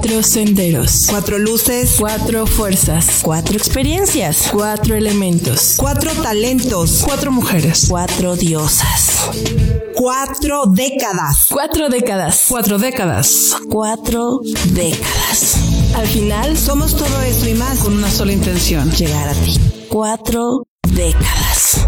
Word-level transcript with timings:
Cuatro 0.00 0.22
senderos. 0.22 1.06
Cuatro 1.10 1.38
luces. 1.38 1.96
Cuatro 1.98 2.46
fuerzas. 2.46 3.20
Cuatro 3.20 3.54
experiencias. 3.58 4.48
Cuatro 4.50 4.96
elementos. 4.96 5.74
Cuatro 5.76 6.10
talentos. 6.22 7.02
Cuatro 7.04 7.30
mujeres. 7.30 7.84
Cuatro 7.86 8.34
diosas. 8.34 9.28
Cuatro 9.94 10.64
décadas. 10.68 11.48
Cuatro 11.50 11.90
décadas. 11.90 12.46
Cuatro 12.48 12.78
décadas. 12.78 13.56
Cuatro 13.68 14.40
décadas. 14.70 15.58
Al 15.94 16.06
final, 16.06 16.56
Somos 16.56 16.96
todo 16.96 17.20
eso 17.20 17.46
y 17.46 17.52
más. 17.52 17.80
Con 17.80 17.92
una 17.92 18.10
sola 18.10 18.32
intención. 18.32 18.90
Llegar 18.92 19.28
a 19.28 19.34
ti. 19.34 19.60
Cuatro 19.90 20.62
décadas. 20.94 21.86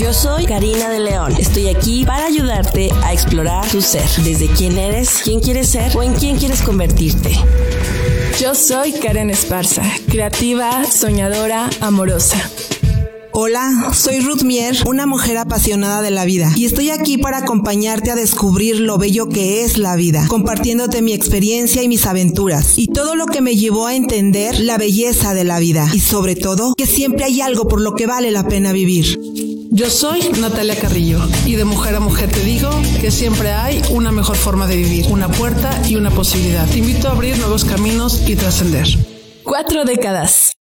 Yo 0.00 0.14
soy 0.14 0.46
Karina 0.46 0.88
de 0.88 0.98
León. 0.98 1.34
Estoy 1.38 1.68
aquí 1.68 2.06
para 2.06 2.24
ayudarte 2.24 2.88
a 3.04 3.12
explorar 3.12 3.68
tu 3.68 3.82
ser. 3.82 4.08
Desde 4.24 4.46
quién 4.46 4.78
eres, 4.78 5.20
quién 5.22 5.40
quieres 5.40 5.68
ser 5.68 5.94
o 5.94 6.02
en 6.02 6.14
quién 6.14 6.38
quieres 6.38 6.62
convertirte. 6.62 7.30
yo 8.40 8.54
soy 8.54 8.92
Karen 8.92 9.28
Esparza, 9.28 9.82
creativa, 10.08 10.86
soñadora, 10.86 11.68
amorosa. 11.82 12.38
Hola, 13.32 13.92
soy 13.92 14.20
Ruth 14.20 14.40
Mier, 14.42 14.74
una 14.86 15.04
mujer 15.04 15.36
apasionada 15.36 16.00
de 16.00 16.10
la 16.10 16.24
vida, 16.24 16.50
y 16.56 16.64
estoy 16.64 16.88
aquí 16.88 17.18
para 17.18 17.38
acompañarte 17.38 18.10
a 18.10 18.16
descubrir 18.16 18.80
lo 18.80 18.96
bello 18.96 19.28
que 19.28 19.62
es 19.62 19.76
la 19.76 19.96
vida, 19.96 20.26
compartiéndote 20.28 21.02
mi 21.02 21.12
experiencia 21.12 21.82
y 21.82 21.88
mis 21.88 22.06
aventuras, 22.06 22.76
y 22.78 22.88
todo 22.88 23.16
lo 23.16 23.26
que 23.26 23.40
me 23.42 23.54
llevó 23.54 23.86
a 23.86 23.94
entender 23.94 24.58
la 24.60 24.78
belleza 24.78 25.34
de 25.34 25.44
la 25.44 25.58
vida, 25.58 25.88
y 25.92 26.00
sobre 26.00 26.36
todo, 26.36 26.74
que 26.74 26.86
siempre 26.86 27.24
hay 27.24 27.40
algo 27.40 27.68
por 27.68 27.80
lo 27.80 27.94
que 27.94 28.06
vale 28.06 28.30
la 28.30 28.48
pena 28.48 28.72
vivir. 28.72 29.59
Yo 29.72 29.88
soy 29.88 30.30
Natalia 30.40 30.74
Carrillo 30.80 31.20
y 31.46 31.54
de 31.54 31.64
mujer 31.64 31.94
a 31.94 32.00
mujer 32.00 32.28
te 32.28 32.40
digo 32.40 32.70
que 33.00 33.12
siempre 33.12 33.52
hay 33.52 33.80
una 33.90 34.10
mejor 34.10 34.34
forma 34.36 34.66
de 34.66 34.74
vivir, 34.76 35.06
una 35.12 35.28
puerta 35.28 35.70
y 35.88 35.94
una 35.94 36.10
posibilidad. 36.10 36.68
Te 36.68 36.78
invito 36.78 37.06
a 37.06 37.12
abrir 37.12 37.38
nuevos 37.38 37.64
caminos 37.64 38.28
y 38.28 38.34
trascender. 38.34 38.88
Cuatro 39.44 39.84
décadas. 39.84 40.54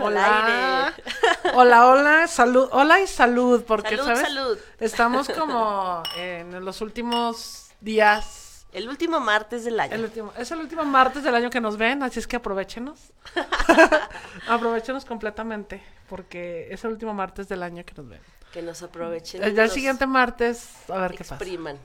Hola. 0.00 0.94
Hola, 1.54 1.86
hola, 1.88 2.26
salud. 2.28 2.68
Hola 2.70 3.00
y 3.00 3.08
salud, 3.08 3.64
porque 3.66 3.96
Salud, 3.96 4.04
sabes, 4.04 4.20
salud. 4.20 4.58
estamos 4.78 5.28
como 5.30 6.02
en 6.16 6.64
los 6.64 6.80
últimos 6.80 7.70
días. 7.80 8.45
El 8.76 8.88
último 8.90 9.20
martes 9.20 9.64
del 9.64 9.80
año. 9.80 9.94
El 9.94 10.04
último, 10.04 10.34
es 10.36 10.50
el 10.50 10.58
último 10.58 10.84
martes 10.84 11.24
del 11.24 11.34
año 11.34 11.48
que 11.48 11.62
nos 11.62 11.78
ven, 11.78 12.02
así 12.02 12.18
es 12.18 12.26
que 12.26 12.36
aprovechenos. 12.36 13.10
aprovechenos 14.48 15.06
completamente, 15.06 15.82
porque 16.10 16.68
es 16.70 16.84
el 16.84 16.90
último 16.90 17.14
martes 17.14 17.48
del 17.48 17.62
año 17.62 17.86
que 17.86 17.94
nos 17.94 18.06
ven. 18.06 18.20
Que 18.52 18.60
nos 18.60 18.82
aprovechen. 18.82 19.40
Ya 19.54 19.64
el 19.64 19.70
siguiente 19.70 20.06
martes, 20.06 20.68
a 20.90 20.98
ver 20.98 21.12
qué 21.12 21.24
pasa. 21.24 21.36
expriman. 21.36 21.78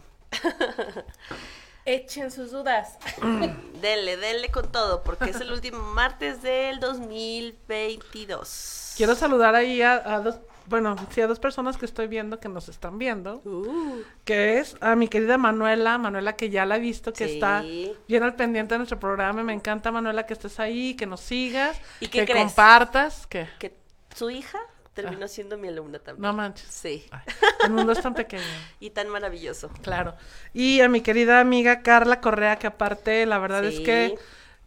Echen 1.85 2.29
sus 2.29 2.51
dudas. 2.51 2.97
Dele, 3.81 4.17
dele 4.17 4.51
con 4.51 4.69
todo, 4.69 5.01
porque 5.01 5.29
es 5.29 5.39
el 5.39 5.53
último 5.53 5.81
martes 5.93 6.41
del 6.41 6.81
2022. 6.81 8.95
Quiero 8.97 9.15
saludar 9.15 9.55
ahí 9.55 9.81
a, 9.81 9.93
a 9.93 10.19
dos, 10.19 10.41
bueno, 10.67 10.95
sí, 11.11 11.21
a 11.21 11.27
dos 11.27 11.39
personas 11.39 11.77
que 11.77 11.85
estoy 11.85 12.07
viendo 12.07 12.39
que 12.39 12.49
nos 12.49 12.69
están 12.69 12.97
viendo. 12.97 13.41
Uh, 13.45 14.01
que 14.25 14.59
es 14.59 14.75
a 14.81 14.95
mi 14.95 15.07
querida 15.07 15.37
Manuela, 15.37 15.97
Manuela 15.97 16.35
que 16.35 16.49
ya 16.49 16.65
la 16.65 16.77
he 16.77 16.79
visto, 16.79 17.11
que 17.13 17.27
Sí. 17.27 17.33
está 17.35 17.63
bien 18.07 18.23
al 18.23 18.35
pendiente 18.35 18.73
de 18.73 18.79
nuestro 18.79 18.99
programa. 18.99 19.43
Me 19.43 19.53
encanta, 19.53 19.91
Manuela, 19.91 20.25
que 20.25 20.33
estés 20.33 20.59
ahí, 20.59 20.95
que 20.95 21.05
nos 21.05 21.21
sigas, 21.21 21.79
¿Y 21.99 22.07
que 22.07 22.25
crees? 22.25 22.45
compartas, 22.45 23.27
que 23.27 23.47
que 23.59 23.75
su 24.15 24.29
hija 24.29 24.59
terminó 24.93 25.27
siendo 25.29 25.57
mi 25.57 25.69
alumna 25.69 25.99
también. 25.99 26.25
Ah. 26.25 26.31
no 26.31 26.37
manches. 26.37 26.67
Sí. 26.69 27.05
Ay, 27.11 27.21
el 27.63 27.71
mundo 27.71 27.93
es 27.93 28.01
tan 28.01 28.13
pequeño. 28.13 28.43
Y 28.79 28.89
tan 28.89 29.07
maravilloso. 29.09 29.69
Claro. 29.81 30.15
Y 30.53 30.81
a 30.81 30.89
mi 30.89 31.01
querida 31.01 31.39
amiga 31.39 31.81
Carla 31.81 32.19
Correa, 32.21 32.57
que 32.57 32.67
aparte, 32.67 33.25
la 33.25 33.37
verdad 33.39 33.63
es 33.63 33.79
que 33.79 34.15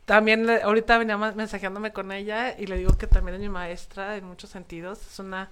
también 0.06 0.46
le- 0.46 0.62
ahorita 0.62 0.98
venía 0.98 1.16
mensajeándome 1.16 1.92
con 1.92 2.10
ella 2.12 2.54
y 2.58 2.66
le 2.66 2.76
digo 2.78 2.96
que 2.96 3.06
también 3.06 3.34
es 3.36 3.40
mi 3.40 3.48
maestra 3.48 4.16
en 4.16 4.24
muchos 4.24 4.50
sentidos. 4.50 5.00
Es 5.06 5.18
una 5.18 5.50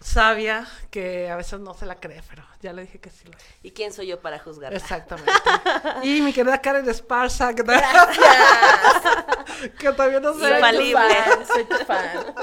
sabia 0.00 0.66
que 0.90 1.28
a 1.30 1.36
veces 1.36 1.60
no 1.60 1.74
se 1.74 1.86
la 1.86 1.96
cree, 1.96 2.22
pero 2.28 2.44
ya 2.60 2.72
le 2.72 2.82
dije 2.82 3.00
que 3.00 3.10
sí 3.10 3.24
lo 3.26 3.36
es. 3.36 3.44
¿Y 3.62 3.72
quién 3.72 3.92
soy 3.92 4.06
yo 4.06 4.20
para 4.20 4.38
juzgarla? 4.38 4.76
Exactamente. 4.78 5.32
y 6.04 6.20
mi 6.20 6.32
querida 6.32 6.60
Karen 6.60 6.88
Esparza, 6.88 7.54
que, 7.54 7.64
ta- 7.64 8.08
que 9.78 9.92
también 9.92 10.22
nos 10.22 10.40
ve, 10.40 10.50
Infalible. 10.54 11.14
Soy 11.46 11.64
tu 11.64 11.76
fan. 11.84 12.34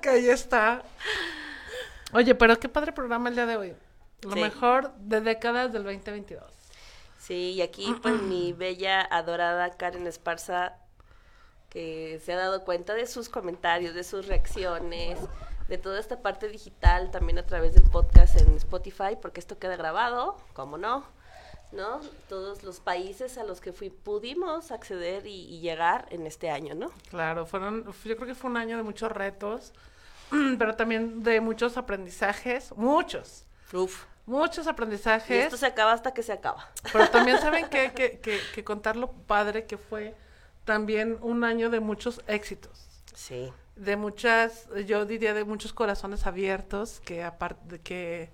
que 0.00 0.08
ahí 0.10 0.28
está. 0.28 0.82
Oye, 2.12 2.34
pero 2.34 2.58
qué 2.60 2.68
padre 2.68 2.92
programa 2.92 3.28
el 3.28 3.34
día 3.34 3.46
de 3.46 3.56
hoy. 3.56 3.76
Lo 4.22 4.32
Sí. 4.34 4.40
mejor 4.40 4.92
de 4.98 5.20
décadas 5.20 5.72
del 5.72 5.82
2022. 5.84 6.44
Sí, 7.18 7.52
y 7.52 7.62
aquí 7.62 7.94
pues 8.02 8.20
mi 8.20 8.52
bella, 8.52 9.00
adorada 9.00 9.70
Karen 9.76 10.06
Esparza, 10.06 10.74
que 11.70 12.20
se 12.24 12.32
ha 12.32 12.36
dado 12.36 12.64
cuenta 12.64 12.94
de 12.94 13.06
sus 13.06 13.28
comentarios, 13.28 13.94
de 13.94 14.04
sus 14.04 14.26
reacciones, 14.26 15.18
de 15.72 15.78
toda 15.78 15.98
esta 15.98 16.20
parte 16.20 16.48
digital, 16.48 17.10
también 17.10 17.38
a 17.38 17.46
través 17.46 17.72
del 17.72 17.84
podcast 17.84 18.38
en 18.38 18.54
Spotify, 18.56 19.16
porque 19.18 19.40
esto 19.40 19.58
queda 19.58 19.74
grabado, 19.74 20.36
como 20.52 20.76
no, 20.76 21.02
¿no? 21.72 22.02
Todos 22.28 22.62
los 22.62 22.78
países 22.80 23.38
a 23.38 23.42
los 23.42 23.62
que 23.62 23.72
fui, 23.72 23.88
pudimos 23.88 24.70
acceder 24.70 25.26
y, 25.26 25.46
y 25.48 25.60
llegar 25.60 26.04
en 26.10 26.26
este 26.26 26.50
año, 26.50 26.74
¿no? 26.74 26.92
Claro, 27.08 27.46
fueron, 27.46 27.86
yo 27.86 28.16
creo 28.16 28.26
que 28.26 28.34
fue 28.34 28.50
un 28.50 28.58
año 28.58 28.76
de 28.76 28.82
muchos 28.82 29.10
retos, 29.10 29.72
pero 30.58 30.76
también 30.76 31.22
de 31.22 31.40
muchos 31.40 31.78
aprendizajes, 31.78 32.72
muchos, 32.76 33.46
Uf. 33.72 34.04
muchos 34.26 34.66
Y 34.66 34.68
aprendizajes. 34.68 35.44
esto 35.44 35.56
se 35.56 35.64
acaba 35.64 35.92
hasta 35.94 36.12
que 36.12 36.22
se 36.22 36.32
acaba. 36.32 36.68
Pero 36.92 37.08
también 37.08 37.38
saben 37.38 37.70
que, 37.70 37.92
que, 37.96 38.20
que, 38.20 38.38
que 38.54 38.62
contar 38.62 38.96
lo 38.96 39.10
padre 39.10 39.64
que 39.64 39.78
fue 39.78 40.14
también 40.66 41.16
un 41.22 41.44
año 41.44 41.70
de 41.70 41.80
muchos 41.80 42.20
éxitos. 42.26 42.90
Sí. 43.14 43.50
De 43.76 43.96
muchas, 43.96 44.68
yo 44.86 45.04
diría 45.06 45.34
de 45.34 45.44
muchos 45.44 45.72
corazones 45.72 46.26
abiertos 46.26 47.00
que 47.00 47.22
aparte 47.24 47.80
que 47.80 48.30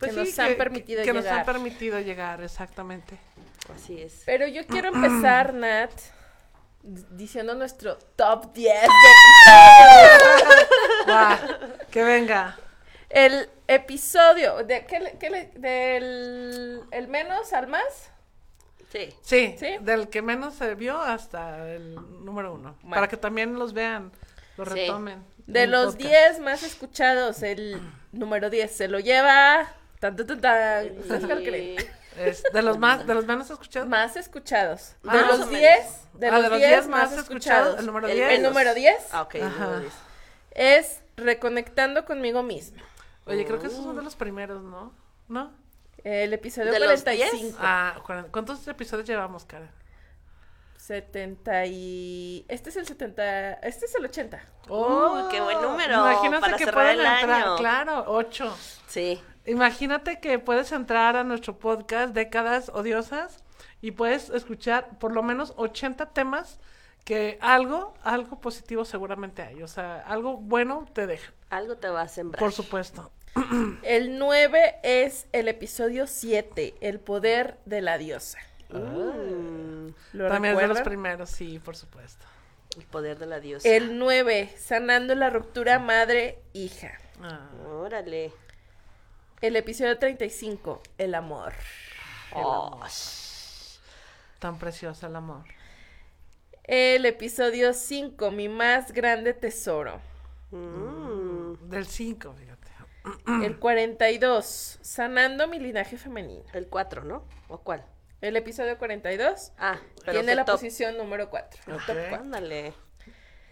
Que 0.00 0.12
nos 0.12 0.38
han 0.38 0.56
permitido 0.56 1.02
que 1.04 1.12
nos 1.12 1.24
han 1.26 1.30
llegar. 1.32 1.46
permitido 1.46 2.00
llegar, 2.00 2.42
exactamente. 2.42 3.18
Así 3.74 4.00
es. 4.00 4.22
Pero 4.26 4.46
yo 4.46 4.66
quiero 4.66 4.88
empezar, 4.94 5.54
Nat, 5.54 5.90
d- 6.82 7.04
diciendo 7.10 7.54
nuestro 7.54 7.96
top 8.16 8.52
10 8.52 8.82
de 8.82 8.88
Va, 11.10 11.38
que 11.90 12.04
venga. 12.04 12.58
el 13.10 13.48
episodio. 13.66 14.64
De, 14.64 14.84
¿qué 14.86 15.00
le- 15.00 15.18
qué 15.18 15.30
le- 15.30 15.52
¿Del 15.56 16.82
el 16.90 17.08
menos 17.08 17.52
al 17.52 17.66
más? 17.68 18.10
Sí. 18.92 19.12
Sí, 19.22 19.54
¿Sí? 19.58 19.76
del 19.80 20.08
que 20.08 20.22
menos 20.22 20.54
se 20.54 20.74
vio 20.74 20.98
hasta 21.00 21.68
el 21.70 21.94
número 22.24 22.54
uno, 22.54 22.76
Bueno. 22.80 22.94
para 22.94 23.08
que 23.08 23.16
también 23.18 23.54
los 23.58 23.74
vean, 23.74 24.10
los 24.58 24.68
Sí. 24.68 24.74
retomen. 24.80 25.24
De 25.46 25.60
en 25.60 25.64
el 25.64 25.70
los 25.70 25.94
podcast. 25.96 26.10
10 26.10 26.40
más 26.40 26.62
escuchados, 26.62 27.42
el 27.42 27.80
número 28.12 28.50
10 28.50 28.70
se 28.70 28.88
lo 28.88 28.98
lleva. 28.98 29.66
Tan, 30.00 30.14
tan, 30.16 30.26
tan, 30.26 30.40
tan. 30.40 30.98
¿Ustedes 30.98 31.24
cuál 31.26 31.42
creen? 31.42 31.76
Es 32.18 32.42
de 32.52 32.62
los 32.62 32.78
más, 32.78 33.06
de 33.06 33.14
los 33.14 33.24
menos 33.26 33.48
escuchados. 33.50 33.88
Más 33.88 34.16
escuchados. 34.16 34.94
De 35.02 35.08
Más 35.08 35.16
o 35.22 35.26
los 35.26 35.38
menos. 35.46 35.50
10, 35.50 36.00
de 36.14 36.26
Ah, 36.28 36.38
los 36.40 36.56
10 36.58 36.88
más 36.88 37.12
escuchados. 37.12 37.78
el 37.78 37.86
número 37.86 38.08
El 38.08 38.14
10. 38.16 38.30
El 38.32 38.42
número 38.42 38.74
10 38.74 38.96
Ah, 39.12 39.22
ok. 39.22 39.36
Ajá. 39.36 39.82
es 40.50 41.00
reconectando 41.16 42.04
conmigo 42.04 42.42
misma. 42.42 42.82
Oye, 43.26 43.44
creo 43.44 43.58
que 43.60 43.66
esos 43.68 43.84
son 43.84 43.96
de 43.96 44.02
los 44.02 44.16
primeros, 44.16 44.62
¿no? 44.62 44.92
¿No? 45.28 45.52
El 46.04 46.32
episodio 46.32 46.72
¿De 46.72 46.78
los 46.78 47.02
45. 47.02 47.58
Ah, 47.60 47.96
cuaren- 48.06 48.30
¿cuántos 48.30 48.66
episodios 48.68 49.06
llevamos, 49.06 49.44
Karen? 49.44 49.70
70 50.88 51.66
y... 51.66 52.46
Este 52.48 52.70
es 52.70 52.76
el 52.76 52.86
70... 52.86 53.52
Este 53.54 53.84
es 53.84 53.94
el 53.94 54.04
80. 54.06 54.42
Uy, 54.70 55.22
qué 55.30 55.40
buen 55.40 55.60
número 55.60 55.94
Imagínate 55.94 56.40
para 56.40 56.56
que 56.56 56.64
cerrar 56.64 56.74
pueden 56.96 57.00
el 57.00 57.06
entrar, 57.06 57.30
año. 57.42 57.56
claro, 57.56 58.04
ocho. 58.06 58.56
Sí. 58.86 59.20
Imagínate 59.44 60.18
que 60.18 60.38
puedes 60.38 60.72
entrar 60.72 61.16
a 61.16 61.24
nuestro 61.24 61.58
podcast 61.58 62.14
Décadas 62.14 62.70
Odiosas 62.70 63.44
y 63.82 63.90
puedes 63.90 64.30
escuchar 64.30 64.98
por 64.98 65.12
lo 65.12 65.22
menos 65.22 65.52
80 65.56 66.06
temas 66.14 66.58
que 67.04 67.38
algo, 67.42 67.92
algo 68.02 68.40
positivo 68.40 68.86
seguramente 68.86 69.42
hay. 69.42 69.62
O 69.62 69.68
sea, 69.68 70.00
algo 70.06 70.38
bueno 70.38 70.86
te 70.94 71.06
deja, 71.06 71.32
Algo 71.50 71.76
te 71.76 71.88
va 71.90 72.02
a 72.02 72.08
sembrar. 72.08 72.40
por 72.40 72.52
supuesto. 72.52 73.10
El 73.82 74.18
9 74.18 74.76
es 74.82 75.26
el 75.32 75.48
episodio 75.48 76.06
7, 76.06 76.76
El 76.80 76.98
poder 76.98 77.58
de 77.66 77.82
la 77.82 77.98
diosa. 77.98 78.38
Mm, 78.70 79.88
¿Lo 80.12 80.28
También 80.28 80.54
es 80.54 80.60
de 80.60 80.68
los 80.68 80.80
primeros, 80.80 81.30
sí, 81.30 81.58
por 81.58 81.76
supuesto. 81.76 82.24
el 82.76 82.84
poder 82.84 83.18
de 83.18 83.26
la 83.26 83.40
diosa. 83.40 83.68
El 83.68 83.98
9, 83.98 84.52
sanando 84.58 85.14
la 85.14 85.30
ruptura 85.30 85.78
madre-hija. 85.78 86.92
Ah, 87.22 87.48
Órale. 87.66 88.32
El 89.40 89.56
episodio 89.56 89.98
35, 89.98 90.82
el 90.98 91.14
amor. 91.14 91.52
Oh, 92.34 92.80
tan 94.38 94.58
precioso 94.58 95.06
el 95.06 95.16
amor. 95.16 95.44
El 96.64 97.06
episodio 97.06 97.72
5, 97.72 98.30
mi 98.30 98.48
más 98.48 98.92
grande 98.92 99.32
tesoro. 99.32 100.00
mm. 100.50 101.68
Del 101.70 101.86
5, 101.86 102.34
fíjate. 102.34 102.68
El 103.42 103.58
42, 103.58 104.78
sanando 104.82 105.48
mi 105.48 105.58
linaje 105.58 105.96
femenino. 105.96 106.44
El 106.52 106.66
4, 106.68 107.04
¿no? 107.04 107.24
¿O 107.48 107.58
cuál? 107.58 107.84
El 108.20 108.36
episodio 108.36 108.76
42 108.78 109.52
Ah, 109.58 109.78
pero 110.00 110.12
tiene 110.12 110.32
¿qué 110.32 110.36
la 110.36 110.44
top? 110.44 110.54
posición 110.56 110.96
número 110.96 111.30
4. 111.30 111.60
Ok. 111.74 111.86
top 111.86 111.96
cuatro. 112.08 112.16
Ándale. 112.24 112.72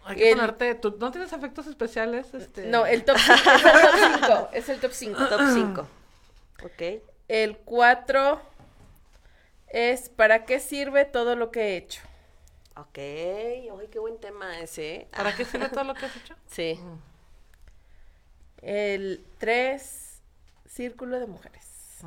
Hay 0.04 0.16
que 0.16 0.30
El- 0.30 0.36
ponerte. 0.38 0.74
¿tú 0.76 0.96
¿No 0.98 1.10
tienes 1.10 1.32
efectos 1.32 1.66
especiales? 1.66 2.32
Este... 2.34 2.66
No, 2.66 2.86
el 2.86 3.04
top 3.04 3.16
5 3.18 3.34
es 3.44 3.48
el 3.58 4.20
top 4.20 4.20
5. 4.20 4.48
Es 4.52 4.68
el 4.68 4.80
top 4.80 4.92
5. 4.92 5.26
Top 5.28 5.40
5. 5.52 5.88
Ok. 6.64 7.02
El 7.28 7.56
4 7.58 8.40
es 9.68 10.08
¿para 10.08 10.44
qué 10.44 10.60
sirve 10.60 11.04
todo 11.04 11.34
lo 11.36 11.50
que 11.50 11.60
he 11.60 11.76
hecho? 11.76 12.02
Ok. 12.76 12.98
Ay, 12.98 13.88
qué 13.90 13.98
buen 13.98 14.18
tema 14.20 14.58
ese. 14.60 15.08
¿Para 15.16 15.34
qué 15.34 15.44
sirve 15.44 15.68
todo 15.70 15.84
lo 15.84 15.94
que 15.94 16.06
has 16.06 16.16
hecho? 16.16 16.34
Sí. 16.46 16.80
El 18.62 19.24
3, 19.38 20.22
círculo 20.66 21.18
de 21.20 21.26
mujeres. 21.26 21.98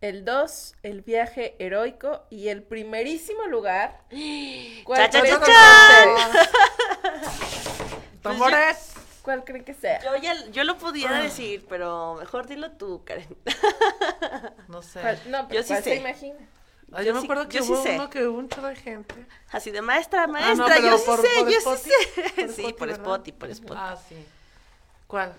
El 0.00 0.24
2, 0.24 0.74
el 0.82 1.00
viaje 1.02 1.56
heroico. 1.58 2.22
Y 2.30 2.48
el 2.48 2.62
primerísimo 2.62 3.46
lugar. 3.46 4.00
¿Cuál, 4.84 5.10
Cha. 5.10 5.20
¿Cuál 9.22 9.44
creen 9.44 9.64
que 9.64 9.74
sea? 9.74 10.00
Yo 10.04 10.14
ya 10.22 10.34
yo 10.50 10.62
lo 10.64 10.78
pudiera 10.78 11.20
decir, 11.20 11.66
pero 11.68 12.14
mejor 12.14 12.46
dilo 12.46 12.70
tú, 12.72 13.02
Karen. 13.04 13.26
No 14.68 14.82
sé. 14.82 15.00
¿Cuál- 15.00 15.20
No, 15.26 15.48
pero 15.48 15.60
Yo 15.60 15.62
sí 15.62 15.68
¿cuál 15.68 15.82
sé. 15.84 15.90
se 15.90 15.96
imagina? 15.96 16.38
Ah, 16.92 17.02
yo 17.02 17.08
yo 17.08 17.14
me 17.14 17.20
sí- 17.20 17.26
acuerdo 17.26 17.48
que 17.48 17.56
yo 17.58 17.64
sí 17.64 17.72
hubo 17.72 17.82
sé. 17.82 17.94
uno 17.96 18.10
que 18.10 18.26
hubo 18.26 18.38
un 18.38 18.48
chorro 18.48 18.68
de 18.68 18.76
gente. 18.76 19.14
Así 19.50 19.72
de 19.72 19.82
maestra, 19.82 20.24
Ah, 20.24 20.26
maestra, 20.28 20.78
no, 20.78 20.88
yo 20.90 20.98
sí 20.98 21.04
por- 21.06 21.20
sé, 21.20 21.28
por 21.40 21.48
yo 21.50 21.60
sí 21.60 21.76
sé. 21.90 22.22
Por 22.22 22.48
sí, 22.54 22.62
Spotify, 22.62 22.72
por. 22.78 22.90
Spotify, 22.90 23.32
por 23.38 23.50
Spotify. 23.50 23.80
Ah, 23.82 23.98
sí. 24.08 24.26
¿Cuál? 25.08 25.32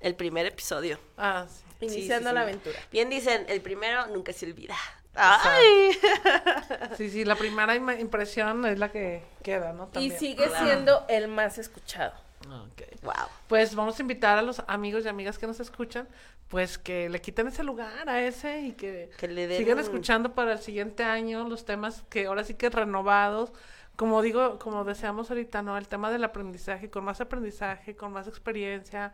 El 0.00 0.16
primer 0.16 0.46
episodio. 0.46 0.98
Ah, 1.16 1.46
sí. 1.48 1.62
Iniciando 1.82 2.30
sí, 2.30 2.34
la 2.34 2.40
sí. 2.42 2.48
aventura. 2.48 2.78
Bien 2.90 3.10
dicen, 3.10 3.44
el 3.48 3.60
primero 3.60 4.06
nunca 4.08 4.32
se 4.32 4.46
olvida. 4.46 4.76
Ay. 5.14 5.98
Sí, 6.96 7.10
sí, 7.10 7.24
la 7.24 7.36
primera 7.36 7.74
impresión 7.74 8.64
es 8.66 8.78
la 8.78 8.90
que 8.90 9.22
queda, 9.42 9.72
¿no? 9.72 9.88
Y 9.98 10.10
sigue 10.10 10.48
siendo 10.62 11.04
el 11.08 11.28
más 11.28 11.58
escuchado. 11.58 12.12
Ok. 12.46 13.02
Wow. 13.02 13.14
Pues 13.48 13.74
vamos 13.74 13.98
a 13.98 14.02
invitar 14.02 14.38
a 14.38 14.42
los 14.42 14.62
amigos 14.66 15.04
y 15.04 15.08
amigas 15.08 15.38
que 15.38 15.46
nos 15.46 15.60
escuchan, 15.60 16.08
pues 16.48 16.76
que 16.76 17.08
le 17.08 17.20
quiten 17.20 17.48
ese 17.48 17.64
lugar 17.64 18.08
a 18.08 18.22
ese 18.22 18.60
y 18.60 18.72
que, 18.72 19.10
Que 19.16 19.28
le 19.28 19.46
den 19.46 19.58
sigan 19.58 19.78
escuchando 19.78 20.34
para 20.34 20.52
el 20.52 20.58
siguiente 20.58 21.02
año 21.02 21.48
los 21.48 21.64
temas 21.64 22.02
que 22.10 22.26
ahora 22.26 22.44
sí 22.44 22.54
que 22.54 22.68
renovados. 22.68 23.52
Como 23.96 24.22
digo, 24.22 24.58
como 24.58 24.84
deseamos 24.84 25.30
ahorita, 25.30 25.62
¿no? 25.62 25.76
El 25.76 25.86
tema 25.88 26.10
del 26.10 26.24
aprendizaje, 26.24 26.90
con 26.90 27.04
más 27.04 27.20
aprendizaje, 27.20 27.94
con 27.94 28.12
más 28.12 28.26
experiencia, 28.26 29.12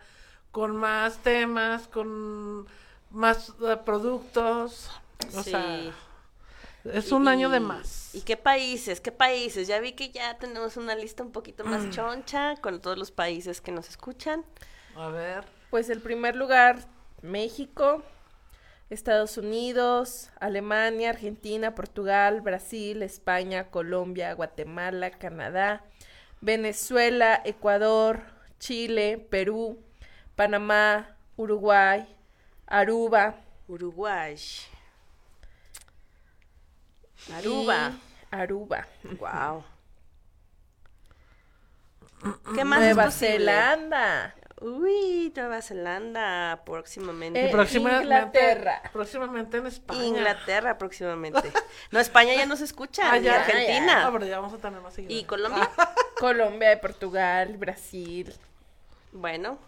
con 0.53 0.77
más 0.77 1.19
temas, 1.19 1.87
con 1.89 2.67
más 3.11 3.53
eh, 3.67 3.77
productos. 3.85 4.91
O 5.37 5.43
Sí. 5.43 5.51
sea, 5.51 5.93
es 6.85 7.13
un 7.13 7.29
año 7.29 7.49
de 7.51 7.59
Y- 7.59 7.61
más. 7.61 8.15
¿Y 8.15 8.23
qué 8.23 8.37
países? 8.37 9.01
¿Qué 9.01 9.13
países? 9.13 9.69
Ya 9.69 9.81
vi 9.81 9.93
que 9.93 10.11
ya 10.11 10.39
tenemos 10.39 10.77
una 10.77 10.95
lista 10.95 11.23
un 11.23 11.33
poquito 11.33 11.65
Mm. 11.65 11.69
más 11.71 11.91
choncha 11.91 12.57
con 12.57 12.81
todos 12.81 12.97
los 12.99 13.11
países 13.11 13.61
que 13.61 13.73
nos 13.73 13.89
escuchan. 13.89 14.45
A 14.97 15.09
ver. 15.09 15.45
Pues 15.71 15.91
el 15.91 16.01
primer 16.01 16.35
lugar, 16.37 16.79
México, 17.23 18.03
Estados 18.91 19.37
Unidos, 19.37 20.31
Alemania, 20.41 21.11
Argentina, 21.11 21.75
Portugal, 21.75 22.41
Brasil, 22.41 23.03
España, 23.03 23.71
Colombia, 23.71 24.33
Guatemala, 24.33 25.11
Canadá, 25.11 25.85
Venezuela, 26.41 27.41
Ecuador, 27.45 28.23
Chile, 28.59 29.27
Perú, 29.31 29.79
Panamá, 30.39 31.17
Uruguay, 31.37 32.07
Aruba. 32.65 33.35
Uruguay. 33.67 34.37
Aruba. 37.35 37.91
y 37.91 38.37
Aruba. 38.37 38.87
Wow. 39.19 39.65
¿Qué 42.55 42.65
más 42.65 42.79
Nueva 42.79 43.07
es? 43.07 43.19
Zelanda. 43.19 44.37
Uy, 44.61 45.33
Nueva 45.35 45.61
Zelanda 45.61 46.63
próximamente. 46.65 47.47
Eh, 47.47 47.51
próximamente, 47.51 48.05
Inglaterra. 48.05 48.83
Próximamente 48.93 49.57
en 49.57 49.67
España. 49.67 50.05
Inglaterra 50.05 50.79
próximamente. 50.79 51.53
No, 51.91 51.99
España 51.99 52.35
ya 52.37 52.47
nos 52.47 52.61
escucha. 52.61 53.11
Ah, 53.11 53.19
y 53.19 53.25
ya. 53.25 53.41
Argentina. 53.41 54.07
Ah, 54.07 54.11
pero 54.13 54.25
ya 54.25 54.39
vamos 54.39 54.53
a 54.53 54.59
tener 54.59 54.81
más 54.81 54.95
seguidores. 54.95 55.21
¿Y 55.21 55.27
Colombia? 55.27 55.69
Colombia, 56.21 56.81
Portugal, 56.81 57.57
Brasil. 57.57 58.33
Bueno, 59.11 59.59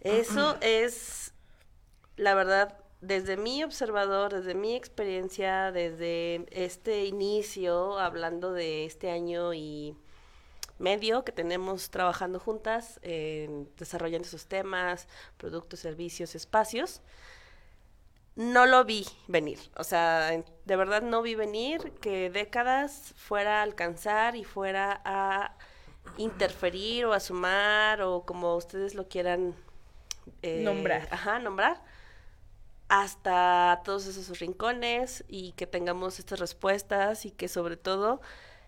eso 0.00 0.56
es, 0.60 1.32
la 2.16 2.34
verdad, 2.34 2.78
desde 3.00 3.36
mi 3.36 3.62
observador, 3.62 4.32
desde 4.32 4.54
mi 4.54 4.74
experiencia, 4.74 5.72
desde 5.72 6.46
este 6.50 7.04
inicio, 7.04 7.98
hablando 7.98 8.52
de 8.52 8.84
este 8.84 9.10
año 9.10 9.54
y 9.54 9.96
medio 10.78 11.24
que 11.24 11.32
tenemos 11.32 11.90
trabajando 11.90 12.38
juntas, 12.38 13.00
en 13.02 13.68
desarrollando 13.76 14.26
esos 14.26 14.46
temas, 14.46 15.08
productos, 15.36 15.80
servicios, 15.80 16.34
espacios, 16.34 17.02
no 18.36 18.66
lo 18.66 18.84
vi 18.84 19.04
venir. 19.26 19.58
O 19.76 19.82
sea, 19.82 20.30
de 20.30 20.76
verdad 20.76 21.02
no 21.02 21.22
vi 21.22 21.34
venir 21.34 21.92
que 22.00 22.30
décadas 22.30 23.12
fuera 23.16 23.60
a 23.60 23.62
alcanzar 23.62 24.36
y 24.36 24.44
fuera 24.44 25.00
a 25.04 25.56
interferir 26.16 27.06
o 27.06 27.12
a 27.12 27.20
sumar 27.20 28.00
o 28.02 28.24
como 28.24 28.54
ustedes 28.54 28.94
lo 28.94 29.08
quieran 29.08 29.54
eh, 30.42 30.62
Nombrar. 30.62 31.08
Ajá, 31.10 31.38
nombrar. 31.38 31.82
Hasta 32.88 33.82
todos 33.84 34.06
esos 34.06 34.38
rincones 34.38 35.24
y 35.28 35.52
que 35.52 35.66
tengamos 35.66 36.18
estas 36.18 36.40
respuestas 36.40 37.26
y 37.26 37.30
que 37.30 37.48
sobre 37.48 37.76
todo 37.76 38.20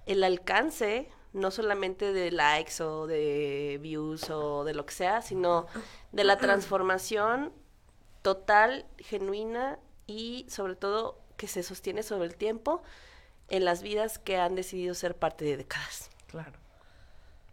el 0.07 0.25
alcance, 0.25 1.09
no 1.33 1.51
solamente 1.51 2.12
de 2.12 2.31
likes 2.31 2.83
o 2.83 3.07
de 3.07 3.79
views 3.81 4.29
o 4.31 4.65
de 4.65 4.75
lo 4.75 4.85
que 4.85 4.93
sea, 4.93 5.23
sino 5.23 5.67
de 6.12 6.25
la 6.25 6.37
transformación 6.37 7.53
total, 8.23 8.87
genuina 8.99 9.79
y 10.07 10.45
sobre 10.49 10.77
todo 10.77 11.19
que 11.37 11.49
se 11.49 11.62
sostiene 11.62 12.03
sobre 12.03 12.29
el 12.29 12.37
tiempo 12.37 12.83
en 13.49 13.65
las 13.65 13.83
vidas 13.83 14.19
que 14.19 14.37
han 14.37 14.55
decidido 14.55 14.95
ser 14.95 15.17
parte 15.17 15.45
de 15.45 15.57
décadas. 15.57 16.11
Claro. 16.27 16.53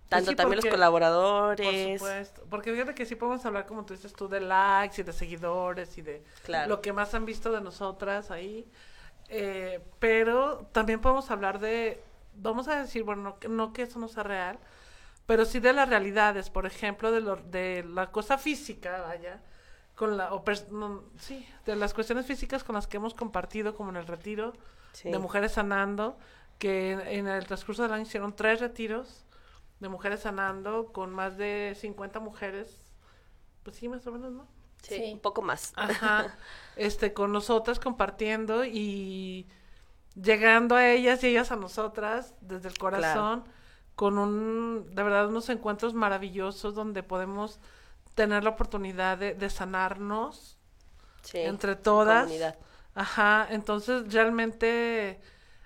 Tanto 0.09 0.31
sí, 0.31 0.35
también 0.37 0.57
los 0.57 0.63
porque- 0.63 0.69
Por 0.69 0.77
colaboradores. 0.77 1.99
supuesto. 1.99 2.45
Porque 2.49 2.71
fíjate 2.71 2.95
que 2.95 3.05
sí 3.05 3.15
podemos 3.15 3.45
hablar, 3.45 3.65
como 3.65 3.85
tú 3.85 3.93
dices 3.93 4.13
tú, 4.13 4.27
de 4.29 4.39
likes 4.39 5.01
y 5.01 5.03
de 5.03 5.11
seguidores 5.13 5.97
y 5.97 6.01
de 6.01 6.23
Claro. 6.45 6.69
lo 6.69 6.81
que 6.81 6.93
más 6.93 7.13
han 7.13 7.25
visto 7.25 7.51
de 7.51 7.59
nosotras 7.61 8.31
ahí. 8.31 8.65
Eh, 9.29 9.81
pero 9.99 10.67
también 10.71 11.01
podemos 11.01 11.29
hablar 11.31 11.59
de, 11.59 12.01
vamos 12.35 12.67
a 12.69 12.81
decir, 12.81 13.03
bueno, 13.03 13.21
no, 13.23 13.39
que- 13.39 13.49
no 13.49 13.73
que 13.73 13.81
eso 13.81 13.99
no 13.99 14.07
sea 14.07 14.23
real, 14.23 14.57
pero 15.25 15.43
sí 15.43 15.59
de 15.59 15.73
las 15.73 15.89
realidades, 15.89 16.49
por 16.49 16.65
ejemplo, 16.65 17.11
de, 17.11 17.19
lo, 17.19 17.35
de 17.35 17.83
la 17.83 18.09
cosa 18.11 18.37
física, 18.37 19.01
vaya, 19.01 19.41
con 19.95 20.15
la, 20.15 20.33
o 20.33 20.45
pers- 20.45 20.69
no, 20.69 21.03
sí, 21.19 21.45
de 21.65 21.75
las 21.75 21.93
cuestiones 21.93 22.25
físicas 22.25 22.63
con 22.63 22.75
las 22.75 22.87
que 22.87 22.95
hemos 22.95 23.13
compartido, 23.13 23.75
como 23.75 23.89
en 23.89 23.97
el 23.97 24.07
retiro 24.07 24.53
Sí. 24.93 25.11
de 25.11 25.19
Mujeres 25.19 25.51
Sanando, 25.51 26.17
que 26.59 26.91
en, 26.93 27.01
en 27.01 27.27
el 27.27 27.45
transcurso 27.45 27.83
del 27.83 27.91
año 27.91 28.03
hicieron 28.03 28.33
tres 28.35 28.61
retiros 28.61 29.25
de 29.79 29.89
Mujeres 29.89 30.21
Sanando 30.21 30.91
con 30.93 31.11
más 31.13 31.37
de 31.37 31.75
50 31.79 32.19
mujeres, 32.19 32.93
pues 33.63 33.75
sí, 33.77 33.89
más 33.89 34.05
o 34.07 34.11
menos, 34.11 34.31
¿no? 34.33 34.47
Sí, 34.81 34.95
Sí. 34.95 35.13
un 35.13 35.19
poco 35.19 35.41
más. 35.41 35.73
Ajá, 35.75 36.37
este, 36.75 37.13
con 37.13 37.31
nosotras 37.31 37.79
compartiendo 37.79 38.65
y 38.65 39.47
llegando 40.15 40.75
a 40.75 40.89
ellas 40.89 41.23
y 41.23 41.27
ellas 41.29 41.51
a 41.51 41.55
nosotras 41.55 42.35
desde 42.41 42.69
el 42.69 42.77
corazón, 42.77 43.45
con 43.95 44.17
un, 44.17 44.89
de 44.93 45.03
verdad, 45.03 45.27
unos 45.27 45.49
encuentros 45.49 45.93
maravillosos 45.93 46.75
donde 46.75 47.03
podemos 47.03 47.59
tener 48.15 48.43
la 48.43 48.51
oportunidad 48.51 49.17
de, 49.17 49.33
de 49.35 49.49
sanarnos 49.49 50.57
Sí, 51.21 51.39
entre 51.39 51.73
en 51.73 51.81
todas. 51.83 52.23
comunidad. 52.23 52.57
Ajá, 52.95 53.47
entonces 53.51 54.11
realmente 54.13 55.21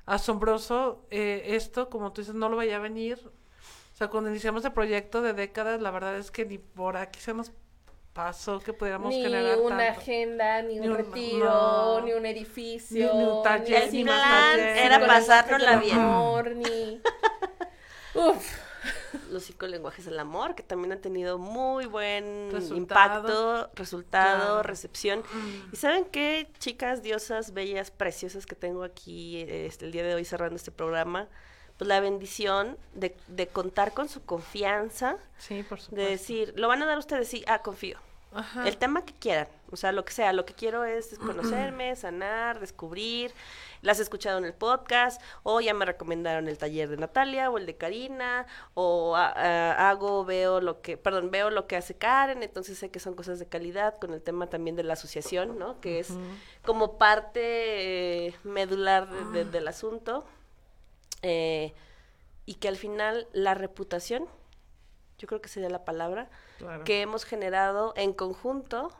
asombroso 0.05 1.05
eh, 1.11 1.43
esto, 1.55 1.89
como 1.89 2.11
tú 2.13 2.21
dices, 2.21 2.35
no 2.35 2.49
lo 2.49 2.57
vaya 2.57 2.77
a 2.77 2.79
venir. 2.79 3.31
O 3.93 3.95
sea, 3.95 4.07
cuando 4.09 4.29
iniciamos 4.29 4.65
el 4.65 4.71
proyecto 4.73 5.21
de 5.21 5.33
décadas, 5.33 5.81
la 5.81 5.91
verdad 5.91 6.17
es 6.17 6.31
que 6.31 6.45
ni 6.45 6.57
por 6.57 6.97
aquí 6.97 7.19
se 7.19 7.33
nos 7.33 7.51
pasó 8.13 8.59
que 8.59 8.73
pudiéramos 8.73 9.09
Ni 9.09 9.21
generar 9.21 9.57
una 9.59 9.77
tanto. 9.77 10.01
agenda, 10.01 10.61
ni 10.63 10.75
un 10.79 10.81
Ni 10.81 10.87
un- 10.89 10.97
retiro, 10.97 11.45
no. 11.45 12.01
ni 12.01 12.13
un 12.13 12.25
edificio, 12.25 13.13
Ni- 13.13 13.19
ni 13.19 13.25
un 13.25 13.43
taller, 13.43 13.83
El 13.83 13.91
ni 13.93 14.03
plan 14.03 14.17
más 14.19 14.51
taller. 14.51 14.77
era 14.77 15.07
pasárnosla 15.07 15.75
bien. 15.77 15.99
amor, 15.99 16.55
ni... 16.55 17.01
Uf, 18.15 18.57
Los 19.29 19.43
cinco 19.43 19.67
lenguajes 19.67 20.03
del 20.05 20.19
amor, 20.19 20.55
que 20.55 20.63
también 20.63 20.91
han 20.91 20.99
tenido 20.99 21.37
muy 21.37 21.85
buen 21.85 22.49
Resultado. 22.51 23.19
impacto, 23.19 23.71
resultado, 23.75 24.45
Claro. 24.47 24.63
recepción. 24.63 25.23
¿Y 25.71 25.75
saben 25.77 26.03
qué, 26.05 26.51
chicas, 26.59 27.01
diosas, 27.03 27.53
bellas, 27.53 27.91
preciosas 27.91 28.45
que 28.45 28.55
tengo 28.55 28.83
aquí 28.83 29.45
este, 29.47 29.85
el 29.85 29.91
día 29.91 30.03
de 30.03 30.15
hoy 30.15 30.25
cerrando 30.25 30.55
este 30.57 30.71
programa? 30.71 31.29
Pues, 31.81 31.87
la 31.87 31.99
bendición 31.99 32.77
de, 32.93 33.15
de 33.27 33.47
contar 33.47 33.91
con 33.93 34.07
su 34.07 34.23
confianza, 34.23 35.17
Sí, 35.39 35.63
por 35.63 35.79
de 35.79 35.83
supuesto. 35.85 36.11
decir, 36.11 36.53
lo 36.55 36.67
van 36.67 36.83
a 36.83 36.85
dar 36.85 36.99
ustedes, 36.99 37.27
sí, 37.27 37.43
ah, 37.47 37.63
confío. 37.63 37.97
Ajá. 38.33 38.65
El 38.65 38.77
tema 38.77 39.03
que 39.03 39.13
quieran, 39.13 39.47
o 39.71 39.75
sea, 39.75 39.91
lo 39.91 40.05
que 40.05 40.13
sea, 40.13 40.31
lo 40.31 40.45
que 40.45 40.53
quiero 40.53 40.85
es 40.85 41.17
conocerme, 41.19 41.93
sanar, 41.97 42.59
descubrir. 42.61 43.33
Las 43.81 43.99
he 43.99 44.03
escuchado 44.03 44.37
en 44.37 44.45
el 44.45 44.53
podcast, 44.53 45.19
o 45.43 45.59
ya 45.59 45.73
me 45.73 45.83
recomendaron 45.85 46.47
el 46.47 46.57
taller 46.57 46.87
de 46.87 46.97
Natalia 46.97 47.49
o 47.49 47.57
el 47.57 47.65
de 47.65 47.75
Karina, 47.75 48.45
o 48.75 49.15
ah, 49.17 49.33
ah, 49.35 49.89
hago, 49.89 50.23
veo 50.23 50.61
lo 50.61 50.81
que, 50.81 50.95
perdón, 50.97 51.29
veo 51.31 51.49
lo 51.49 51.65
que 51.67 51.75
hace 51.75 51.95
Karen, 51.95 52.41
entonces 52.43 52.77
sé 52.77 52.89
que 52.91 52.99
son 52.99 53.15
cosas 53.15 53.39
de 53.39 53.47
calidad 53.47 53.97
con 53.97 54.13
el 54.13 54.21
tema 54.21 54.47
también 54.47 54.75
de 54.77 54.83
la 54.83 54.93
asociación, 54.93 55.57
¿no? 55.59 55.81
Que 55.81 55.99
es 55.99 56.13
como 56.63 56.97
parte 56.99 58.27
eh, 58.27 58.33
medular 58.43 59.09
de- 59.09 59.43
de- 59.43 59.51
del 59.51 59.67
asunto. 59.67 60.23
Eh, 61.21 61.73
y 62.45 62.55
que 62.55 62.67
al 62.67 62.77
final 62.77 63.27
la 63.33 63.53
reputación, 63.53 64.25
yo 65.17 65.27
creo 65.27 65.41
que 65.41 65.49
sería 65.49 65.69
la 65.69 65.85
palabra, 65.85 66.29
Claro. 66.57 66.83
que 66.83 67.01
hemos 67.01 67.25
generado 67.25 67.93
en 67.95 68.13
conjunto 68.13 68.91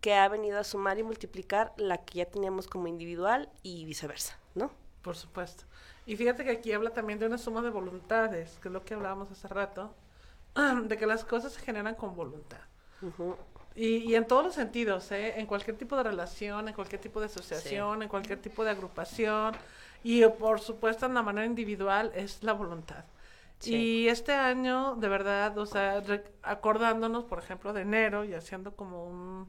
que 0.00 0.14
ha 0.14 0.28
venido 0.28 0.58
a 0.58 0.64
sumar 0.64 0.98
y 0.98 1.02
multiplicar 1.02 1.72
la 1.76 1.98
que 1.98 2.18
ya 2.18 2.26
teníamos 2.26 2.68
como 2.68 2.86
individual 2.86 3.48
y 3.62 3.84
viceversa, 3.84 4.38
¿no? 4.54 4.70
Por 5.02 5.16
supuesto. 5.16 5.64
Y 6.06 6.16
fíjate 6.16 6.44
que 6.44 6.50
aquí 6.52 6.72
habla 6.72 6.90
también 6.90 7.18
de 7.18 7.26
una 7.26 7.36
suma 7.38 7.62
de 7.62 7.70
voluntades, 7.70 8.58
que 8.62 8.68
es 8.68 8.72
lo 8.72 8.84
que 8.84 8.94
hablábamos 8.94 9.30
hace 9.30 9.48
rato, 9.48 9.92
de 10.84 10.96
que 10.96 11.06
las 11.06 11.24
cosas 11.24 11.52
se 11.52 11.60
generan 11.60 11.94
con 11.96 12.14
voluntad. 12.14 12.58
Y, 13.74 13.98
y 13.98 14.14
en 14.16 14.26
todos 14.26 14.44
los 14.44 14.54
sentidos, 14.54 15.10
¿eh? 15.12 15.38
En 15.38 15.46
cualquier 15.46 15.76
tipo 15.76 15.96
de 15.96 16.02
relación, 16.02 16.66
en 16.68 16.74
cualquier 16.74 17.00
tipo 17.00 17.20
de 17.20 17.26
asociación, 17.26 18.02
en 18.02 18.08
cualquier 18.08 18.40
tipo 18.40 18.64
de 18.64 18.70
agrupación. 18.70 19.54
Y 20.04 20.24
por 20.26 20.60
supuesto 20.60 21.06
en 21.06 21.14
la 21.14 21.22
manera 21.22 21.46
individual 21.46 22.12
es 22.14 22.42
la 22.42 22.52
voluntad. 22.52 23.04
Sí. 23.58 23.74
Y 23.74 24.08
este 24.08 24.32
año, 24.32 24.94
de 24.96 25.08
verdad, 25.08 25.56
o 25.58 25.66
sea, 25.66 26.02
acordándonos, 26.42 27.24
por 27.24 27.40
ejemplo, 27.40 27.72
de 27.72 27.82
enero 27.82 28.24
y 28.24 28.34
haciendo 28.34 28.76
como 28.76 29.04
un, 29.06 29.48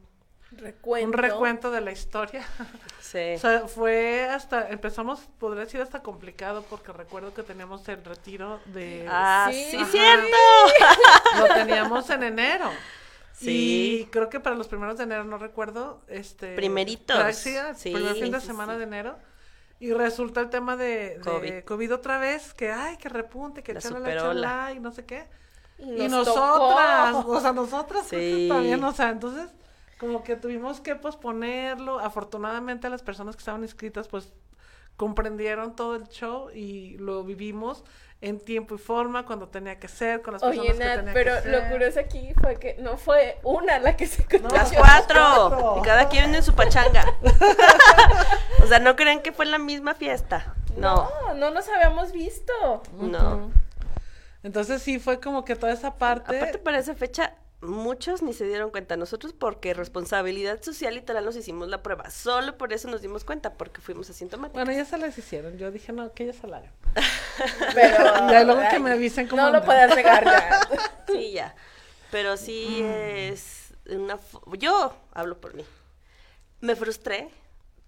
Recuento. 0.51 1.08
un 1.08 1.13
recuento 1.13 1.70
de 1.72 1.82
la 1.82 1.91
historia. 1.91 2.44
Sí. 3.00 3.34
O 3.36 3.39
sea, 3.39 3.68
fue 3.68 4.25
hasta, 4.29 4.70
empezamos, 4.70 5.22
podría 5.39 5.63
decir 5.65 5.82
hasta 5.82 6.03
complicado, 6.03 6.63
porque 6.70 6.91
recuerdo 6.91 7.34
que 7.34 7.41
teníamos 7.41 7.88
el 7.89 8.03
retiro 8.03 8.60
de... 8.65 9.08
ah, 9.10 9.50
Sí. 9.51 9.77
cierto. 9.89 10.38
Lo 11.39 11.48
teníamos 11.56 12.08
en 12.12 12.22
enero. 12.24 12.70
Sí. 13.34 14.01
Y 14.01 14.06
creo 14.12 14.29
que 14.29 14.39
para 14.39 14.56
los 14.56 14.68
primeros 14.68 14.98
de 14.98 15.06
enero, 15.06 15.24
no 15.24 15.38
recuerdo, 15.39 16.01
este... 16.08 16.56
Primeritos. 16.56 17.15
para- 17.18 17.34
Sí, 17.34 17.56
primer 17.94 18.13
fin 18.15 18.32
de 18.32 18.41
semana 18.41 18.77
de 18.77 18.84
enero. 18.84 19.18
Y 19.79 19.93
resulta 19.93 20.41
el 20.41 20.50
tema 20.50 20.75
de, 20.75 21.17
de 21.17 21.19
COVID. 21.21 21.63
COVID. 21.63 21.93
otra 21.93 22.17
vez, 22.19 22.53
que 22.53 22.71
ay, 22.71 22.98
que 22.98 23.07
repunte, 23.09 23.63
que 23.63 23.74
La 23.74 23.79
echarle 23.79 24.13
la 24.15 24.21
chalá 24.21 24.74
y 24.74 24.79
no 24.79 24.91
sé 24.91 25.05
qué. 25.05 25.27
Y, 25.77 26.03
Y 26.03 26.07
nos 26.09 26.27
nosotras, 26.27 27.12
tocó. 27.13 27.31
o 27.31 27.39
sea, 27.41 27.53
nosotras 27.53 28.05
Sí. 28.07 28.48
también, 28.50 28.83
o 28.83 28.91
sea, 28.91 29.09
entonces 29.09 29.50
como 29.98 30.24
que 30.24 30.36
tuvimos 30.36 30.81
que 30.81 30.95
posponerlo. 30.95 32.00
Afortunadamente 32.00 32.89
las 32.89 33.03
personas 33.03 33.36
que 33.36 33.39
estaban 33.39 33.63
inscritas 33.63 34.07
pues 34.09 34.33
comprendieron 34.98 35.75
todo 35.75 35.95
el 35.95 36.07
show 36.09 36.50
y 36.53 36.98
lo 36.98 37.24
vivimos 37.24 37.83
en 38.21 38.39
tiempo 38.39 38.75
y 38.75 38.77
forma 38.77 39.25
cuando 39.25 39.47
tenía 39.47 39.79
que 39.79 39.88
ser, 39.88 40.21
con 40.21 40.33
las 40.33 40.43
Oye, 40.43 40.57
personas 40.57 40.77
que 40.77 40.85
Nat, 40.85 40.97
tenía 40.97 41.13
pero 41.13 41.41
que 41.41 41.49
lo 41.49 41.69
curioso 41.69 41.99
aquí 42.01 42.33
fue 42.41 42.59
que 42.59 42.75
no 42.79 42.97
fue 42.97 43.39
una 43.43 43.79
la 43.79 43.95
que 43.95 44.07
se 44.07 44.25
contagió. 44.25 44.57
Las 44.57 44.71
Las 44.71 44.81
cuatro. 44.81 45.47
cuatro. 45.49 45.75
Y 45.79 45.81
cada 45.83 46.09
quien 46.09 46.35
en 46.35 46.43
su 46.43 46.53
pachanga. 46.53 47.05
o 48.63 48.67
sea, 48.67 48.79
no 48.79 48.95
crean 48.95 49.21
que 49.21 49.31
fue 49.31 49.45
la 49.45 49.57
misma 49.57 49.95
fiesta. 49.95 50.53
No. 50.75 51.09
No, 51.27 51.33
no 51.35 51.51
nos 51.51 51.69
habíamos 51.69 52.11
visto. 52.11 52.83
No. 52.93 53.51
Entonces 54.43 54.81
sí 54.81 54.99
fue 54.99 55.19
como 55.19 55.43
que 55.45 55.55
toda 55.55 55.73
esa 55.73 55.95
parte 55.95 56.38
Aparte 56.38 56.59
para 56.59 56.77
esa 56.77 56.95
fecha 56.95 57.33
muchos 57.62 58.22
ni 58.22 58.34
se 58.34 58.46
dieron 58.46 58.72
cuenta. 58.72 58.98
Nosotros 58.98 59.34
porque 59.34 59.74
responsabilidad 59.74 60.62
social 60.62 60.96
literal 60.96 61.25
nos 61.25 61.36
hicimos 61.36 61.68
la 61.68 61.84
prueba. 61.84 62.10
Solo 62.10 62.58
por 62.58 62.74
eso 62.74 62.88
nos 62.88 63.01
dimos 63.01 63.24
cuenta 63.24 63.54
porque 63.54 63.82
fuimos 63.82 64.10
asintomáticos. 64.10 64.63
Bueno, 64.63 64.78
ya 64.78 64.86
se 64.86 64.98
las 64.98 65.18
hicieron. 65.18 65.58
Yo 65.58 65.72
dije, 65.72 65.92
no, 65.92 66.13
que 66.13 66.24
ellas 66.24 66.38
se 66.38 66.48
la 66.48 66.58
hagan. 66.58 66.74
Pero. 67.75 68.04
Ya 68.30 68.44
luego 68.44 68.62
que 68.70 68.80
me 68.80 68.92
avisen 68.92 69.28
cómo 69.28 69.42
No 69.42 69.51
lo 69.51 69.63
puedes 69.63 69.94
regar 69.94 70.24
ya. 70.24 70.60
Sí, 71.08 71.32
ya. 71.32 71.56
Pero 72.12 72.38
sí 72.38 72.82
es 72.84 73.74
una... 73.89 74.20
Yo 74.58 74.94
hablo 75.12 75.39
por 75.39 75.54
mí. 75.54 75.66
Me 76.62 76.75
frustré 76.75 77.30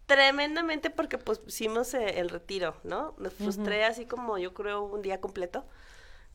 tremendamente 0.05 0.89
porque 0.89 1.17
pues 1.17 1.39
pusimos 1.39 1.93
eh, 1.93 2.19
el 2.19 2.29
retiro, 2.29 2.75
¿no? 2.83 3.13
Me 3.17 3.29
frustré 3.29 3.85
así 3.85 4.05
como 4.05 4.37
yo 4.37 4.53
creo 4.53 4.83
un 4.83 5.01
día 5.01 5.21
completo 5.21 5.65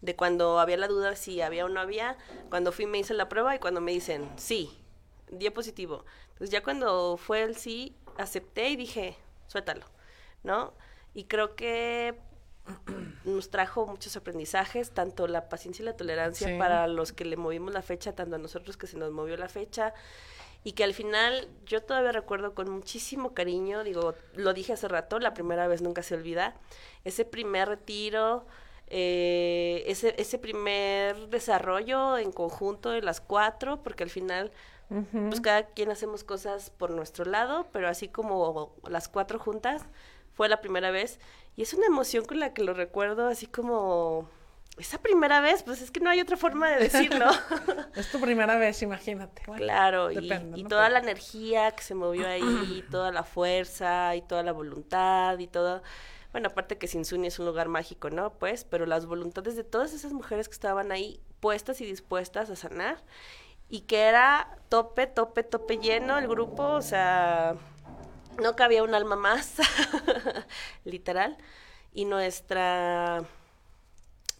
de 0.06 0.16
cuando 0.16 0.58
había 0.60 0.76
la 0.78 0.88
duda 0.88 1.16
si 1.16 1.42
había 1.42 1.66
o 1.66 1.68
no 1.68 1.80
había. 1.80 2.16
Cuando 2.48 2.72
fui 2.72 2.86
me 2.86 2.98
hice 2.98 3.12
la 3.12 3.28
prueba 3.28 3.54
y 3.54 3.58
cuando 3.58 3.80
me 3.80 3.92
dicen 3.92 4.30
sí, 4.36 4.70
dio 5.30 5.52
positivo. 5.52 6.04
Entonces 6.28 6.50
ya 6.50 6.62
cuando 6.62 7.16
fue 7.18 7.42
el 7.42 7.56
sí, 7.56 7.94
acepté 8.16 8.70
y 8.70 8.76
dije, 8.76 9.16
suéltalo, 9.48 9.84
¿no? 10.44 10.72
Y 11.12 11.25
creo 11.25 11.56
que 11.56 12.14
nos 13.25 13.50
trajo 13.50 13.86
muchos 13.86 14.16
aprendizajes, 14.16 14.90
tanto 14.92 15.26
la 15.26 15.48
paciencia 15.48 15.82
y 15.82 15.86
la 15.86 15.96
tolerancia 15.96 16.48
Sí. 16.48 16.58
para 16.58 16.86
los 16.86 17.12
que 17.12 17.25
le 17.25 17.36
movimos 17.36 17.72
la 17.75 17.82
fecha, 17.82 18.14
tanto 18.14 18.36
a 18.36 18.38
nosotros 18.38 18.76
que 18.76 18.86
se 18.86 18.96
nos 18.96 19.10
movió 19.12 19.36
la 19.36 19.48
fecha, 19.48 19.92
y 20.64 20.72
que 20.72 20.82
al 20.84 20.94
final 20.94 21.48
yo 21.64 21.80
todavía 21.82 22.12
recuerdo 22.12 22.54
con 22.54 22.68
muchísimo 22.70 23.34
cariño, 23.34 23.84
digo, 23.84 24.14
lo 24.34 24.52
dije 24.52 24.72
hace 24.72 24.88
rato, 24.88 25.18
la 25.20 25.32
primera 25.32 25.68
vez 25.68 25.80
nunca 25.80 26.02
se 26.02 26.14
olvida, 26.14 26.54
ese 27.04 27.25
primer 27.25 27.68
retiro, 27.68 28.46
eh, 28.88 29.85
ese, 29.87 30.14
ese 30.19 30.38
primer 30.38 31.28
desarrollo 31.28 32.19
en 32.19 32.33
conjunto 32.33 32.90
de 32.90 33.02
las 33.02 33.21
cuatro, 33.21 33.83
porque 33.83 34.05
al 34.05 34.11
final 34.11 34.52
pues 34.88 35.40
cada 35.40 35.66
quien 35.66 35.90
hacemos 35.90 36.23
cosas 36.23 36.71
por 36.71 36.90
nuestro 36.90 37.25
lado, 37.25 37.66
pero 37.73 37.88
así 37.88 38.07
como 38.07 38.73
las 38.88 39.09
cuatro 39.09 39.38
juntas, 39.38 39.83
fue 40.35 40.49
la 40.49 40.61
primera 40.61 40.90
vez. 40.90 41.19
Y 41.57 41.62
es 41.62 41.75
una 41.75 41.87
emoción 41.87 42.25
con 42.25 42.38
la 42.38 42.55
que 42.55 42.62
lo 42.62 42.73
recuerdo, 42.73 43.26
así 43.26 43.47
como 43.47 44.28
esa 44.78 44.99
primera 44.99 45.40
vez, 45.40 45.62
pues 45.62 45.81
es 45.81 45.90
que 45.90 46.00
no 46.00 46.11
hay 46.11 46.21
otra 46.21 46.37
forma 46.37 46.71
de 46.71 46.85
decirlo. 46.85 47.26
Es 47.97 48.11
tu 48.12 48.21
primera 48.21 48.57
vez, 48.59 48.83
imagínate. 48.83 49.43
Bueno, 49.47 49.64
claro, 49.64 50.11
y, 50.11 50.16
depende, 50.16 50.61
y 50.61 50.62
¿no? 50.64 50.69
toda 50.69 50.90
la 50.90 50.99
energía 50.99 51.71
que 51.73 51.83
se 51.83 51.95
movió 51.95 52.28
ahí, 52.28 52.85
toda 52.90 53.11
la 53.11 53.25
fuerza 53.25 54.14
y 54.14 54.23
toda 54.23 54.43
la 54.43 54.52
voluntad 54.52 55.38
y 55.38 55.47
todo. 55.47 55.83
Bueno, 56.37 56.49
aparte 56.49 56.76
que 56.76 56.87
Sinsuni 56.87 57.28
es 57.28 57.38
un 57.38 57.47
lugar 57.47 57.69
mágico, 57.69 58.11
¿no? 58.11 58.35
Pues, 58.35 58.64
pero 58.64 58.85
las 58.85 59.07
voluntades 59.07 59.57
de 59.57 59.64
todas 59.64 59.95
esas 59.95 60.12
mujeres 60.12 60.50
que 60.50 60.52
estaban 60.52 60.93
ahí 60.93 61.19
puestas 61.40 61.81
y 61.81 61.87
dispuestas 61.87 62.50
a 62.50 62.57
sanar 62.57 63.02
y 63.71 63.81
que 63.87 64.02
era 64.02 64.59
tope, 64.69 65.07
tope, 65.07 65.45
tope 65.45 65.78
lleno 65.78 66.19
el 66.19 66.28
grupo, 66.28 66.62
o 66.62 66.83
sea, 66.83 67.57
no 68.38 68.55
cabía 68.55 68.83
un 68.83 68.95
alma 68.95 69.16
más, 69.16 69.55
literal. 70.85 71.38
Y 71.95 72.05
nuestra, 72.05 73.25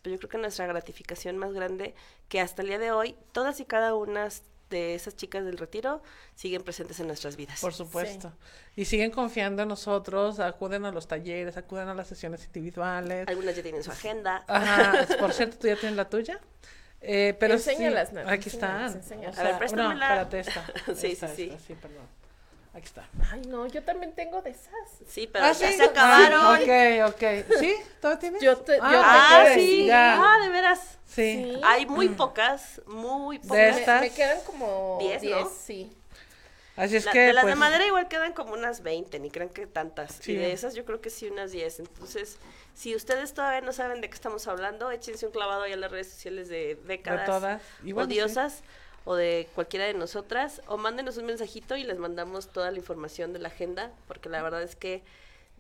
pues 0.03 0.13
yo 0.13 0.19
creo 0.19 0.29
que 0.29 0.37
nuestra 0.37 0.67
gratificación 0.67 1.39
más 1.39 1.55
grande, 1.55 1.95
que 2.29 2.43
hasta 2.43 2.61
el 2.61 2.69
día 2.69 2.79
de 2.79 2.93
hoy, 2.93 3.17
todas 3.33 3.59
y 3.61 3.65
cada 3.65 3.95
una 3.95 4.29
de 4.71 4.95
esas 4.95 5.15
chicas 5.17 5.45
del 5.45 5.59
retiro 5.59 6.03
siguen 6.35 6.63
presentes 6.63 6.99
en 7.01 7.07
nuestras 7.07 7.37
vidas. 7.37 7.61
Por 7.61 7.73
supuesto. 7.73 8.33
Y 8.75 8.85
siguen 8.87 9.11
confiando 9.11 9.63
en 9.63 9.69
nosotros, 9.69 10.41
acuden 10.41 10.85
a 10.85 10.93
los 10.93 11.07
talleres, 11.09 11.57
acuden 11.57 11.89
a 11.89 11.95
las 11.95 12.09
sesiones 12.09 12.45
individuales. 12.47 13.29
Algunas 13.29 13.55
ya 13.57 13.63
tienen 13.63 13.83
su 13.83 13.91
agenda. 13.91 14.45
Ajá, 14.49 15.07
por 15.19 15.33
cierto, 15.33 15.59
tú 15.59 15.67
ya 15.69 15.77
tienes 15.77 15.97
la 15.97 16.09
tuya. 16.09 16.41
Eh, 17.01 17.37
pero 17.39 17.59
sí, 17.59 17.71
Enséñalas, 17.71 18.13
Nat, 18.13 18.27
aquí 18.29 18.49
enséñalas, 18.49 18.95
están. 18.97 19.03
enséñalas. 19.03 19.39
A 19.39 19.43
ver, 19.43 19.53
no, 19.53 19.59
préstamela. 19.59 20.23
espérate, 20.23 20.41
esta. 20.41 20.67
Sí, 20.97 21.07
Esta, 21.13 21.29
sí, 21.29 21.35
sí. 21.37 21.43
esta, 21.51 21.59
sí, 21.67 21.75
perdón. 21.75 22.07
Aquí 22.77 22.85
está. 22.85 23.09
Ay, 23.33 23.41
no, 23.49 23.67
yo 23.67 23.83
también 23.83 24.13
tengo 24.15 24.43
de 24.43 24.51
esas. 24.51 24.71
Sí, 25.09 25.27
pero 25.33 25.47
Ah, 25.47 25.53
ya 25.53 25.69
sí. 25.71 25.77
se 25.79 25.85
acabaron. 25.85 26.41
Ah, 26.43 26.59
ok, 26.61 27.15
ok. 27.15 27.59
¿Sí? 27.59 27.75
¿Todo 28.03 28.19
tienes? 28.19 28.43
Yo 28.43 28.59
te- 28.59 28.77
yo 28.77 28.83
te 28.83 28.87
Ah, 28.93 29.41
quiero 29.47 29.55
sí. 29.55 29.87
Ya. 29.87 30.21
Ah, 30.23 30.39
de 30.43 30.49
veras. 30.51 30.99
Sí. 31.07 31.53
Sí. 31.55 31.61
Hay 31.65 31.87
muy 31.87 32.11
pocas, 32.11 32.83
muy 32.87 33.39
pocas. 33.39 33.57
De 33.57 33.69
estas. 33.71 34.01
Me, 34.03 34.11
quedan 34.11 34.41
como 34.43 34.99
Diez, 35.01 35.23
10, 35.23 35.41
¿no? 35.41 35.51
sí. 35.51 35.91
Así 36.77 36.97
es 36.97 37.07
La- 37.07 37.13
que. 37.13 37.21
de 37.21 37.33
las 37.33 37.45
pues, 37.45 37.55
de 37.55 37.59
madera 37.59 37.87
igual 37.87 38.07
quedan 38.09 38.35
como 38.35 38.53
unas 38.53 38.83
20, 38.83 39.19
ni 39.21 39.31
crean 39.31 39.49
que 39.49 39.67
tantas. 39.67 40.19
Sí. 40.21 40.33
Y 40.33 40.37
de 40.37 40.53
esas 40.53 40.75
yo 40.75 40.85
creo 40.85 41.01
que 41.01 41.09
sí 41.09 41.27
unas 41.29 41.53
10. 41.53 41.81
Entonces, 41.81 42.37
si 42.75 42.95
ustedes 42.95 43.33
todavía 43.33 43.63
no 43.63 43.73
saben 43.73 44.03
de 44.03 44.11
qué 44.11 44.15
estamos 44.15 44.47
hablando, 44.49 44.91
échense 44.91 45.25
un 45.25 45.33
clavado 45.33 45.63
ahí 45.63 45.73
a 45.73 45.77
las 45.79 45.91
redes 45.91 46.11
sociales 46.11 46.51
de 46.51 46.79
décadas 46.85 47.25
todas. 47.25 47.63
Y 47.83 47.93
bueno, 47.93 48.11
sí. 48.11 48.61
O 49.07 49.15
de 49.17 49.49
cualquiera 49.55 49.87
de 49.87 49.95
nosotras. 49.95 50.61
O 50.67 50.77
mándenos 50.77 51.17
un 51.17 51.25
mensajito 51.27 51.77
y 51.77 51.85
les 51.85 51.99
mandamos 51.99 52.49
toda 52.53 52.71
la 52.71 52.77
información 52.77 53.33
de 53.33 53.39
la 53.39 53.49
agenda, 53.49 53.91
porque 54.07 54.29
la 54.29 54.43
verdad 54.43 54.63
es 54.63 54.77
que 54.77 55.03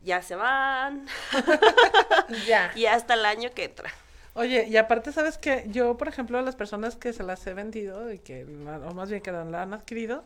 ya 0.04 0.20
se 0.20 0.34
van 0.36 1.06
Ya. 2.46 2.70
y 2.74 2.84
hasta 2.86 3.14
el 3.14 3.24
año 3.24 3.50
que 3.54 3.64
entra. 3.64 3.90
Oye, 4.34 4.66
y 4.68 4.76
aparte, 4.76 5.12
¿sabes 5.12 5.38
que 5.38 5.64
Yo, 5.68 5.96
por 5.96 6.08
ejemplo, 6.08 6.38
a 6.38 6.42
las 6.42 6.56
personas 6.56 6.96
que 6.96 7.14
se 7.14 7.22
las 7.22 7.46
he 7.46 7.54
vendido, 7.54 8.12
y 8.12 8.18
que, 8.18 8.44
o 8.44 8.92
más 8.94 9.08
bien 9.08 9.22
que 9.22 9.32
la 9.32 9.62
han 9.62 9.72
adquirido, 9.72 10.24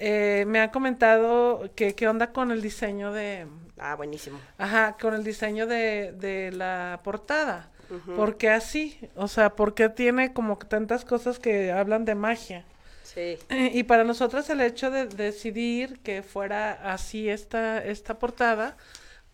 eh, 0.00 0.44
me 0.48 0.60
han 0.60 0.70
comentado 0.70 1.70
que 1.76 1.94
qué 1.94 2.08
onda 2.08 2.32
con 2.32 2.50
el 2.50 2.62
diseño 2.62 3.12
de, 3.12 3.46
Ah, 3.78 3.94
buenísimo. 3.94 4.40
Ajá, 4.58 4.96
con 5.00 5.14
el 5.14 5.22
diseño 5.22 5.66
de, 5.68 6.12
de 6.16 6.50
la 6.52 7.00
portada. 7.04 7.70
Porque 8.14 8.50
así, 8.50 8.98
o 9.14 9.28
sea, 9.28 9.56
porque 9.56 9.88
tiene 9.88 10.32
como 10.32 10.58
tantas 10.58 11.04
cosas 11.04 11.38
que 11.38 11.72
hablan 11.72 12.04
de 12.04 12.14
magia. 12.14 12.64
Sí. 13.02 13.38
Eh, 13.48 13.70
Y 13.74 13.84
para 13.84 14.04
nosotras 14.04 14.48
el 14.50 14.60
hecho 14.60 14.90
de 14.90 15.06
decidir 15.06 16.00
que 16.00 16.22
fuera 16.22 16.72
así 16.92 17.28
esta, 17.28 17.82
esta 17.84 18.18
portada, 18.18 18.76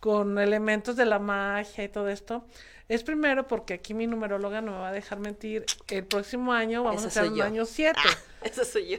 con 0.00 0.38
elementos 0.38 0.96
de 0.96 1.06
la 1.06 1.18
magia 1.18 1.84
y 1.84 1.88
todo 1.88 2.08
esto, 2.08 2.46
es 2.88 3.02
primero 3.02 3.46
porque 3.48 3.74
aquí 3.74 3.94
mi 3.94 4.06
numeróloga 4.06 4.60
no 4.60 4.72
me 4.72 4.78
va 4.78 4.88
a 4.88 4.92
dejar 4.92 5.18
mentir. 5.18 5.64
El 5.88 6.04
próximo 6.06 6.52
año 6.52 6.84
vamos 6.84 7.16
a 7.16 7.22
el 7.22 7.34
yo. 7.34 7.44
año 7.44 7.64
7. 7.64 7.98
Eso 8.42 8.64
soy 8.64 8.88
yo. 8.90 8.98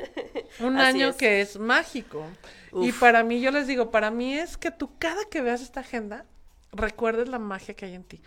Un 0.66 0.78
Así 0.78 0.98
año 0.98 1.08
es. 1.08 1.16
que 1.16 1.40
es 1.40 1.58
mágico. 1.58 2.26
Y 2.72 2.92
para 2.92 3.24
mí, 3.24 3.40
yo 3.40 3.50
les 3.50 3.66
digo, 3.66 3.90
para 3.90 4.10
mí 4.10 4.34
es 4.38 4.56
que 4.58 4.70
tú 4.70 4.90
cada 4.98 5.24
que 5.30 5.40
veas 5.40 5.62
esta 5.62 5.80
agenda, 5.80 6.26
recuerdes 6.74 7.28
la 7.28 7.38
magia 7.38 7.74
que 7.74 7.86
hay 7.86 7.94
en 7.94 8.04
ti. 8.04 8.20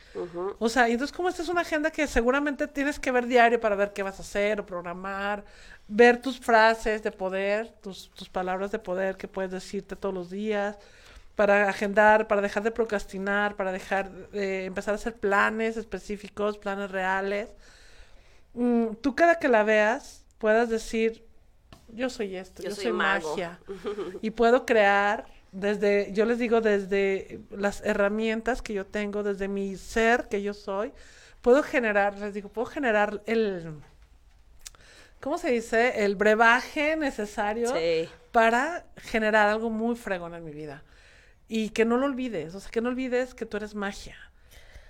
O 0.60 0.70
sea, 0.70 0.90
y 0.90 0.94
entonces 0.94 1.16
como 1.16 1.30
esta 1.30 1.42
es 1.44 1.50
una 1.50 1.62
agenda 1.62 1.92
que 1.92 2.08
seguramente 2.08 2.68
tienes 2.68 3.00
que 3.00 3.12
ver 3.12 3.28
diario 3.28 3.60
para 3.60 3.76
ver 3.76 3.94
qué 3.94 4.04
vas 4.04 4.20
a 4.20 4.22
hacer 4.22 4.60
o 4.60 4.66
programar, 4.66 5.44
ver 5.88 6.22
tus 6.22 6.40
frases 6.40 7.04
de 7.04 7.12
poder, 7.12 7.70
tus, 7.82 8.10
tus 8.12 8.30
palabras 8.30 8.72
de 8.72 8.80
poder 8.80 9.18
que 9.18 9.28
puedes 9.28 9.52
decirte 9.52 9.96
todos 9.96 10.16
los 10.16 10.30
días, 10.30 10.78
para 11.36 11.70
agendar, 11.70 12.28
para 12.28 12.42
dejar 12.42 12.64
de 12.64 12.72
procrastinar, 12.72 13.56
para 13.56 13.72
dejar 13.72 14.12
de 14.32 14.66
empezar 14.66 14.94
a 14.94 14.96
hacer 14.96 15.16
planes 15.16 15.78
específicos, 15.78 16.58
planes 16.58 16.90
reales. 16.90 17.50
Mm, 18.54 18.96
tú 19.02 19.16
cada 19.16 19.38
que 19.40 19.48
la 19.48 19.64
veas 19.64 20.26
puedas 20.40 20.70
decir, 20.70 21.24
yo 21.90 22.10
soy 22.10 22.36
esto, 22.36 22.64
yo, 22.64 22.70
Yo 22.70 22.76
soy, 22.76 22.86
soy 22.86 22.94
mago". 22.94 23.30
magia. 23.30 23.60
y 24.22 24.32
puedo 24.32 24.66
crear 24.66 25.26
desde, 25.60 26.12
yo 26.14 26.26
les 26.26 26.38
digo, 26.40 26.62
desde 26.62 27.40
las 27.50 27.82
herramientas 27.84 28.62
que 28.62 28.74
yo 28.74 28.86
tengo, 28.86 29.24
desde 29.24 29.48
mi 29.48 29.76
ser 29.76 30.28
que 30.30 30.42
yo 30.42 30.54
soy, 30.54 30.94
puedo 31.42 31.64
generar, 31.64 32.18
les 32.20 32.34
digo, 32.34 32.50
puedo 32.50 32.66
generar 32.68 33.22
el, 33.26 33.74
¿cómo 35.20 35.38
se 35.38 35.52
dice? 35.52 36.06
El 36.06 36.16
brebaje 36.16 36.96
necesario 36.96 37.74
Sí. 37.76 38.08
para 38.32 38.86
generar 38.98 39.48
algo 39.50 39.70
muy 39.70 39.96
fregón 39.96 40.34
en 40.36 40.44
mi 40.44 40.52
vida. 40.52 40.84
Y 41.50 41.70
que 41.70 41.86
no 41.86 41.98
lo 41.98 42.06
olvides, 42.06 42.54
o 42.56 42.60
sea, 42.60 42.70
que 42.70 42.82
no 42.82 42.90
olvides 42.90 43.34
que 43.34 43.46
tú 43.46 43.58
eres 43.58 43.74
magia. 43.74 44.18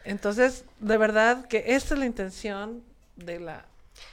Entonces, 0.04 0.66
de 0.80 0.98
verdad 0.98 1.48
que 1.48 1.64
esta 1.68 1.94
es 1.94 2.00
la 2.00 2.06
intención 2.06 2.84
de 3.16 3.40
la, 3.40 3.66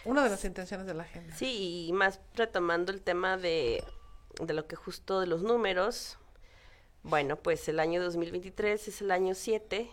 una 0.04 0.22
de 0.22 0.30
las 0.30 0.44
intenciones 0.44 0.86
de 0.86 0.94
la 0.94 1.04
agenda. 1.04 1.34
Sí, 1.36 1.86
y 1.88 1.92
más 1.92 2.20
retomando 2.34 2.92
el 2.92 3.00
tema 3.00 3.36
de, 3.38 3.82
de 4.40 4.54
lo 4.54 4.66
que 4.66 4.76
justo 4.76 5.20
de 5.20 5.26
los 5.26 5.42
números. 5.42 6.18
Bueno, 7.04 7.36
pues 7.36 7.68
el 7.68 7.80
año 7.80 8.02
2023 8.02 8.88
es 8.88 9.02
el 9.02 9.10
año 9.10 9.34
7, 9.34 9.90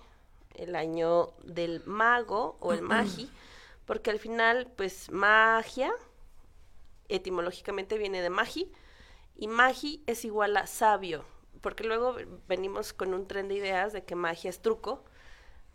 el 0.56 0.76
año 0.78 1.34
del 1.44 1.84
mago 1.86 2.56
o 2.62 2.72
el 2.72 2.82
magi, 2.82 3.30
porque 3.86 4.12
al 4.12 4.18
final, 4.18 4.72
pues 4.78 5.12
magia, 5.12 5.92
etimológicamente 7.10 7.98
viene 7.98 8.22
de 8.22 8.30
magi, 8.30 8.72
y 9.36 9.48
magi 9.48 10.02
es 10.08 10.24
igual 10.24 10.56
a 10.56 10.68
sabio, 10.68 11.26
porque 11.60 11.84
luego 11.84 12.16
venimos 12.48 12.94
con 12.94 13.14
un 13.14 13.28
tren 13.28 13.50
de 13.50 13.56
ideas 13.56 13.92
de 13.92 14.06
que 14.06 14.16
magia 14.16 14.50
es 14.50 14.62
truco, 14.62 15.04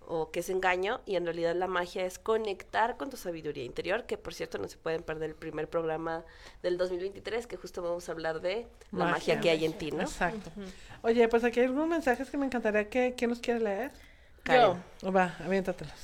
o 0.07 0.31
que 0.31 0.41
es 0.41 0.51
engaño 0.51 1.01
y 1.07 1.17
en 1.17 1.25
realidad 1.25 1.55
la 1.55 1.67
magia 1.67 2.05
es 2.05 2.19
conectar 2.19 2.97
con 2.97 3.11
tu 3.11 3.17
sabiduría 3.17 3.65
interior, 3.65 4.07
que 4.07 4.17
por 4.17 4.35
cierto 4.35 4.59
no 4.59 4.69
se 4.69 4.77
pueden 4.77 5.03
perder 5.03 5.31
el 5.31 5.37
primer 5.37 5.69
programa 5.69 6.25
del 6.63 6.79
2023, 6.79 7.47
que 7.47 7.57
justo 7.57 7.83
vamos 7.83 8.09
a 8.09 8.13
hablar 8.13 8.41
de 8.41 8.67
la 8.93 9.07
magia, 9.07 9.41
que 9.41 9.51
hay 9.51 9.65
en 9.65 9.73
ti, 9.77 9.91
¿no? 9.91 10.03
Exacto. 10.03 10.51
Oye, 11.03 11.29
pues 11.29 11.45
aquí 11.45 11.61
hay 11.61 11.67
algunos 11.67 11.89
mensajes 11.89 12.31
que 12.31 12.37
me 12.37 12.47
encantaría 12.47 12.89
que, 12.89 13.15
¿quién 13.17 13.31
nos 13.31 13.41
quiere 13.41 13.61
leer? 13.61 13.91
Karen. 14.43 14.83
Yo. 15.03 15.13
Va, 15.13 15.37
aviéntatelos. 15.45 15.95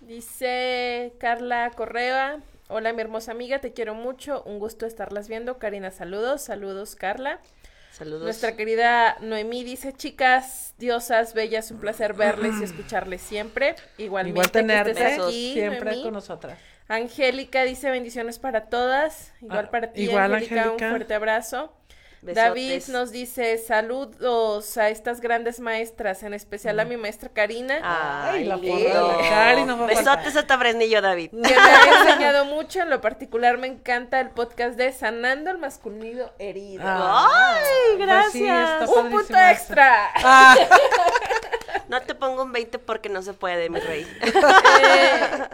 Dice 0.00 1.14
Carla 1.18 1.70
Correa. 1.74 2.40
Hola, 2.68 2.92
mi 2.92 3.00
hermosa 3.00 3.32
amiga, 3.32 3.60
te 3.60 3.72
quiero 3.72 3.94
mucho. 3.94 4.42
Un 4.44 4.58
gusto 4.58 4.86
estarlas 4.86 5.28
viendo. 5.28 5.58
Karina, 5.58 5.90
saludos. 5.90 6.42
Saludos, 6.42 6.96
Carla. 6.96 7.40
Saludos. 7.96 8.22
Nuestra 8.22 8.56
querida 8.56 9.16
Noemí 9.20 9.62
dice, 9.62 9.92
chicas, 9.92 10.74
diosas, 10.78 11.32
bellas, 11.32 11.70
un 11.70 11.78
placer 11.78 12.14
verles 12.14 12.54
y 12.60 12.64
escucharles 12.64 13.22
siempre. 13.22 13.76
Igualmente 13.98 14.30
Igual 14.30 14.50
tenerte 14.50 15.04
aquí, 15.04 15.52
siempre 15.54 15.90
Noemí. 15.90 16.02
con 16.02 16.12
nosotras. 16.14 16.58
Angélica 16.88 17.62
dice 17.64 17.90
bendiciones 17.90 18.38
para 18.38 18.66
todas. 18.66 19.32
Igual 19.40 19.66
Ah, 19.66 19.70
para 19.70 19.92
ti, 19.92 20.02
igual, 20.02 20.34
Angélica, 20.34 20.62
Angélica. 20.62 20.84
un 20.86 20.90
fuerte 20.90 21.14
abrazo. 21.14 21.72
Besotes. 22.24 22.44
David 22.44 22.82
nos 22.88 23.12
dice 23.12 23.58
saludos 23.58 24.76
a 24.78 24.88
estas 24.88 25.20
grandes 25.20 25.60
maestras, 25.60 26.22
en 26.22 26.32
especial 26.34 26.80
a 26.80 26.84
mi 26.84 26.96
maestra 26.96 27.28
Karina. 27.28 27.80
Ay, 27.82 28.38
Ay, 28.40 28.44
la 28.44 28.56
Cari 29.28 29.64
no 29.64 29.86
Besotes 29.86 30.34
hasta 30.34 30.58
Fresnillo, 30.58 31.02
David. 31.02 31.30
que 31.30 31.36
me 31.38 31.46
ha 31.60 32.00
enseñado 32.02 32.46
mucho, 32.46 32.80
en 32.80 32.90
lo 32.90 33.00
particular 33.00 33.58
me 33.58 33.66
encanta 33.66 34.20
el 34.20 34.30
podcast 34.30 34.76
de 34.76 34.92
Sanando 34.92 35.50
el 35.50 35.58
masculino 35.58 36.30
herido. 36.38 36.82
Ah, 36.86 37.28
Ay, 37.30 37.60
pues 37.96 38.32
sí, 38.32 38.42
gracias. 38.42 38.88
¡Un 38.88 39.10
punto 39.10 39.36
extra! 39.36 40.10
Ah, 40.16 40.56
No 41.88 42.00
te 42.00 42.14
pongo 42.14 42.44
un 42.44 42.52
20 42.52 42.78
porque 42.78 43.08
no 43.10 43.20
se 43.20 43.34
puede, 43.34 43.68
mi 43.68 43.78
rey. 43.78 44.06
Eh, 44.22 45.46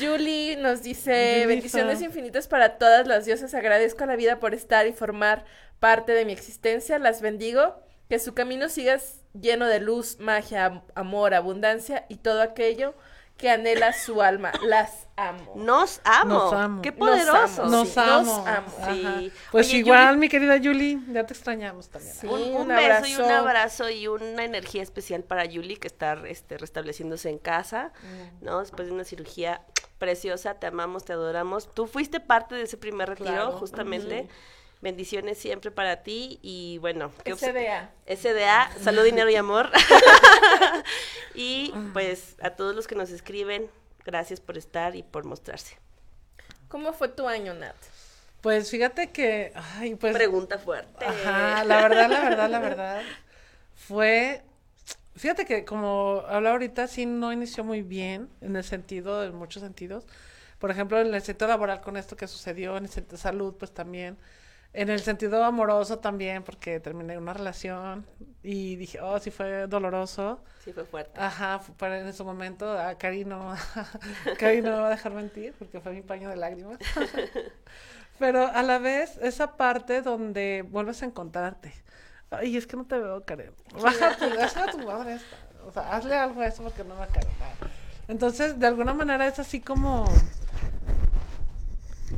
Julie 0.00 0.56
nos 0.56 0.82
dice 0.82 1.32
Julissa. 1.42 1.46
bendiciones 1.48 2.02
infinitas 2.02 2.46
para 2.46 2.78
todas 2.78 3.06
las 3.06 3.24
diosas. 3.24 3.52
Agradezco 3.54 4.04
a 4.04 4.06
la 4.06 4.16
vida 4.16 4.38
por 4.38 4.54
estar 4.54 4.86
y 4.86 4.92
formar 4.92 5.44
parte 5.82 6.12
de 6.12 6.24
mi 6.24 6.32
existencia. 6.32 6.98
Las 7.00 7.20
bendigo. 7.20 7.74
Que 8.08 8.18
su 8.18 8.34
camino 8.34 8.68
siga 8.68 8.98
lleno 9.32 9.66
de 9.66 9.80
luz, 9.80 10.18
magia, 10.20 10.66
am- 10.66 10.82
amor, 10.94 11.32
abundancia 11.34 12.04
y 12.10 12.16
todo 12.16 12.42
aquello 12.42 12.94
que 13.38 13.48
anhela 13.48 13.92
su 13.94 14.20
alma. 14.20 14.52
Las 14.62 15.08
amo. 15.16 15.54
Nos 15.56 16.00
amo. 16.04 16.34
Nos 16.34 16.52
amo. 16.52 16.82
Qué 16.82 16.90
Nos 16.90 16.98
poderoso. 16.98 17.62
amo, 17.62 17.70
nos 17.70 17.88
sí, 17.88 17.98
amo. 18.00 18.22
nos 18.22 18.46
amo. 18.46 18.68
Sí. 18.92 19.04
Ajá. 19.06 19.20
Pues 19.50 19.68
Oye, 19.68 19.78
igual, 19.78 20.14
Yuli- 20.14 20.18
mi 20.18 20.28
querida 20.28 20.58
Julie, 20.62 20.98
ya 21.10 21.24
te 21.26 21.32
extrañamos 21.32 21.88
también. 21.88 22.14
Sí, 22.14 22.26
Un, 22.26 22.40
un 22.42 22.56
un 22.62 22.68
beso 22.68 23.06
y 23.06 23.14
un 23.16 23.30
abrazo. 23.30 23.88
y 23.88 24.06
una 24.08 24.44
energía 24.44 24.82
especial 24.82 25.24
para 25.24 25.44
Yuli 25.46 25.76
que 25.76 25.88
está 25.88 26.12
este, 26.28 26.58
restableciéndose 26.58 27.30
en 27.30 27.38
casa, 27.38 27.92
Mm. 28.02 28.44
¿no? 28.44 28.60
Después 28.60 28.86
de 28.88 28.92
una 28.94 29.04
cirugía 29.04 29.62
preciosa, 29.98 30.54
te 30.54 30.66
amamos, 30.66 31.04
te 31.06 31.14
adoramos. 31.14 31.72
Tú 31.72 31.86
fuiste 31.86 32.20
parte 32.20 32.54
de 32.56 32.62
ese 32.64 32.76
primer 32.76 33.08
retiro, 33.08 33.30
Claro. 33.32 33.52
justamente. 33.52 34.28
Bendiciones 34.82 35.38
siempre 35.38 35.70
para 35.70 36.02
ti 36.02 36.38
y 36.42 36.76
bueno, 36.78 37.12
¿qué 37.24 37.32
obs- 37.34 37.38
SDA. 37.38 37.90
SDA, 38.06 38.70
salud, 38.82 39.04
dinero 39.04 39.30
y 39.30 39.36
amor. 39.36 39.70
y 41.34 41.72
pues 41.92 42.36
a 42.42 42.50
todos 42.50 42.74
los 42.74 42.86
que 42.86 42.94
nos 42.94 43.10
escriben, 43.10 43.70
gracias 44.04 44.40
por 44.40 44.58
estar 44.58 44.96
y 44.96 45.02
por 45.02 45.24
mostrarse. 45.24 45.78
¿Cómo 46.68 46.92
fue 46.92 47.08
tu 47.08 47.28
año, 47.28 47.54
Nat? 47.54 47.76
Pues 48.40 48.70
fíjate 48.70 49.10
que, 49.12 49.52
ay, 49.76 49.94
pues, 49.94 50.14
Pregunta 50.14 50.58
fuerte. 50.58 51.04
ajá, 51.04 51.62
la 51.64 51.80
verdad, 51.82 52.10
la 52.10 52.20
verdad, 52.20 52.50
la 52.50 52.58
verdad, 52.58 53.02
fue, 53.76 54.42
fíjate 55.14 55.44
que 55.44 55.64
como 55.64 56.24
habla 56.26 56.50
ahorita, 56.50 56.88
sí 56.88 57.06
no 57.06 57.32
inició 57.32 57.62
muy 57.62 57.82
bien, 57.82 58.28
en 58.40 58.56
el 58.56 58.64
sentido, 58.64 59.22
en 59.22 59.34
muchos 59.36 59.62
sentidos. 59.62 60.04
Por 60.58 60.72
ejemplo, 60.72 61.00
en 61.00 61.14
el 61.14 61.22
sentido 61.22 61.46
laboral 61.48 61.80
con 61.82 61.96
esto 61.96 62.16
que 62.16 62.26
sucedió, 62.26 62.76
en 62.76 62.84
el 62.84 62.90
sentido 62.90 63.16
de 63.16 63.22
salud, 63.22 63.54
pues 63.56 63.72
también. 63.72 64.18
En 64.74 64.88
el 64.88 65.00
sentido 65.00 65.44
amoroso 65.44 65.98
también, 65.98 66.42
porque 66.42 66.80
terminé 66.80 67.18
una 67.18 67.34
relación 67.34 68.06
y 68.42 68.76
dije, 68.76 69.00
oh, 69.02 69.18
sí 69.18 69.30
fue 69.30 69.66
doloroso. 69.66 70.42
Sí, 70.64 70.72
fue 70.72 70.84
fuerte. 70.84 71.20
Ajá, 71.20 71.60
para 71.76 72.00
en 72.00 72.06
ese 72.06 72.24
momento 72.24 72.78
a 72.78 72.96
Cari 72.96 73.26
no, 73.26 73.54
Cari 74.38 74.62
no 74.62 74.70
me 74.70 74.76
va 74.78 74.86
a 74.86 74.90
dejar 74.90 75.12
mentir 75.12 75.54
porque 75.58 75.80
fue 75.80 75.92
mi 75.92 76.00
paño 76.00 76.30
de 76.30 76.36
lágrimas. 76.36 76.78
Pero 78.18 78.46
a 78.46 78.62
la 78.62 78.78
vez, 78.78 79.18
esa 79.18 79.56
parte 79.56 80.00
donde 80.00 80.64
vuelves 80.66 81.02
a 81.02 81.06
encontrarte. 81.06 81.74
Ay, 82.30 82.56
es 82.56 82.66
que 82.66 82.76
no 82.76 82.86
te 82.86 82.98
veo, 82.98 83.24
Karen. 83.24 83.52
Baja 83.80 84.16
tu, 84.16 84.28
baja 84.34 84.70
tu 84.70 84.78
madre 84.78 85.14
esta. 85.14 85.36
O 85.66 85.72
sea, 85.72 85.94
hazle 85.94 86.16
algo 86.16 86.40
a 86.40 86.46
eso 86.46 86.62
porque 86.62 86.82
no 86.82 86.94
me 86.96 87.06
cae 87.08 87.26
Entonces, 88.08 88.58
de 88.58 88.66
alguna 88.66 88.94
manera 88.94 89.26
es 89.26 89.38
así 89.38 89.60
como 89.60 90.06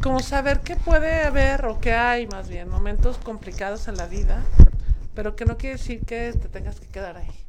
como 0.04 0.20
saber 0.20 0.60
que 0.60 0.76
puede 0.76 1.22
haber 1.22 1.64
o 1.64 1.80
que 1.80 1.94
hay 1.94 2.26
más 2.26 2.50
bien 2.50 2.68
momentos 2.68 3.16
complicados 3.16 3.88
en 3.88 3.96
la 3.96 4.04
vida, 4.06 4.42
pero 5.14 5.34
que 5.34 5.46
no 5.46 5.56
quiere 5.56 5.78
decir 5.78 6.04
que 6.04 6.34
te 6.34 6.50
tengas 6.50 6.78
que 6.78 6.88
quedar 6.88 7.16
ahí. 7.16 7.46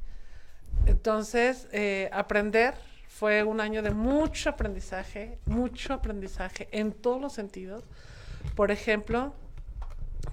Entonces, 0.86 1.68
eh, 1.74 2.10
aprender 2.14 2.74
fue 3.10 3.44
un 3.44 3.60
año 3.60 3.84
de 3.84 3.92
mucho 3.92 4.52
aprendizaje, 4.52 5.38
mucho 5.46 5.92
aprendizaje 5.96 6.70
en 6.72 6.94
todos 6.94 7.20
los 7.20 7.34
sentidos. 7.34 7.84
Por 8.56 8.72
ejemplo, 8.72 9.34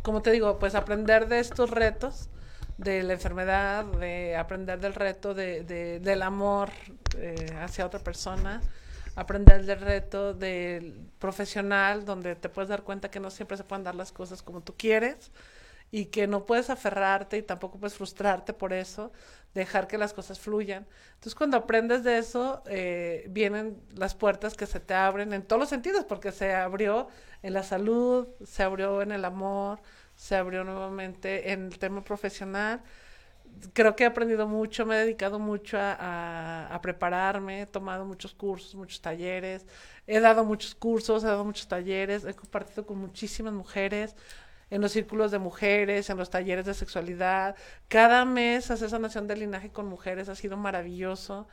como 0.03 0.23
te 0.23 0.31
digo, 0.31 0.61
pues 0.61 0.77
aprender 0.77 1.27
de 1.27 1.41
estos 1.41 1.71
retos, 1.71 2.29
de 2.79 3.03
la 3.03 3.15
enfermedad, 3.15 3.85
de 3.85 4.37
aprender 4.37 4.79
del 4.79 4.95
reto 4.95 5.35
de, 5.35 5.65
de- 5.65 5.99
del 5.99 6.23
amor 6.23 6.71
eh, 7.19 7.57
hacia 7.61 7.85
otra 7.85 7.99
persona, 7.99 8.61
aprender 9.15 9.65
del 9.65 9.81
reto 9.81 10.35
del 10.35 11.11
profesional, 11.19 12.05
donde 12.05 12.35
te 12.37 12.49
puedes 12.49 12.69
dar 12.69 12.83
cuenta 12.83 13.11
que 13.11 13.21
no 13.21 13.31
siempre 13.31 13.57
se 13.57 13.65
pueden 13.65 13.85
dar 13.85 13.95
las 13.95 14.13
cosas 14.13 14.43
como 14.43 14.63
tú 14.63 14.75
quieres, 14.77 15.31
y 15.91 16.07
que 16.07 16.27
no 16.27 16.47
puedes 16.47 16.71
aferrarte 16.71 17.37
y 17.37 17.43
tampoco 17.43 17.79
puedes 17.79 17.95
frustrarte 17.95 18.55
por 18.55 18.73
eso, 18.73 19.13
dejar 19.53 19.87
que 19.87 19.99
las 19.99 20.15
cosas 20.15 20.41
fluyan. 20.41 20.87
Entonces 21.11 21.35
cuando 21.35 21.59
aprendes 21.59 22.03
de 22.03 22.17
eso, 22.17 22.63
eh, 22.67 23.27
vienen 23.29 23.79
las 23.95 24.15
puertas 24.15 24.55
que 24.55 24.67
se 24.67 24.81
te 24.81 24.95
abren 24.95 25.35
en 25.35 25.43
todos 25.43 25.61
los 25.61 25.69
sentidos, 25.69 26.07
porque 26.07 26.33
se 26.33 26.55
abrió 26.55 27.09
en 27.43 27.53
la 27.53 27.63
salud, 27.63 28.27
se 28.43 28.63
abrió 28.63 29.03
en 29.03 29.13
el 29.13 29.25
amor, 29.27 29.81
se 30.17 30.35
abrió 30.37 30.65
nuevamente 30.65 31.53
en 31.53 31.67
el 31.67 31.79
tema 31.79 32.03
profesional. 32.03 32.83
Creo 33.73 33.97
que 33.97 34.05
he 34.05 34.07
aprendido 34.07 34.47
mucho, 34.49 34.85
me 34.87 34.97
he 34.97 34.99
dedicado 34.99 35.39
mucho 35.39 35.79
a, 35.81 36.79
prepararme, 36.83 37.63
he 37.63 37.67
tomado 37.67 38.05
muchos 38.05 38.35
cursos, 38.35 38.75
muchos 38.75 39.01
talleres, 39.01 39.67
he 40.07 40.21
dado 40.21 40.45
muchos 40.45 40.75
cursos, 40.75 41.25
he 41.25 41.27
dado 41.27 41.45
muchos 41.45 41.69
talleres, 41.69 42.25
he 42.25 42.35
compartido 42.35 42.85
con 42.87 42.99
muchísimas 42.99 43.53
mujeres, 43.53 44.17
en 44.71 44.81
los 44.81 44.93
círculos 44.93 45.31
de 45.31 45.39
mujeres, 45.39 46.09
en 46.11 46.17
los 46.17 46.31
talleres 46.31 46.65
de 46.65 46.75
sexualidad. 46.75 47.57
Cada 47.89 48.25
mes 48.25 48.71
hacer 48.71 48.89
sanación 48.91 49.27
del 49.27 49.41
linaje 49.41 49.71
con 49.71 49.87
mujeres 49.87 50.29
ha 50.31 50.35
sido 50.35 50.57
maravilloso. 50.57 51.47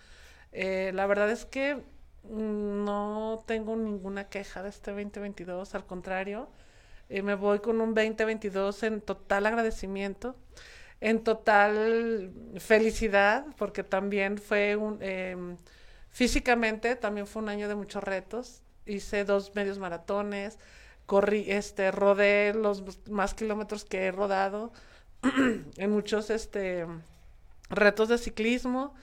Eh, 0.51 0.91
la 0.93 1.05
verdad 1.05 1.29
es 1.29 1.45
que 1.45 1.75
mm, 2.23 2.85
no 2.85 3.43
tengo 3.45 3.75
ninguna 3.75 4.29
queja 4.29 4.63
de 4.63 4.69
este 4.69 4.91
2022, 4.91 5.75
al 5.75 5.85
contrario, 5.85 6.49
eh, 7.09 7.23
me 7.23 7.33
voy 7.33 7.59
con 7.59 7.81
un 7.81 7.95
2022 7.95 8.83
en 8.83 9.01
total 9.01 9.47
agradecimiento, 9.47 10.35
en 11.01 11.23
total 11.23 12.31
felicidad, 12.57 13.45
porque 13.57 13.83
también 13.83 14.37
fue 14.37 14.75
un... 14.75 14.97
Eh, 15.01 15.55
físicamente 16.09 16.95
también 16.95 17.27
fue 17.27 17.41
un 17.41 17.49
año 17.49 17.67
de 17.67 17.75
muchos 17.75 18.03
retos. 18.03 18.61
Hice 18.85 19.23
dos 19.23 19.55
medios 19.55 19.79
maratones, 19.79 20.57
corrí, 21.05 21.45
este, 21.47 21.91
rodé 21.91 22.53
los 22.53 22.83
más 23.07 23.33
kilómetros 23.33 23.85
que 23.85 24.05
he 24.05 24.11
rodado 24.11 24.71
en 25.77 25.91
muchos, 25.91 26.29
este, 26.29 26.85
retos 27.69 28.09
de 28.09 28.17
ciclismo, 28.17 28.93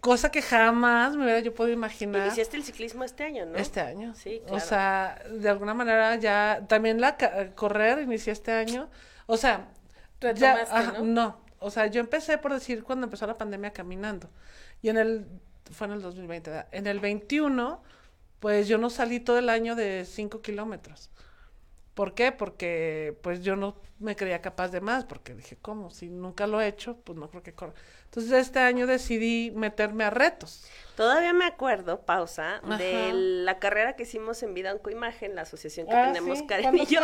cosa 0.00 0.30
que 0.30 0.42
jamás 0.42 1.16
me 1.16 1.24
hubiera 1.24 1.40
yo 1.40 1.54
podido 1.54 1.74
imaginar. 1.74 2.26
Iniciaste 2.26 2.56
el 2.56 2.64
ciclismo 2.64 3.04
este 3.04 3.24
año, 3.24 3.46
¿no? 3.46 3.56
Este 3.56 3.80
año. 3.80 4.14
Sí, 4.14 4.40
O 4.44 4.48
claro. 4.48 4.64
sea, 4.64 5.22
de 5.30 5.48
alguna 5.48 5.74
manera 5.74 6.16
ya, 6.16 6.64
también 6.68 7.00
la 7.00 7.16
correr 7.54 8.00
inicié 8.02 8.32
este 8.32 8.52
año. 8.52 8.88
O 9.26 9.36
sea, 9.36 9.68
Retomaste, 10.20 10.98
¿no? 10.98 11.04
no, 11.04 11.40
o 11.60 11.70
sea, 11.70 11.86
yo 11.86 12.00
empecé 12.00 12.38
por 12.38 12.52
decir 12.52 12.84
cuando 12.84 13.06
empezó 13.06 13.26
la 13.26 13.38
pandemia 13.38 13.72
caminando. 13.72 14.28
Y 14.82 14.88
en 14.88 14.96
el, 14.96 15.26
fue 15.70 15.86
en 15.86 15.94
el 15.94 16.02
2020, 16.02 16.50
¿verdad? 16.50 16.68
En 16.72 16.86
el 16.86 17.00
21, 17.00 17.82
pues 18.40 18.68
yo 18.68 18.78
no 18.78 18.90
salí 18.90 19.20
todo 19.20 19.38
el 19.38 19.48
año 19.48 19.74
de 19.74 20.04
5 20.04 20.40
kilómetros. 20.42 21.10
¿Por 21.94 22.14
qué? 22.14 22.30
Porque 22.30 23.18
pues 23.22 23.42
yo 23.42 23.56
no 23.56 23.76
me 23.98 24.14
creía 24.14 24.40
capaz 24.40 24.68
de 24.68 24.80
más, 24.80 25.04
porque 25.04 25.34
dije, 25.34 25.56
¿cómo? 25.60 25.90
Si 25.90 26.08
nunca 26.08 26.46
lo 26.46 26.60
he 26.60 26.68
hecho, 26.68 26.96
pues 26.98 27.18
no 27.18 27.28
creo 27.28 27.42
que 27.42 27.54
corra. 27.54 27.74
Entonces 28.08 28.32
este 28.32 28.58
año 28.58 28.86
decidí 28.86 29.52
meterme 29.54 30.04
a 30.04 30.10
retos. 30.10 30.64
Todavía 30.96 31.32
me 31.32 31.44
acuerdo, 31.44 32.00
pausa, 32.00 32.56
Ajá. 32.56 32.76
de 32.76 33.12
la 33.12 33.60
carrera 33.60 33.94
que 33.94 34.02
hicimos 34.02 34.42
en 34.42 34.52
Vida 34.54 34.74
Imagen, 34.90 35.36
la 35.36 35.42
asociación 35.42 35.86
que 35.86 35.94
Ah, 35.94 36.06
tenemos 36.06 36.38
sí, 36.40 36.46
Karen 36.48 36.64
¿cuándo 36.64 36.82
y 36.82 36.86
yo, 36.86 37.00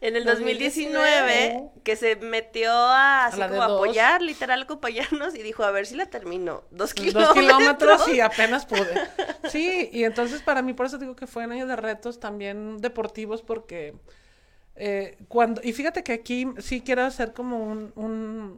en 0.00 0.14
el 0.14 0.24
2019, 0.24 0.94
2019, 0.94 1.70
que 1.82 1.96
se 1.96 2.14
metió 2.14 2.70
a, 2.70 3.26
así 3.26 3.40
como 3.40 3.54
dos. 3.56 3.72
apoyar, 3.72 4.22
literal 4.22 4.62
acompañarnos, 4.62 5.34
y 5.34 5.42
dijo, 5.42 5.64
a 5.64 5.72
ver 5.72 5.86
si 5.86 5.96
la 5.96 6.06
termino. 6.06 6.62
Dos 6.70 6.94
Dos 6.94 6.94
kilómetros. 6.94 7.34
kilómetros 7.34 8.08
y 8.08 8.20
apenas 8.20 8.66
pude. 8.66 8.94
Sí, 9.48 9.88
y 9.92 10.04
entonces 10.04 10.40
para 10.42 10.62
mí, 10.62 10.72
por 10.72 10.86
eso 10.86 10.98
digo 10.98 11.16
que 11.16 11.26
fue 11.26 11.44
un 11.44 11.50
año 11.52 11.66
de 11.66 11.74
retos 11.74 12.20
también 12.20 12.78
deportivos, 12.78 13.42
porque 13.42 13.94
eh, 14.76 15.16
cuando, 15.26 15.60
y 15.64 15.72
fíjate 15.72 16.04
que 16.04 16.12
aquí 16.12 16.46
sí 16.58 16.82
quiero 16.82 17.02
hacer 17.02 17.32
como 17.32 17.58
un, 17.64 17.92
un, 17.96 18.56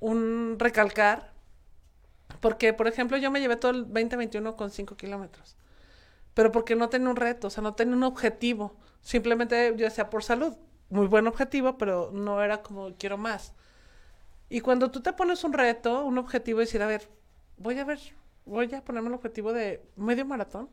un 0.00 0.56
recalcar, 0.58 1.32
porque 2.40 2.72
por 2.72 2.88
ejemplo 2.88 3.16
yo 3.16 3.30
me 3.30 3.40
llevé 3.40 3.56
todo 3.56 3.72
el 3.72 3.84
2021 3.84 4.56
con 4.56 4.70
5 4.70 4.96
kilómetros, 4.96 5.56
pero 6.34 6.52
porque 6.52 6.76
no 6.76 6.88
tenía 6.88 7.08
un 7.08 7.16
reto, 7.16 7.48
o 7.48 7.50
sea, 7.50 7.62
no 7.62 7.74
tenía 7.74 7.96
un 7.96 8.04
objetivo, 8.04 8.76
simplemente 9.02 9.74
yo 9.76 9.84
decía 9.84 10.10
por 10.10 10.22
salud, 10.22 10.56
muy 10.90 11.06
buen 11.06 11.26
objetivo, 11.26 11.76
pero 11.78 12.10
no 12.12 12.42
era 12.42 12.62
como 12.62 12.94
quiero 12.96 13.18
más. 13.18 13.52
Y 14.48 14.60
cuando 14.60 14.90
tú 14.90 15.02
te 15.02 15.12
pones 15.12 15.44
un 15.44 15.52
reto, 15.52 16.04
un 16.04 16.16
objetivo, 16.16 16.60
decir, 16.60 16.82
a 16.82 16.86
ver, 16.86 17.08
voy 17.58 17.78
a 17.78 17.84
ver, 17.84 17.98
voy 18.46 18.72
a 18.74 18.82
ponerme 18.82 19.08
el 19.08 19.14
objetivo 19.14 19.52
de 19.52 19.82
medio 19.96 20.24
maratón. 20.24 20.70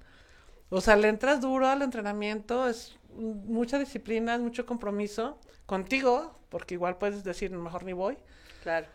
O 0.70 0.80
sea, 0.80 0.96
le 0.96 1.10
entras 1.10 1.42
duro 1.42 1.68
al 1.68 1.82
entrenamiento, 1.82 2.70
es 2.70 2.98
mucha 3.14 3.78
disciplina, 3.78 4.36
es 4.36 4.42
mucho 4.42 4.66
compromiso 4.66 5.40
contigo, 5.66 6.40
porque 6.50 6.76
igual 6.76 6.98
puedes 6.98 7.24
decir, 7.24 7.52
mejor 7.52 7.84
ni 7.84 7.94
voy, 7.94 8.18
Claro. 8.66 8.88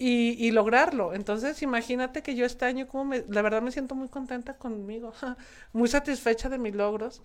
Y, 0.00 0.34
y 0.46 0.50
lograrlo. 0.52 1.14
Entonces, 1.14 1.62
imagínate 1.62 2.22
que 2.22 2.34
yo 2.34 2.46
este 2.46 2.64
año, 2.64 2.88
como 2.88 3.04
me, 3.04 3.24
la 3.28 3.42
verdad 3.42 3.62
me 3.62 3.70
siento 3.72 3.94
muy 3.94 4.08
contenta 4.08 4.56
conmigo, 4.56 5.12
muy 5.74 5.88
satisfecha 5.90 6.48
de 6.48 6.58
mis 6.58 6.74
logros, 6.74 7.22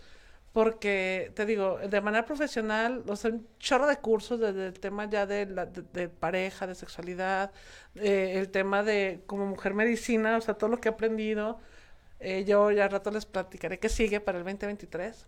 porque 0.53 1.31
te 1.35 1.45
digo, 1.45 1.79
de 1.79 2.01
manera 2.01 2.25
profesional, 2.25 3.03
o 3.07 3.15
sea, 3.15 3.31
un 3.31 3.47
chorro 3.59 3.87
de 3.87 3.97
cursos 3.97 4.39
desde 4.39 4.67
el 4.67 4.79
tema 4.79 5.09
ya 5.09 5.25
de, 5.25 5.45
la, 5.47 5.65
de, 5.65 5.83
de 5.83 6.09
pareja, 6.09 6.67
de 6.67 6.75
sexualidad, 6.75 7.51
eh, 7.95 8.35
el 8.37 8.49
tema 8.51 8.83
de 8.83 9.23
como 9.27 9.45
mujer 9.47 9.73
medicina, 9.73 10.37
o 10.37 10.41
sea, 10.41 10.55
todo 10.55 10.69
lo 10.69 10.79
que 10.81 10.89
he 10.89 10.91
aprendido. 10.93 11.59
Eh, 12.19 12.45
yo 12.45 12.71
ya 12.71 12.85
al 12.85 12.91
rato 12.91 13.11
les 13.11 13.25
platicaré 13.25 13.79
qué 13.79 13.89
sigue 13.89 14.19
para 14.21 14.37
el 14.39 14.43
2023. 14.45 15.27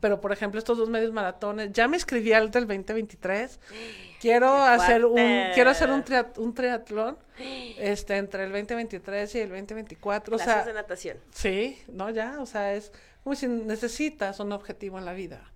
Pero, 0.00 0.20
por 0.20 0.32
ejemplo, 0.32 0.58
estos 0.58 0.78
dos 0.78 0.88
medios 0.88 1.12
maratones, 1.12 1.72
ya 1.72 1.88
me 1.88 1.96
inscribí 1.96 2.32
al 2.32 2.50
del 2.50 2.66
2023. 2.66 3.58
Quiero 4.20 4.52
¡Qué 4.52 4.68
hacer 4.68 5.04
un, 5.06 5.16
quiero 5.54 5.70
hacer 5.70 5.90
un, 5.90 6.04
un 6.36 6.54
triatlón 6.54 7.16
este, 7.78 8.18
entre 8.18 8.44
el 8.44 8.52
2023 8.52 9.34
y 9.34 9.40
el 9.40 9.48
2024. 9.48 10.36
O 10.36 10.38
Clases 10.38 10.54
sea, 10.54 10.64
de 10.64 10.72
natación. 10.74 11.16
Sí, 11.32 11.82
no, 11.88 12.10
ya, 12.10 12.38
o 12.38 12.44
sea, 12.44 12.74
es 12.74 12.92
como 13.24 13.34
si 13.34 13.48
necesitas 13.48 14.38
un 14.40 14.52
objetivo 14.52 14.98
en 14.98 15.04
la 15.04 15.12
vida, 15.12 15.50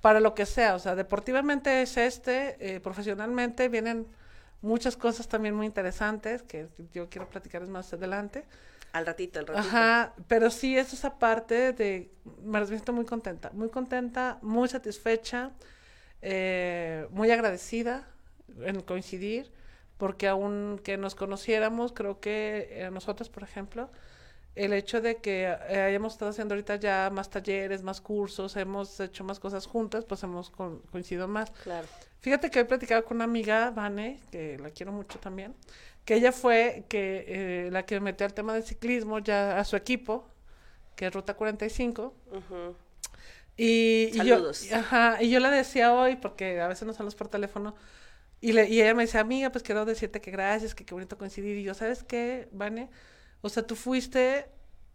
para 0.00 0.20
lo 0.20 0.34
que 0.34 0.46
sea, 0.46 0.74
o 0.74 0.78
sea, 0.78 0.94
deportivamente 0.94 1.82
es 1.82 1.96
este, 1.96 2.56
eh, 2.60 2.80
profesionalmente 2.80 3.68
vienen 3.68 4.06
muchas 4.62 4.96
cosas 4.96 5.28
también 5.28 5.54
muy 5.54 5.66
interesantes 5.66 6.42
que 6.42 6.68
yo 6.92 7.08
quiero 7.08 7.28
platicarles 7.28 7.70
más 7.70 7.92
adelante. 7.92 8.44
Al 8.94 9.06
ratito, 9.06 9.40
al 9.40 9.46
ratito. 9.48 9.66
Ajá, 9.76 10.14
pero 10.28 10.50
sí 10.50 10.78
es 10.78 10.92
esa 10.92 11.18
parte 11.18 11.72
de, 11.72 12.12
me 12.44 12.64
siento 12.66 12.92
muy 12.92 13.04
contenta, 13.04 13.50
muy 13.52 13.68
contenta, 13.68 14.38
muy 14.40 14.68
satisfecha, 14.68 15.50
eh, 16.22 17.08
muy 17.10 17.28
agradecida 17.32 18.06
en 18.64 18.80
coincidir, 18.82 19.50
porque 19.98 20.28
aunque 20.28 20.96
nos 20.96 21.16
conociéramos, 21.16 21.92
creo 21.92 22.20
que 22.20 22.68
eh, 22.70 22.90
nosotros, 22.92 23.28
por 23.30 23.42
ejemplo, 23.42 23.90
el 24.54 24.72
hecho 24.72 25.00
de 25.00 25.16
que 25.16 25.42
eh, 25.68 25.80
hayamos 25.80 26.12
estado 26.12 26.30
haciendo 26.30 26.54
ahorita 26.54 26.76
ya 26.76 27.10
más 27.12 27.30
talleres, 27.30 27.82
más 27.82 28.00
cursos, 28.00 28.56
hemos 28.56 29.00
hecho 29.00 29.24
más 29.24 29.40
cosas 29.40 29.66
juntas, 29.66 30.04
pues 30.04 30.22
hemos 30.22 30.50
co- 30.50 30.82
coincidido 30.92 31.26
más. 31.26 31.50
Claro. 31.64 31.88
Fíjate 32.20 32.50
que 32.50 32.60
he 32.60 32.64
platicado 32.64 33.04
con 33.04 33.16
una 33.16 33.24
amiga, 33.24 33.70
Vane, 33.72 34.20
que 34.30 34.56
la 34.58 34.70
quiero 34.70 34.92
mucho 34.92 35.18
también, 35.18 35.54
que 36.04 36.14
ella 36.14 36.32
fue 36.32 36.84
que 36.88 37.24
eh, 37.26 37.70
la 37.70 37.86
que 37.86 38.00
metió 38.00 38.26
al 38.26 38.34
tema 38.34 38.54
del 38.54 38.62
ciclismo 38.62 39.18
ya 39.18 39.58
a 39.58 39.64
su 39.64 39.76
equipo, 39.76 40.28
que 40.96 41.06
es 41.06 41.12
Ruta 41.12 41.34
45. 41.34 42.14
Ujú. 42.30 42.76
Y, 43.56 44.10
yo, 44.24 44.50
ajá, 44.72 45.22
y 45.22 45.30
yo 45.30 45.38
le 45.38 45.48
decía 45.48 45.94
hoy, 45.94 46.16
porque 46.16 46.60
a 46.60 46.66
veces 46.68 46.86
nos 46.86 46.96
hablamos 46.96 47.14
por 47.14 47.28
teléfono, 47.28 47.74
y, 48.40 48.52
le, 48.52 48.68
y 48.68 48.82
ella 48.82 48.94
me 48.94 49.04
decía, 49.04 49.20
amiga, 49.20 49.50
pues 49.50 49.64
quiero 49.64 49.84
decirte 49.84 50.20
que 50.20 50.30
gracias, 50.30 50.74
que 50.74 50.84
qué 50.84 50.92
bonito 50.92 51.16
coincidir. 51.16 51.56
Y 51.56 51.62
yo, 51.62 51.72
¿sabes 51.72 52.02
qué, 52.02 52.48
Vane? 52.52 52.90
O 53.40 53.48
sea, 53.48 53.66
tú 53.66 53.76
fuiste, 53.76 54.46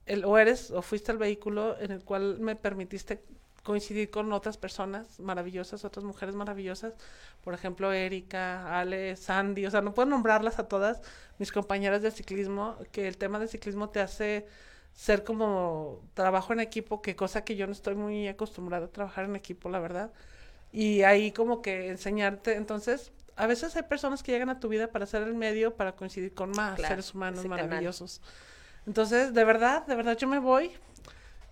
el, 0.06 0.26
o 0.26 0.38
eres, 0.38 0.72
o 0.72 0.82
fuiste 0.82 1.12
el 1.12 1.18
vehículo 1.18 1.80
en 1.80 1.92
el 1.92 2.04
cual 2.04 2.40
me 2.40 2.56
permitiste 2.56 3.24
coincidir 3.70 4.10
con 4.10 4.34
otras 4.34 4.58
personas 4.58 5.20
maravillosas, 5.20 5.86
otras 5.86 6.04
mujeres 6.04 6.34
maravillosas, 6.34 6.96
por 7.44 7.54
ejemplo, 7.54 7.94
Erika, 7.94 8.80
Ale, 8.80 9.16
Sandy, 9.16 9.68
o 9.68 9.70
sea, 9.70 9.82
no 9.82 9.94
puedo 9.94 10.10
nombrarlas 10.10 10.58
a 10.58 10.68
todas 10.68 11.04
mis 11.38 11.52
compañeras 11.52 12.02
de 12.02 12.10
ciclismo, 12.10 12.78
que 12.92 13.08
el 13.08 13.18
tema 13.18 13.38
del 13.38 13.48
ciclismo 13.48 13.90
te 13.90 14.00
hace 14.00 14.48
ser 14.92 15.24
como 15.24 16.02
trabajo 16.16 16.52
en 16.52 16.62
equipo, 16.62 17.04
que 17.04 17.16
cosa 17.16 17.44
que 17.44 17.56
yo 17.56 17.68
no 17.68 17.74
estoy 17.74 17.94
muy 17.94 18.28
acostumbrada 18.28 18.88
a 18.88 18.90
trabajar 18.90 19.26
en 19.26 19.36
equipo, 19.36 19.70
la 19.70 19.78
verdad. 19.78 20.12
Y 20.72 21.04
ahí 21.04 21.32
como 21.32 21.62
que 21.62 21.90
enseñarte, 21.90 22.56
entonces, 22.56 23.12
a 23.36 23.46
veces 23.46 23.76
hay 23.76 23.84
personas 23.84 24.24
que 24.24 24.32
llegan 24.32 24.50
a 24.50 24.60
tu 24.60 24.68
vida 24.68 24.88
para 24.88 25.06
ser 25.06 25.22
el 25.22 25.36
medio, 25.36 25.76
para 25.76 25.92
coincidir 25.92 26.34
con 26.34 26.50
más 26.50 26.74
Claro, 26.74 26.96
seres 26.96 27.14
humanos 27.14 27.44
canal. 27.44 27.68
maravillosos. 27.68 28.20
Entonces, 28.88 29.36
de 29.36 29.44
verdad, 29.44 29.86
de 29.86 29.94
verdad, 29.94 30.18
yo 30.18 30.28
me 30.28 30.40
voy 30.40 30.72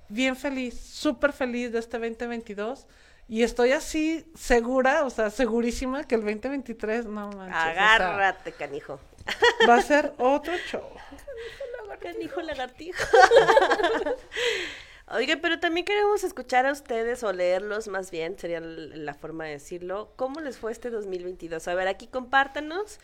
bien 0.10 0.36
feliz, 0.36 0.80
súper 0.80 1.34
feliz 1.34 1.72
de 1.72 1.80
este 1.80 1.98
2022. 2.00 2.86
Y 3.30 3.43
estoy 3.43 3.74
así 3.74 4.26
segura, 4.36 5.04
o 5.04 5.10
sea, 5.10 5.30
segurísima 5.30 6.06
que 6.06 6.15
el 6.15 6.22
2023, 6.22 7.06
no 7.06 7.30
manches. 7.30 7.39
o 7.41 7.74
sea, 7.74 7.93
Agárrate, 7.96 8.52
canijo. 8.54 9.00
va 9.67 9.76
a 9.76 9.82
ser 9.82 10.13
otro 10.17 10.54
show. 10.72 10.84
Canijo 12.00 12.41
lagartijo. 12.41 13.04
Oigan, 15.10 15.39
pero 15.41 15.60
también 15.60 15.86
queremos 15.86 16.24
escuchar 16.24 16.65
a 16.65 16.72
ustedes 16.72 17.24
o 17.24 17.32
leerlos 17.32 17.88
más 17.88 18.12
bien, 18.12 18.38
sería 18.38 18.60
la 18.60 19.13
forma 19.13 19.46
de 19.46 19.52
decirlo. 19.52 20.12
¿Cómo 20.15 20.41
les 20.41 20.58
fue 20.58 20.72
este 20.72 20.89
2022? 20.89 21.65
A 21.67 21.76
ver, 21.76 21.88
aquí 21.88 22.08
compártanos 22.08 23.00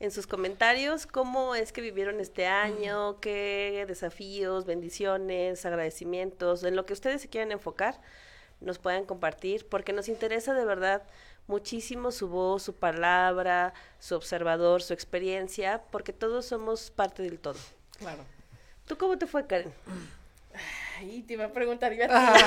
en 0.00 0.10
sus 0.10 0.26
comentarios 0.26 1.06
cómo 1.06 1.54
es 1.54 1.72
que 1.72 1.80
vivieron 1.80 2.20
este 2.20 2.46
año, 2.46 3.20
qué 3.20 3.84
desafíos, 3.86 4.64
bendiciones, 4.66 5.64
agradecimientos, 5.64 6.64
en 6.64 6.76
lo 6.76 6.86
que 6.86 6.92
ustedes 6.92 7.22
se 7.22 7.28
quieran 7.28 7.52
enfocar, 7.52 8.00
nos 8.60 8.78
puedan 8.78 9.04
compartir, 9.04 9.66
porque 9.68 9.92
nos 9.92 10.08
interesa 10.08 10.54
de 10.54 10.64
verdad 10.64 11.02
muchísimo 11.46 12.12
su 12.12 12.28
voz, 12.28 12.62
su 12.62 12.74
palabra, 12.74 13.74
su 13.98 14.14
observador, 14.14 14.82
su 14.82 14.92
experiencia, 14.92 15.82
porque 15.90 16.12
todos 16.12 16.46
somos 16.46 16.90
parte 16.90 17.22
del 17.22 17.38
todo. 17.38 17.58
Claro. 17.98 18.24
¿Tú 18.86 18.96
cómo 18.96 19.18
te 19.18 19.26
fue, 19.26 19.46
Karen? 19.46 19.72
Ay, 20.98 21.22
te 21.22 21.34
iba 21.34 21.46
a 21.46 21.52
preguntar 21.52 21.92
yo 21.92 22.04
a 22.04 22.08
ti. 22.08 22.44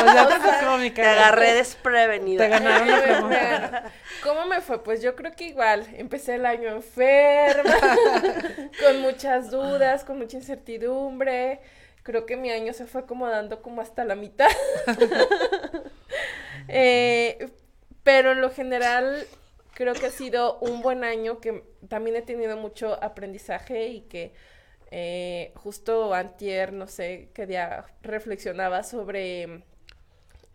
Pues 0.00 0.14
ya 0.14 0.28
te 0.28 0.34
tocó, 0.34 0.76
mi 0.78 0.90
Te 0.90 1.02
agarré 1.02 1.54
desprevenida. 1.54 2.44
Te 2.44 2.50
ganaron 2.50 2.90
la 2.90 3.02
pregunta. 3.02 3.92
¿Cómo 4.22 4.46
me 4.46 4.60
fue? 4.60 4.82
Pues 4.82 5.02
yo 5.02 5.14
creo 5.14 5.32
que 5.32 5.44
igual. 5.44 5.86
Empecé 5.94 6.36
el 6.36 6.46
año 6.46 6.68
enferma, 6.70 7.74
con 8.82 9.00
muchas 9.00 9.50
dudas, 9.50 10.04
con 10.04 10.18
mucha 10.18 10.36
incertidumbre. 10.36 11.60
Creo 12.02 12.26
que 12.26 12.36
mi 12.36 12.50
año 12.50 12.72
se 12.72 12.86
fue 12.86 13.02
acomodando 13.02 13.62
como 13.62 13.80
hasta 13.80 14.04
la 14.04 14.14
mitad. 14.14 14.50
Eh, 16.68 17.50
pero 18.02 18.32
en 18.32 18.40
lo 18.40 18.48
general 18.48 19.26
creo 19.74 19.92
que 19.92 20.06
ha 20.06 20.10
sido 20.10 20.58
un 20.60 20.80
buen 20.80 21.04
año 21.04 21.40
que 21.40 21.62
también 21.88 22.16
he 22.16 22.22
tenido 22.22 22.56
mucho 22.56 23.02
aprendizaje 23.02 23.88
y 23.88 24.00
que 24.02 24.32
eh, 24.90 25.52
justo 25.56 26.14
antier, 26.14 26.72
no 26.72 26.86
sé 26.86 27.30
qué 27.34 27.46
día 27.46 27.86
reflexionaba 28.02 28.82
sobre 28.82 29.64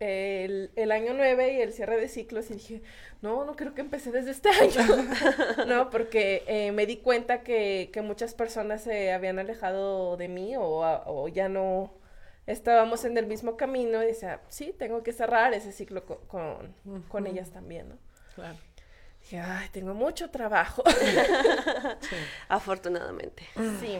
el, 0.00 0.70
el 0.76 0.92
año 0.92 1.12
9 1.14 1.52
y 1.54 1.60
el 1.60 1.72
cierre 1.72 2.00
de 2.00 2.08
ciclos 2.08 2.50
y 2.50 2.54
dije, 2.54 2.82
no, 3.20 3.44
no 3.44 3.54
creo 3.54 3.74
que 3.74 3.82
empecé 3.82 4.10
desde 4.10 4.30
este 4.30 4.48
año, 4.60 5.06
¿no? 5.66 5.90
Porque 5.90 6.42
eh, 6.46 6.72
me 6.72 6.86
di 6.86 6.96
cuenta 6.96 7.42
que, 7.42 7.90
que 7.92 8.00
muchas 8.00 8.34
personas 8.34 8.82
se 8.82 9.12
habían 9.12 9.38
alejado 9.38 10.16
de 10.16 10.28
mí 10.28 10.54
o, 10.58 11.28
ya 11.28 11.48
no 11.48 11.92
estábamos 12.46 13.04
en 13.04 13.16
el 13.18 13.26
mismo 13.26 13.56
camino 13.56 14.02
y 14.02 14.06
decía, 14.06 14.40
sí, 14.48 14.74
tengo 14.76 15.02
que 15.02 15.12
cerrar 15.12 15.52
ese 15.52 15.70
ciclo 15.70 16.04
co- 16.06 16.22
con, 16.26 16.74
con, 17.08 17.26
ellas 17.26 17.50
también, 17.50 17.90
¿no? 17.90 17.98
Claro. 18.34 18.56
Dije, 19.22 19.38
ay, 19.40 19.68
tengo 19.70 19.94
mucho 19.94 20.30
trabajo. 20.30 20.82
Afortunadamente. 22.48 23.44
Sí. 23.80 23.98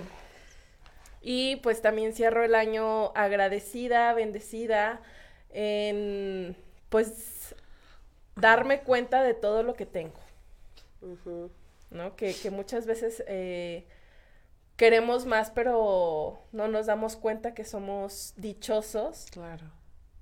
Y 1.22 1.56
pues 1.56 1.82
también 1.82 2.14
cierro 2.14 2.44
el 2.44 2.54
año 2.54 3.12
agradecida, 3.14 4.12
bendecida, 4.14 5.00
en 5.50 6.56
pues 6.88 7.54
darme 8.36 8.80
cuenta 8.80 9.22
de 9.22 9.34
todo 9.34 9.62
lo 9.62 9.74
que 9.74 9.86
tengo. 9.86 10.18
¿no? 11.90 12.16
Que, 12.16 12.34
que 12.34 12.50
muchas 12.50 12.86
veces 12.86 13.22
eh, 13.26 13.86
queremos 14.76 15.26
más, 15.26 15.50
pero 15.50 16.42
no 16.52 16.68
nos 16.68 16.86
damos 16.86 17.16
cuenta 17.16 17.54
que 17.54 17.64
somos 17.64 18.32
dichosos 18.36 19.26
Claro. 19.30 19.66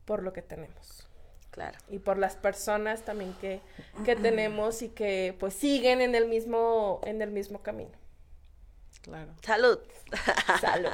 por 0.04 0.22
lo 0.22 0.32
que 0.32 0.42
tenemos. 0.42 1.07
Claro. 1.50 1.78
Y 1.88 1.98
por 1.98 2.18
las 2.18 2.36
personas 2.36 3.02
también 3.04 3.32
que, 3.40 3.60
que 4.04 4.14
tenemos 4.16 4.82
y 4.82 4.88
que 4.90 5.34
pues 5.40 5.54
siguen 5.54 6.00
en 6.00 6.14
el 6.14 6.26
mismo, 6.28 7.00
en 7.04 7.20
el 7.22 7.30
mismo 7.30 7.62
camino. 7.62 7.90
Claro. 9.02 9.32
Salud. 9.42 9.78
Salud. 10.60 10.90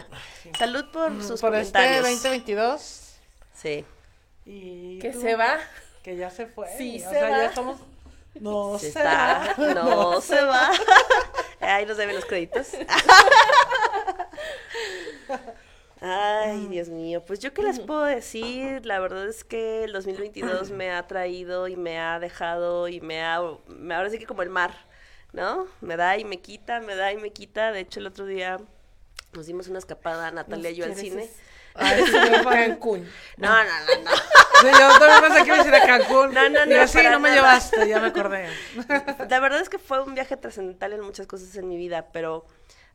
Salud 0.59 0.85
por 0.93 1.23
sus 1.23 1.41
Por 1.41 1.55
este 1.55 1.73
comentarios. 1.79 2.23
2022. 2.23 3.17
Sí. 3.55 3.85
Y 4.47 4.99
Que 5.01 5.11
tú, 5.11 5.21
se 5.21 5.37
va. 5.37 5.59
Que 6.03 6.17
ya 6.17 6.31
se 6.31 6.47
fue. 6.47 6.69
Sí, 6.77 7.03
o 7.05 7.09
se 7.09 7.15
sea, 7.19 7.23
va. 7.31 7.39
ya 7.39 7.47
estamos. 7.47 7.79
No 8.35 8.79
Se 8.79 8.93
se 8.93 8.99
está. 8.99 9.55
va. 9.59 9.75
No 9.75 10.21
se 10.23 10.41
va. 10.43 10.71
Ahí 11.61 11.87
nos 11.87 11.97
deben 11.97 12.15
los 12.15 12.25
créditos. 12.25 12.69
Ay, 16.07 16.67
Dios 16.69 16.89
mío. 16.91 17.23
Pues 17.27 17.41
yo 17.41 17.55
qué 17.55 17.63
les 17.63 17.81
puedo 17.81 18.05
decir. 18.05 18.85
La 18.85 18.99
verdad 19.01 19.27
es 19.27 19.43
que 19.43 19.85
el 19.85 19.93
2022 19.95 20.71
me 20.71 20.91
ha 20.93 21.07
traído 21.07 21.67
y 21.67 21.77
me 21.77 21.99
ha 21.99 22.19
dejado 22.21 22.89
y 22.89 23.01
me 23.01 23.23
ha... 23.25 23.41
me- 23.69 23.95
ahora 23.95 24.11
sí 24.11 24.19
que 24.19 24.27
como 24.27 24.43
el 24.43 24.51
mar, 24.51 24.75
¿no? 25.33 25.67
Me 25.81 25.97
da 25.97 26.19
y 26.19 26.25
me 26.25 26.41
quita, 26.41 26.81
me 26.81 26.95
da 26.95 27.11
y 27.13 27.17
me 27.17 27.31
quita. 27.31 27.73
De 27.73 27.81
hecho, 27.81 28.01
el 28.01 28.07
otro 28.07 28.27
día 28.27 28.59
nos 29.33 29.47
dimos 29.47 29.69
una 29.69 29.79
escapada, 29.79 30.31
Natalia 30.31 30.71
y 30.71 30.75
yo, 30.77 30.85
al 30.85 30.93
¿Quieres 30.93 31.11
cine. 31.13 31.31
Ay, 31.75 32.03
me. 32.03 32.45
Cancún. 32.45 33.09
No, 33.39 33.49
no, 33.49 33.65
no, 33.65 34.11
no. 34.11 34.11
Yo 34.63 34.99
también 34.99 35.21
pensé 35.23 35.41
que 35.43 35.47
iba 35.49 35.63
a 35.63 35.67
ir 35.67 35.75
a 35.75 35.87
Cancún. 35.87 36.33
No, 36.35 36.49
no, 36.49 36.61
no, 36.61 36.67
Digo, 36.67 36.87
sí, 36.87 36.99
no 37.11 37.19
me 37.19 37.31
llevaste, 37.33 37.89
ya 37.89 37.99
me 37.99 38.09
acordé. 38.09 38.49
La 39.29 39.41
verdad 39.41 39.61
es 39.61 39.69
que 39.69 39.79
fue 39.79 40.03
un 40.03 40.15
viaje 40.15 40.37
trascendental 40.37 40.93
en 40.93 41.01
muchas 41.01 41.27
cosas 41.27 41.55
en 41.57 41.67
mi 41.69 41.77
vida, 41.77 42.07
pero 42.13 42.47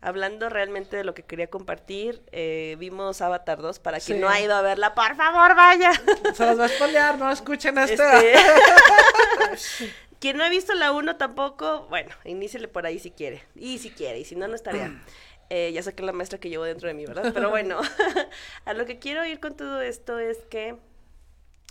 hablando 0.02 0.50
realmente 0.50 0.96
de 0.98 1.04
lo 1.04 1.14
que 1.14 1.24
quería 1.24 1.50
compartir, 1.50 2.22
eh, 2.32 2.76
vimos 2.80 3.22
Avatar 3.22 3.60
2. 3.62 3.80
Para 3.80 4.00
quien 4.00 4.18
Sí. 4.18 4.22
no 4.22 4.30
ha 4.30 4.40
ido 4.40 4.56
a 4.56 4.62
verla, 4.62 4.96
por 4.96 5.16
favor, 5.16 5.56
vaya. 5.56 5.92
Se 6.36 6.46
los 6.46 6.60
va 6.60 6.66
a 6.66 6.70
spoilear, 6.70 7.18
no 7.18 7.32
escuchen 7.32 7.78
esto. 7.78 8.04
Este, 8.04 8.34
quien 10.20 10.38
no 10.38 10.44
ha 10.44 10.50
visto 10.50 10.74
la 10.74 10.92
1 10.92 11.18
tampoco, 11.18 11.88
bueno, 11.90 12.14
iníciele 12.26 12.68
por 12.68 12.86
ahí 12.86 13.00
si 13.00 13.12
quiere. 13.12 13.44
Y 13.56 13.80
si 13.80 13.90
quiere, 13.92 14.20
y 14.20 14.26
si 14.26 14.36
no, 14.36 14.48
no 14.48 14.56
estaría. 14.56 15.02
Eh, 15.52 15.72
ya 15.74 15.82
saqué 15.82 16.04
la 16.04 16.12
maestra 16.12 16.40
que 16.40 16.48
llevo 16.48 16.64
dentro 16.64 16.88
de 16.88 16.94
mí, 16.94 17.08
¿verdad? 17.08 17.32
Pero 17.34 17.50
bueno, 17.50 17.80
a 18.66 18.74
lo 18.76 18.86
que 18.86 19.00
quiero 19.00 19.26
ir 19.26 19.40
con 19.40 19.58
todo 19.58 19.82
esto 19.82 20.20
es 20.20 20.38
que 20.48 20.76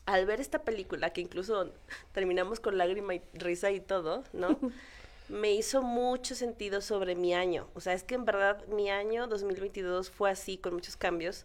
al 0.05 0.27
ver 0.27 0.41
esta 0.41 0.62
película, 0.64 1.11
que 1.11 1.21
incluso 1.21 1.73
terminamos 2.11 2.59
con 2.59 2.77
lágrima 2.77 3.14
y 3.14 3.23
risa 3.35 3.71
y 3.71 3.79
todo, 3.79 4.25
¿no? 4.33 4.59
Me 5.29 5.53
hizo 5.53 5.83
mucho 5.83 6.35
sentido 6.35 6.81
sobre 6.81 7.14
mi 7.14 7.35
año. 7.35 7.69
O 7.75 7.81
sea, 7.81 7.93
es 7.93 8.03
que 8.03 8.14
en 8.14 8.25
verdad 8.25 8.67
mi 8.69 8.91
año 8.91 9.27
2022 9.27 10.11
fue 10.11 10.31
así, 10.31 10.57
con 10.59 10.75
muchos 10.75 10.97
cambios 10.97 11.45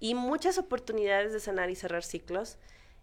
y 0.00 0.14
muchas 0.14 0.58
oportunidades 0.58 1.32
de 1.32 1.40
sanar 1.40 1.70
y 1.70 1.76
cerrar 1.76 2.02
ciclos. 2.02 2.58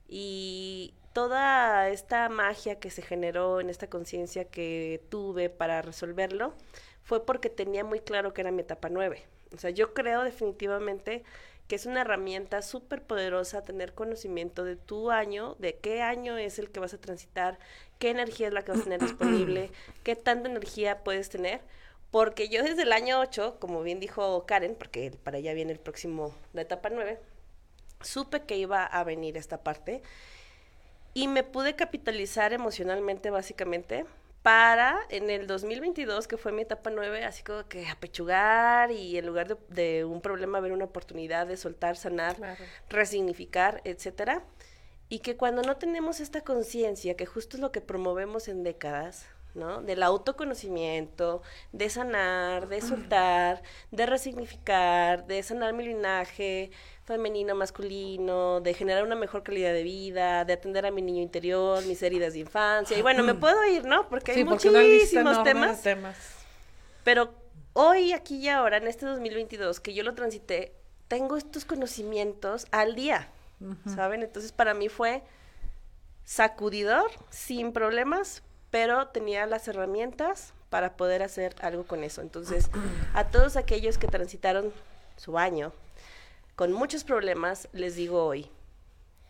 Y 0.07 0.93
toda 1.13 1.89
esta 1.89 2.29
magia 2.29 2.79
que 2.79 2.89
se 2.89 3.01
generó 3.01 3.61
en 3.61 3.69
esta 3.69 3.89
conciencia 3.89 4.45
que 4.45 5.03
tuve 5.09 5.49
para 5.49 5.81
resolverlo 5.81 6.53
fue 7.03 7.25
porque 7.25 7.49
tenía 7.49 7.83
muy 7.83 7.99
claro 7.99 8.33
que 8.33 8.41
era 8.41 8.51
mi 8.51 8.61
etapa 8.61 8.89
9. 8.89 9.23
O 9.53 9.57
sea, 9.57 9.69
yo 9.69 9.93
creo 9.93 10.23
definitivamente 10.23 11.23
que 11.67 11.75
es 11.75 11.85
una 11.85 12.01
herramienta 12.01 12.61
súper 12.61 13.03
poderosa 13.03 13.63
tener 13.63 13.93
conocimiento 13.93 14.63
de 14.63 14.75
tu 14.75 15.11
año, 15.11 15.55
de 15.59 15.75
qué 15.77 16.01
año 16.01 16.37
es 16.37 16.59
el 16.59 16.69
que 16.69 16.79
vas 16.79 16.93
a 16.93 17.01
transitar, 17.01 17.59
qué 17.99 18.09
energía 18.09 18.47
es 18.47 18.53
la 18.53 18.63
que 18.63 18.71
vas 18.71 18.81
a 18.81 18.83
tener 18.85 19.01
disponible, 19.01 19.71
qué 20.03 20.15
tanta 20.15 20.49
energía 20.49 21.03
puedes 21.03 21.29
tener. 21.29 21.61
Porque 22.09 22.47
yo 22.47 22.63
desde 22.63 22.83
el 22.83 22.93
año 22.93 23.19
8, 23.19 23.57
como 23.59 23.83
bien 23.83 23.99
dijo 23.99 24.45
Karen, 24.45 24.75
porque 24.75 25.11
para 25.23 25.39
ella 25.39 25.53
viene 25.53 25.73
el 25.73 25.79
próximo, 25.79 26.33
la 26.53 26.61
etapa 26.61 26.89
9, 26.89 27.19
supe 28.01 28.43
que 28.43 28.57
iba 28.57 28.85
a 28.85 29.03
venir 29.03 29.35
esta 29.35 29.61
parte 29.61 30.01
y 31.13 31.27
me 31.27 31.43
pude 31.43 31.75
capitalizar 31.75 32.53
emocionalmente 32.53 33.29
básicamente 33.29 34.05
para 34.47 34.99
en 35.09 35.29
el 35.29 35.45
2022, 35.45 36.25
que 36.25 36.37
fue 36.37 36.53
mi 36.53 36.61
etapa 36.61 36.89
9, 36.89 37.25
así 37.25 37.43
como 37.43 37.67
que 37.67 37.85
apechugar 37.89 38.91
y 38.91 39.17
en 39.17 39.25
lugar 39.25 39.49
de, 39.49 39.57
de 39.67 40.05
un 40.05 40.21
problema 40.21 40.61
ver 40.61 40.71
una 40.71 40.85
oportunidad 40.85 41.47
de 41.47 41.57
soltar, 41.57 41.97
sanar, 41.97 42.37
Claro. 42.37 42.63
resignificar, 42.87 43.81
etcétera. 43.83 44.43
Y 45.09 45.19
que 45.19 45.35
cuando 45.35 45.63
no 45.63 45.75
tenemos 45.75 46.21
esta 46.21 46.45
conciencia, 46.45 47.17
que 47.17 47.25
justo 47.25 47.57
es 47.57 47.61
lo 47.61 47.73
que 47.73 47.81
promovemos 47.81 48.47
en 48.47 48.63
décadas, 48.63 49.25
¿no? 49.57 49.81
Del 49.81 50.01
autoconocimiento, 50.03 51.41
de 51.73 51.89
sanar, 51.89 52.67
de 52.69 52.79
soltar, 52.81 53.61
de 53.91 54.05
resignificar, 54.05 55.27
de 55.27 55.43
sanar 55.43 55.73
mi 55.73 55.83
linaje 55.85 56.71
femenino, 57.03 57.55
masculino, 57.55 58.61
de 58.61 58.73
generar 58.73 59.03
una 59.03 59.15
mejor 59.15 59.43
calidad 59.43 59.73
de 59.73 59.83
vida, 59.83 60.45
de 60.45 60.53
atender 60.53 60.85
a 60.85 60.91
mi 60.91 61.01
niño 61.01 61.21
interior, 61.21 61.83
mis 61.85 62.01
heridas 62.03 62.33
de 62.33 62.39
infancia. 62.39 62.97
Y 62.97 63.01
bueno, 63.01 63.23
me 63.23 63.33
puedo 63.33 63.63
ir, 63.65 63.85
¿no? 63.85 64.07
Porque 64.09 64.31
hay 64.31 64.37
Sí, 64.37 64.43
muchísimos 64.43 65.43
temas. 65.43 65.81
temas. 65.81 66.17
Pero 67.03 67.33
hoy, 67.73 68.11
aquí 68.13 68.37
y 68.37 68.49
ahora, 68.49 68.77
en 68.77 68.87
este 68.87 69.05
2022, 69.05 69.79
que 69.79 69.93
yo 69.93 70.03
lo 70.03 70.13
transité, 70.15 70.73
tengo 71.07 71.37
estos 71.37 71.63
conocimientos 71.63 72.67
al 72.71 72.95
día, 72.95 73.29
¿saben? 73.95 74.21
Entonces, 74.23 74.51
para 74.51 74.73
mí 74.73 74.89
fue 74.89 75.23
sacudidor, 76.25 77.09
sin 77.29 77.71
problemas, 77.71 78.43
pero 78.71 79.07
tenía 79.07 79.45
las 79.45 79.67
herramientas 79.67 80.53
para 80.69 80.97
poder 80.97 81.23
hacer 81.23 81.55
algo 81.61 81.85
con 81.85 82.03
eso. 82.03 82.21
Entonces, 82.21 82.69
a 83.13 83.27
todos 83.27 83.55
aquellos 83.55 83.97
que 83.97 84.07
transitaron 84.07 84.73
su 85.15 85.37
año 85.37 85.73
con 86.55 86.71
muchos 86.71 87.03
problemas, 87.03 87.69
les 87.71 87.95
digo 87.95 88.25
hoy, 88.25 88.49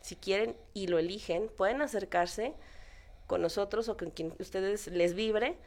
si 0.02 0.16
quieren 0.16 0.56
y 0.74 0.88
lo 0.88 0.98
eligen, 0.98 1.50
pueden 1.56 1.82
acercarse 1.82 2.54
con 3.28 3.42
nosotros 3.42 3.90
o 3.90 3.98
con 3.98 4.12
quien 4.12 4.34
ustedes 4.40 4.88
les 4.88 5.14
vibre 5.14 5.58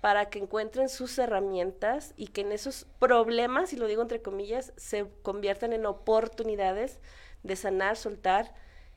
para 0.00 0.30
que 0.30 0.38
encuentren 0.38 0.88
sus 0.88 1.18
herramientas 1.18 2.14
y 2.16 2.28
que 2.28 2.42
en 2.42 2.52
esos 2.52 2.86
problemas, 3.00 3.72
y 3.72 3.76
lo 3.76 3.86
digo 3.86 4.02
entre 4.02 4.22
comillas, 4.22 4.72
se 4.76 5.06
conviertan 5.22 5.72
en 5.72 5.86
oportunidades 5.86 7.00
de 7.42 7.56
sanar, 7.56 7.96
soltar 7.96 8.54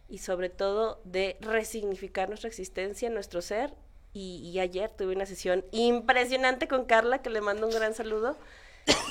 y 0.08 0.20
sobre 0.20 0.50
todo 0.50 1.02
de 1.04 1.38
resignificar 1.42 2.30
nuestra 2.30 2.50
existencia, 2.50 3.10
nuestro 3.10 3.42
ser. 3.42 3.74
Y, 4.14 4.50
y 4.50 4.60
ayer 4.60 4.90
tuve 4.90 5.16
una 5.16 5.26
sesión 5.26 5.64
impresionante 5.72 6.68
con 6.68 6.86
Carla, 6.86 7.22
que 7.22 7.30
le 7.30 7.42
mando 7.42 7.68
un 7.68 7.74
gran 7.74 7.94
saludo, 7.94 8.38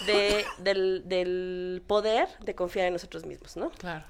de, 0.07 0.45
del, 0.59 1.09
del 1.09 1.83
poder 1.87 2.29
de 2.41 2.55
confiar 2.55 2.87
en 2.87 2.93
nosotros 2.93 3.25
mismos, 3.25 3.57
¿no? 3.57 3.71
Claro. 3.71 4.05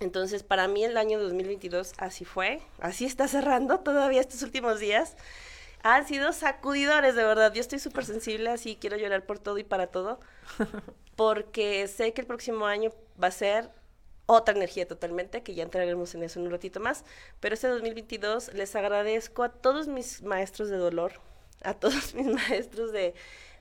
Entonces, 0.00 0.42
para 0.42 0.66
mí 0.66 0.84
el 0.84 0.96
año 0.96 1.20
2022 1.20 1.94
así 1.98 2.24
fue, 2.24 2.60
así 2.80 3.04
está 3.04 3.28
cerrando 3.28 3.80
todavía 3.80 4.20
estos 4.20 4.42
últimos 4.42 4.80
días. 4.80 5.16
Han 5.82 6.06
sido 6.06 6.32
sacudidores, 6.32 7.14
de 7.14 7.22
verdad. 7.24 7.52
Yo 7.52 7.60
estoy 7.60 7.78
súper 7.78 8.04
sensible, 8.04 8.50
así 8.50 8.76
quiero 8.80 8.96
llorar 8.96 9.24
por 9.24 9.38
todo 9.38 9.58
y 9.58 9.64
para 9.64 9.86
todo, 9.88 10.18
porque 11.16 11.86
sé 11.86 12.12
que 12.12 12.22
el 12.22 12.26
próximo 12.26 12.66
año 12.66 12.90
va 13.22 13.28
a 13.28 13.32
ser 13.32 13.70
otra 14.26 14.54
energía 14.54 14.86
totalmente, 14.86 15.42
que 15.42 15.54
ya 15.54 15.62
entraremos 15.62 16.14
en 16.14 16.22
eso 16.22 16.40
en 16.40 16.46
un 16.46 16.52
ratito 16.52 16.80
más. 16.80 17.04
Pero 17.40 17.54
este 17.54 17.68
2022 17.68 18.54
les 18.54 18.74
agradezco 18.76 19.42
a 19.42 19.50
todos 19.50 19.88
mis 19.88 20.22
maestros 20.22 20.68
de 20.68 20.76
dolor, 20.76 21.12
a 21.62 21.74
todos 21.74 22.14
mis 22.14 22.26
maestros 22.26 22.92
de, 22.92 23.14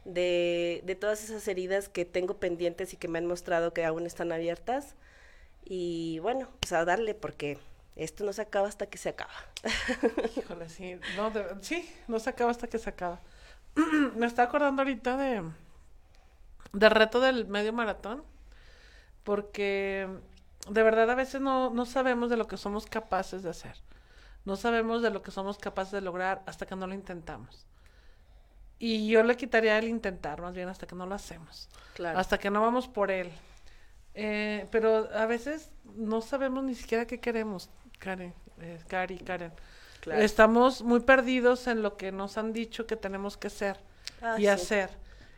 de, 0.05 0.97
todas 0.99 1.23
esas 1.23 1.47
heridas 1.47 1.89
que 1.89 2.05
tengo 2.05 2.37
pendientes 2.37 2.93
y 2.93 2.97
que 2.97 3.07
me 3.07 3.19
han 3.19 3.25
mostrado 3.25 3.73
que 3.73 3.85
aún 3.85 4.05
están 4.05 4.31
abiertas. 4.31 4.95
Y 5.65 6.19
bueno, 6.19 6.49
pues 6.59 6.73
a 6.73 6.85
darle 6.85 7.13
porque 7.13 7.57
esto 7.95 8.23
no 8.25 8.33
se 8.33 8.41
acaba 8.41 8.67
hasta 8.67 8.87
que 8.87 8.97
se 8.97 9.09
acaba. 9.09 9.33
Híjole, 10.37 10.69
sí. 10.69 10.99
No, 11.15 11.31
sí, 11.61 11.89
no 12.07 12.19
se 12.19 12.29
acaba 12.29 12.51
hasta 12.51 12.67
que 12.67 12.79
se 12.79 12.89
acaba. 12.89 13.19
Me 14.15 14.25
está 14.25 14.43
acordando 14.43 14.81
ahorita 14.81 15.17
de 15.17 15.43
del 16.73 16.91
reto 16.91 17.19
del 17.19 17.45
medio 17.45 17.71
maratón, 17.71 18.23
porque 19.23 20.07
de 20.69 20.83
verdad 20.83 21.09
a 21.09 21.15
veces 21.15 21.41
no, 21.41 21.69
no 21.69 21.85
sabemos 21.85 22.29
de 22.29 22.37
lo 22.37 22.47
que 22.47 22.57
somos 22.57 22.85
capaces 22.85 23.43
de 23.43 23.49
hacer. 23.49 23.75
No 24.45 24.55
sabemos 24.55 25.01
de 25.01 25.09
lo 25.09 25.21
que 25.21 25.31
somos 25.31 25.57
capaces 25.57 25.93
de 25.93 26.01
lograr 26.01 26.41
hasta 26.45 26.65
que 26.65 26.75
no 26.75 26.87
lo 26.87 26.93
intentamos. 26.93 27.65
Y 28.79 29.07
yo 29.07 29.23
le 29.23 29.37
quitaría 29.37 29.77
el 29.77 29.87
intentar, 29.87 30.41
más 30.41 30.53
bien 30.53 30.67
hasta 30.67 30.85
que 30.85 30.95
no 30.95 31.05
lo 31.05 31.15
hacemos. 31.15 31.69
Claro. 31.93 32.19
Hasta 32.19 32.37
que 32.37 32.49
no 32.49 32.61
vamos 32.61 32.87
por 32.87 33.11
él. 33.11 33.31
Eh, 34.15 34.67
pero 34.71 35.09
a 35.15 35.25
veces 35.25 35.71
no 35.95 36.21
sabemos 36.21 36.63
ni 36.63 36.75
siquiera 36.75 37.07
qué 37.07 37.19
queremos, 37.19 37.69
Karen, 37.99 38.33
eh, 38.59 38.79
Karen. 38.87 39.53
Claro. 40.01 40.21
Estamos 40.21 40.81
muy 40.81 40.99
perdidos 40.99 41.65
en 41.67 41.81
lo 41.81 41.95
que 41.95 42.11
nos 42.11 42.37
han 42.37 42.51
dicho 42.51 42.85
que 42.85 42.97
tenemos 42.97 43.37
que 43.37 43.49
ser 43.49 43.79
Ah, 44.21 44.35
y 44.37 44.41
sí. 44.41 44.47
hacer. 44.47 44.89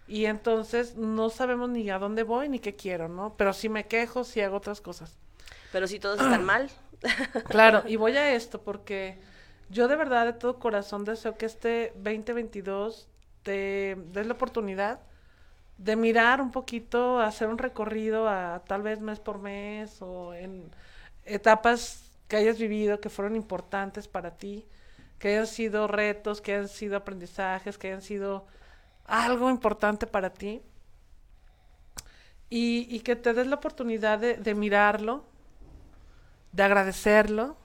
Y 0.07 0.25
entonces 0.25 0.95
no 0.95 1.29
sabemos 1.29 1.69
ni 1.69 1.89
a 1.89 1.97
dónde 1.97 2.23
voy 2.23 2.49
ni 2.49 2.59
qué 2.59 2.75
quiero, 2.75 3.07
¿no? 3.07 3.35
Pero 3.37 3.53
sí 3.53 3.69
me 3.69 3.87
quejo, 3.87 4.23
sí 4.23 4.41
hago 4.41 4.57
otras 4.57 4.81
cosas. 4.81 5.17
Pero 5.71 5.87
si 5.87 5.99
todos 5.99 6.19
están 6.19 6.43
mal, 6.45 6.69
Claro, 7.47 7.83
y 7.87 7.95
voy 7.95 8.17
a 8.17 8.33
esto 8.33 8.61
porque 8.61 9.17
yo 9.69 9.87
de 9.87 9.95
verdad 9.95 10.25
de 10.25 10.33
todo 10.33 10.59
corazón 10.59 11.05
deseo 11.05 11.37
que 11.37 11.45
este 11.45 11.93
2022 11.97 13.07
te 13.43 13.95
des 13.95 14.27
la 14.27 14.33
oportunidad 14.33 14.99
de 15.77 15.95
mirar 15.95 16.41
un 16.41 16.51
poquito, 16.51 17.19
hacer 17.19 17.49
un 17.49 17.57
recorrido 17.57 18.29
a 18.29 18.63
tal 18.65 18.81
vez 18.81 19.01
mes 19.01 19.19
por 19.19 19.39
mes 19.39 20.01
o 20.01 20.33
en 20.33 20.71
etapas 21.25 22.11
que 22.27 22.37
hayas 22.37 22.57
vivido 22.57 23.01
que 23.01 23.09
fueron 23.09 23.35
importantes 23.35 24.07
para 24.07 24.37
ti, 24.37 24.65
que 25.19 25.29
hayan 25.29 25.47
sido 25.47 25.87
retos, 25.87 26.41
que 26.41 26.53
hayan 26.53 26.69
sido 26.69 26.97
aprendizajes, 26.97 27.77
que 27.77 27.87
hayan 27.87 28.01
sido 28.01 28.45
algo 29.05 29.49
importante 29.49 30.07
para 30.07 30.31
ti. 30.31 30.61
Y, 32.49 32.87
y 32.89 32.99
que 33.01 33.15
te 33.15 33.33
des 33.33 33.47
la 33.47 33.55
oportunidad 33.55 34.19
de, 34.19 34.37
de 34.37 34.55
mirarlo, 34.55 35.25
de 36.51 36.63
agradecerlo. 36.63 37.57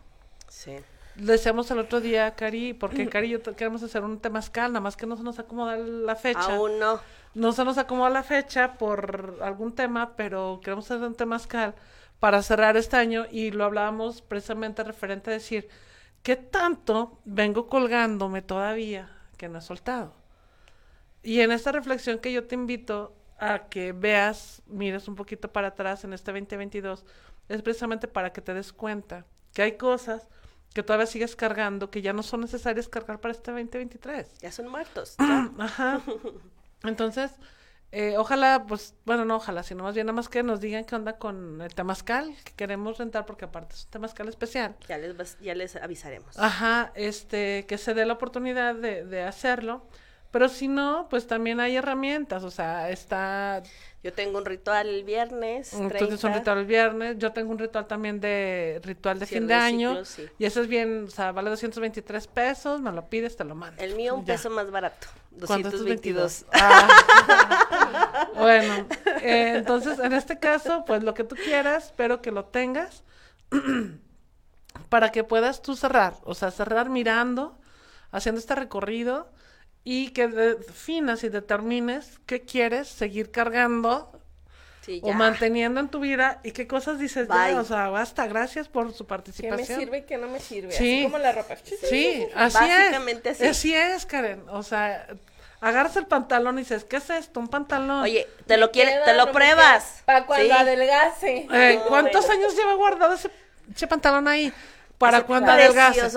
sí. 0.48 0.84
Lo 1.16 1.32
decíamos 1.32 1.70
el 1.70 1.78
otro 1.80 2.00
día, 2.00 2.34
Cari, 2.34 2.72
porque 2.72 3.08
Cari 3.08 3.26
y 3.26 3.30
yo 3.30 3.42
queremos 3.42 3.82
hacer 3.82 4.04
un 4.04 4.20
temazcal, 4.20 4.72
nada 4.72 4.80
más 4.80 4.96
que 4.96 5.06
no 5.06 5.16
se 5.16 5.22
nos 5.22 5.38
acomoda 5.38 5.76
la 5.76 6.16
fecha. 6.16 6.54
Aún 6.54 6.78
no. 6.78 7.00
No 7.34 7.52
se 7.52 7.64
nos 7.64 7.78
acomoda 7.78 8.10
la 8.10 8.22
fecha 8.22 8.78
por 8.78 9.38
algún 9.42 9.74
tema, 9.74 10.16
pero 10.16 10.60
queremos 10.64 10.90
hacer 10.90 11.06
un 11.06 11.14
temazcal 11.14 11.74
para 12.20 12.42
cerrar 12.42 12.76
este 12.76 12.96
año 12.96 13.26
y 13.30 13.50
lo 13.50 13.64
hablábamos 13.64 14.22
precisamente 14.22 14.84
referente 14.84 15.30
a 15.30 15.34
decir, 15.34 15.68
¿qué 16.22 16.36
tanto 16.36 17.20
vengo 17.24 17.68
colgándome 17.68 18.42
todavía 18.42 19.10
que 19.36 19.48
no 19.48 19.58
he 19.58 19.62
soltado? 19.62 20.14
Y 21.22 21.40
en 21.40 21.52
esta 21.52 21.72
reflexión 21.72 22.18
que 22.18 22.32
yo 22.32 22.46
te 22.46 22.54
invito 22.54 23.14
a 23.38 23.68
que 23.68 23.92
veas, 23.92 24.62
mires 24.66 25.08
un 25.08 25.14
poquito 25.14 25.52
para 25.52 25.68
atrás 25.68 26.04
en 26.04 26.12
este 26.12 26.32
2022, 26.32 27.04
es 27.48 27.62
precisamente 27.62 28.06
para 28.06 28.32
que 28.32 28.40
te 28.40 28.54
des 28.54 28.72
cuenta 28.72 29.26
que 29.52 29.62
hay 29.62 29.76
cosas 29.76 30.28
que 30.74 30.82
todavía 30.82 31.06
sigues 31.06 31.34
cargando 31.34 31.90
que 31.90 32.00
ya 32.02 32.12
no 32.12 32.22
son 32.22 32.42
necesarias 32.42 32.88
cargar 32.88 33.20
para 33.20 33.32
este 33.32 33.50
2023. 33.50 34.38
Ya 34.38 34.52
son 34.52 34.68
muertos. 34.68 35.16
ya. 35.18 35.50
Ajá. 35.58 36.00
Entonces, 36.84 37.32
eh, 37.92 38.16
ojalá, 38.16 38.66
pues, 38.68 38.94
bueno, 39.04 39.24
no 39.24 39.36
ojalá, 39.36 39.64
sino 39.64 39.82
más 39.82 39.94
bien 39.94 40.06
nada 40.06 40.14
más 40.14 40.28
que 40.28 40.42
nos 40.42 40.60
digan 40.60 40.84
qué 40.84 40.94
onda 40.94 41.18
con 41.18 41.60
el 41.60 41.74
temazcal 41.74 42.36
que 42.44 42.52
queremos 42.52 42.98
rentar, 42.98 43.26
porque 43.26 43.46
aparte 43.46 43.74
es 43.74 43.84
un 43.86 43.90
temazcal 43.90 44.28
especial. 44.28 44.76
Ya 44.86 44.96
les, 44.98 45.38
ya 45.40 45.54
les 45.54 45.74
avisaremos. 45.76 46.38
Ajá, 46.38 46.92
este, 46.94 47.66
que 47.66 47.78
se 47.78 47.94
dé 47.94 48.06
la 48.06 48.12
oportunidad 48.12 48.76
de, 48.76 49.04
de 49.04 49.22
hacerlo. 49.24 49.88
Pero 50.30 50.48
si 50.48 50.68
no, 50.68 51.08
pues 51.10 51.26
también 51.26 51.58
hay 51.58 51.74
herramientas, 51.76 52.44
o 52.44 52.50
sea, 52.52 52.88
está, 52.90 53.62
Yo 54.04 54.12
tengo 54.12 54.38
un 54.38 54.44
ritual 54.44 54.88
el 54.88 55.02
viernes. 55.02 55.70
tienes 55.70 55.82
un 55.82 55.88
30. 55.88 56.34
ritual 56.38 56.58
el 56.58 56.66
viernes, 56.66 57.18
yo 57.18 57.32
tengo 57.32 57.50
un 57.50 57.58
ritual 57.58 57.86
también 57.88 58.20
de 58.20 58.80
ritual 58.84 59.18
de 59.18 59.26
Cierre 59.26 59.40
fin 59.40 59.48
de 59.48 59.54
de 59.54 59.60
año, 59.60 59.90
ciclo, 59.90 60.04
sí. 60.28 60.32
y 60.38 60.44
eso 60.44 60.60
es 60.60 60.68
bien, 60.68 61.06
o 61.08 61.10
sea, 61.10 61.32
vale 61.32 61.50
223 61.50 62.28
pesos, 62.28 62.80
me 62.80 62.92
lo 62.92 63.08
pides, 63.08 63.36
te 63.36 63.42
lo 63.42 63.56
mando. 63.56 63.82
El 63.82 63.96
mío 63.96 64.14
un 64.14 64.24
Ya. 64.24 64.34
peso 64.34 64.50
más 64.50 64.70
barato. 64.70 65.08
¿Cuánto 65.46 65.68
es 65.68 65.74
222. 65.74 66.44
Ah. 66.52 68.30
bueno, 68.36 68.86
eh, 69.22 69.54
entonces 69.56 69.98
en 69.98 70.12
este 70.12 70.38
caso, 70.38 70.84
pues 70.86 71.02
lo 71.02 71.12
que 71.14 71.24
tú 71.24 71.34
quieras, 71.34 71.86
espero 71.86 72.22
que 72.22 72.30
lo 72.30 72.44
tengas 72.44 73.02
para 74.88 75.10
que 75.10 75.24
puedas 75.24 75.62
tú 75.62 75.74
cerrar, 75.76 76.14
o 76.24 76.34
sea, 76.34 76.50
cerrar 76.50 76.88
mirando, 76.88 77.58
haciendo 78.12 78.38
este 78.40 78.54
recorrido 78.54 79.28
y 79.84 80.10
que 80.10 80.28
definas 80.28 81.24
y 81.24 81.28
determines 81.28 82.18
qué 82.26 82.42
quieres 82.42 82.88
seguir 82.88 83.30
cargando 83.30 84.12
Sí, 84.82 84.98
o 85.04 85.12
manteniendo 85.12 85.78
en 85.78 85.88
tu 85.88 86.00
vida 86.00 86.40
y 86.42 86.52
qué 86.52 86.66
cosas 86.66 86.98
dices 86.98 87.28
ya, 87.28 87.60
o 87.60 87.64
sea, 87.64 87.90
basta, 87.90 88.26
gracias 88.26 88.66
por 88.68 88.92
su 88.94 89.04
¿Qué 89.04 89.08
participación. 89.08 89.58
me 89.78 89.84
sirve 89.84 89.98
y 89.98 90.02
qué 90.04 90.16
no 90.16 90.26
me 90.26 90.40
sirve? 90.40 90.72
Sí. 90.72 90.94
Así 91.00 91.02
como 91.04 91.18
la 91.18 91.32
ropa. 91.32 91.54
Sí, 91.88 92.26
así 92.34 92.58
Básicamente 92.58 93.28
es. 93.30 93.40
así. 93.40 93.46
Así 93.48 93.74
es, 93.74 94.06
Karen. 94.06 94.42
O 94.48 94.62
sea, 94.62 95.06
agarras 95.60 95.96
el 95.96 96.06
pantalón 96.06 96.56
y 96.58 96.62
dices, 96.62 96.84
¿qué 96.84 96.96
es 96.96 97.10
esto? 97.10 97.40
Un 97.40 97.48
pantalón. 97.48 98.02
Oye, 98.02 98.26
te 98.46 98.56
lo 98.56 98.70
quieres, 98.70 99.04
te 99.04 99.12
lo 99.12 99.30
pruebas. 99.32 100.02
Para 100.06 100.24
cuando 100.24 100.46
Sí. 100.46 100.50
adelgace. 100.50 101.46
Eh, 101.52 101.76
No, 101.82 101.84
¿Cuántos 101.88 102.26
bueno. 102.26 102.40
años 102.42 102.56
lleva 102.56 102.74
guardado 102.74 103.14
ese, 103.14 103.30
ese 103.74 103.86
pantalón 103.86 104.28
ahí? 104.28 104.50
Para 105.00 105.18
Ese 105.18 105.26
cuando 105.26 105.46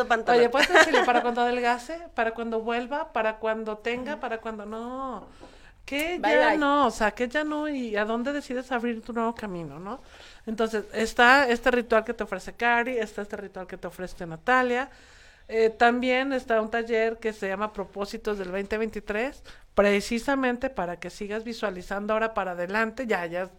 pantalón. 0.10 0.42
Oye, 0.42 0.50
¿puedes 0.50 0.68
decirle 0.68 1.04
para 1.06 1.22
cuando 1.22 1.42
adelgace? 1.42 2.10
¿Para 2.14 2.34
cuando 2.34 2.60
vuelva? 2.60 3.14
¿Para 3.14 3.38
cuando 3.38 3.78
tenga? 3.78 4.20
¿Para 4.20 4.42
cuando 4.42 4.66
no? 4.66 5.30
Que 5.86 6.20
Bye, 6.20 6.40
ya 6.40 6.50
bye. 6.50 6.58
no, 6.58 6.88
o 6.88 6.92
sea, 6.92 7.12
que 7.12 7.30
ya 7.30 7.46
no 7.46 7.70
y 7.70 7.96
a 7.96 8.04
dónde 8.04 8.34
decides 8.34 8.72
abrir 8.74 9.02
tu 9.02 9.14
nuevo 9.14 9.34
camino, 9.36 9.80
¿no? 9.80 10.02
Entonces, 10.46 10.84
está 10.94 11.48
este 11.48 11.72
ritual 11.72 12.04
que 12.04 12.14
te 12.14 12.24
ofrece 12.24 12.54
Cari, 12.56 12.98
está 12.98 13.22
este 13.22 13.38
ritual 13.38 13.68
que 13.68 13.78
te 13.78 13.88
ofrece 13.88 14.26
Natalia. 14.26 14.90
Eh, 15.48 15.70
también 15.70 16.34
está 16.34 16.62
un 16.62 16.70
taller 16.70 17.20
que 17.20 17.34
se 17.34 17.48
llama 17.48 17.72
Propósitos 17.74 18.38
del 18.38 18.52
2023, 18.52 19.44
precisamente 19.76 20.70
para 20.70 21.00
que 21.00 21.10
sigas 21.10 21.44
visualizando 21.46 22.14
ahora 22.14 22.34
para 22.34 22.52
adelante. 22.52 23.08
Ya, 23.08 23.26
ya, 23.28 23.50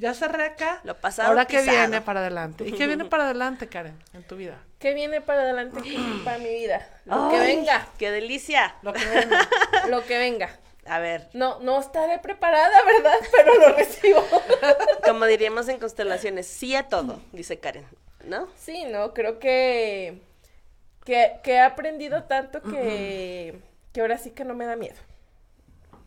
ya 0.00 0.14
se 0.14 0.26
reca. 0.28 0.80
Lo 0.84 0.96
pasado 0.96 1.28
Ahora 1.28 1.44
que 1.46 1.58
pisado. 1.58 1.76
viene 1.78 2.00
para 2.00 2.20
adelante. 2.20 2.66
¿Y 2.66 2.72
qué 2.72 2.86
viene 2.86 3.04
para 3.04 3.24
adelante, 3.24 3.68
Karen, 3.68 3.96
en 4.14 4.22
tu 4.24 4.36
vida? 4.36 4.58
¿Qué 4.78 4.94
viene 4.94 5.20
para 5.20 5.42
adelante 5.42 5.80
para 6.24 6.38
mi 6.38 6.48
vida? 6.48 6.86
Lo 7.04 7.28
que 7.30 7.38
venga. 7.38 7.86
¡Qué 7.98 8.10
delicia! 8.10 8.74
Lo 8.82 8.92
que 8.92 9.04
viene. 9.04 9.36
Lo 9.90 10.04
que 10.04 10.18
venga. 10.18 10.58
A 10.86 10.98
ver, 10.98 11.28
No, 11.34 11.60
no 11.60 11.78
estaré 11.78 12.18
preparada, 12.18 12.82
¿verdad? 12.84 13.14
Pero 13.30 13.54
lo 13.56 13.76
recibo. 13.76 14.24
como 15.04 15.26
diríamos 15.26 15.68
en 15.68 15.78
constelaciones, 15.78 16.46
sí 16.46 16.74
a 16.74 16.88
todo, 16.88 17.20
dice 17.32 17.60
Karen, 17.60 17.86
¿no? 18.24 18.48
Sí, 18.56 18.84
no, 18.86 19.12
creo 19.12 19.38
que, 19.38 20.20
que, 21.04 21.38
que 21.44 21.52
he 21.52 21.60
aprendido 21.60 22.24
tanto 22.24 22.62
que, 22.62 23.60
que 23.92 24.00
ahora 24.00 24.16
sí 24.18 24.30
que 24.30 24.44
no 24.44 24.54
me 24.54 24.64
da 24.64 24.74
miedo. 24.74 24.96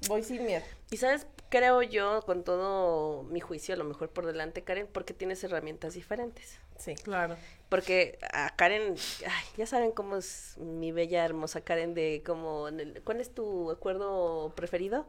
Voy 0.07 0.23
sin 0.23 0.43
miedo. 0.45 0.65
Y 0.89 0.97
sabes, 0.97 1.27
creo 1.53 1.83
yo, 1.83 2.23
con 2.25 2.43
todo 2.43 3.21
mi 3.25 3.39
juicio, 3.39 3.75
a 3.75 3.77
lo 3.77 3.83
mejor 3.83 4.09
por 4.09 4.25
delante, 4.25 4.63
Karen, 4.63 4.87
porque 4.91 5.13
tienes 5.13 5.43
herramientas 5.43 5.93
diferentes. 5.93 6.59
Sí. 6.79 6.95
Claro. 6.95 7.35
Porque 7.69 8.17
a 8.33 8.55
Karen, 8.55 8.95
ay, 9.27 9.45
ya 9.55 9.67
saben 9.67 9.91
cómo 9.91 10.15
es 10.17 10.55
mi 10.57 10.91
bella, 10.91 11.23
hermosa 11.23 11.61
Karen, 11.61 11.93
de 11.93 12.23
cómo, 12.25 12.67
¿cuál 13.03 13.21
es 13.21 13.33
tu 13.35 13.69
acuerdo 13.69 14.51
preferido? 14.55 15.05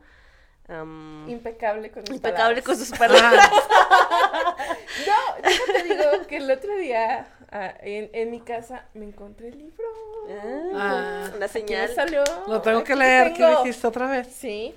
Impecable 0.68 1.90
con 1.90 2.02
mis 2.02 2.10
impecable 2.16 2.62
palabras. 2.62 2.64
con 2.64 2.76
sus 2.76 2.90
palabras. 2.98 3.50
No, 5.06 5.50
yo 5.50 5.72
te 5.72 5.82
digo 5.84 6.26
que 6.28 6.36
el 6.38 6.50
otro 6.50 6.74
día 6.76 7.26
ah, 7.50 7.74
en, 7.80 8.10
en 8.12 8.30
mi 8.30 8.40
casa 8.40 8.86
me 8.94 9.04
encontré 9.06 9.48
el 9.48 9.58
libro. 9.58 9.84
Ah, 10.74 11.28
Ah. 11.28 11.32
una 11.36 11.46
Aquí 11.46 11.58
me 11.62 11.66
señal. 11.66 11.94
salió. 11.94 12.22
Lo 12.46 12.60
tengo 12.62 12.78
Aquí 12.78 12.88
que 12.88 12.96
leer, 12.96 13.32
¿qué 13.34 13.46
dijiste 13.46 13.86
otra 13.86 14.06
vez? 14.08 14.28
Sí. 14.28 14.74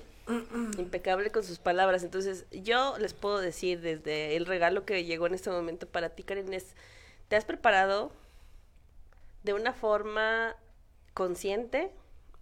Impecable 0.78 1.30
con 1.30 1.42
sus 1.44 1.58
palabras. 1.58 2.02
Entonces, 2.04 2.46
yo 2.50 2.96
les 2.98 3.14
puedo 3.14 3.38
decir 3.38 3.80
desde 3.80 4.36
el 4.36 4.46
regalo 4.46 4.84
que 4.84 5.04
llegó 5.04 5.26
en 5.26 5.34
este 5.34 5.50
momento 5.50 5.86
para 5.86 6.10
ti, 6.10 6.22
Karen, 6.22 6.52
es, 6.52 6.74
te 7.28 7.36
has 7.36 7.44
preparado 7.44 8.12
de 9.44 9.54
una 9.54 9.72
forma 9.72 10.56
consciente 11.14 11.90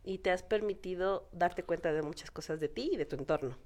y 0.05 0.19
te 0.19 0.31
has 0.31 0.43
permitido 0.43 1.29
darte 1.33 1.63
cuenta 1.63 1.93
de 1.93 2.03
muchas 2.03 2.31
cosas 2.31 2.61
de 2.61 2.69
ti 2.69 2.91
y 2.93 2.97
de 2.97 3.07
tu 3.07 3.17
entorno. 3.17 3.57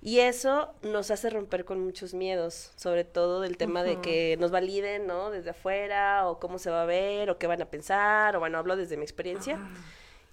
Y 0.00 0.20
eso 0.20 0.72
nos 0.82 1.10
hace 1.10 1.28
romper 1.28 1.64
con 1.64 1.80
muchos 1.80 2.14
miedos, 2.14 2.72
sobre 2.76 3.02
todo 3.02 3.40
del 3.40 3.56
tema 3.56 3.82
de 3.82 4.00
que 4.00 4.36
nos 4.38 4.52
validen, 4.52 5.08
¿no? 5.08 5.30
Desde 5.30 5.50
afuera, 5.50 6.28
o 6.28 6.38
cómo 6.38 6.58
se 6.58 6.70
va 6.70 6.82
a 6.82 6.86
ver, 6.86 7.30
o 7.30 7.38
qué 7.38 7.48
van 7.48 7.62
a 7.62 7.64
pensar, 7.64 8.36
o 8.36 8.40
bueno, 8.40 8.58
hablo 8.58 8.76
desde 8.76 8.96
mi 8.96 9.02
experiencia. 9.02 9.58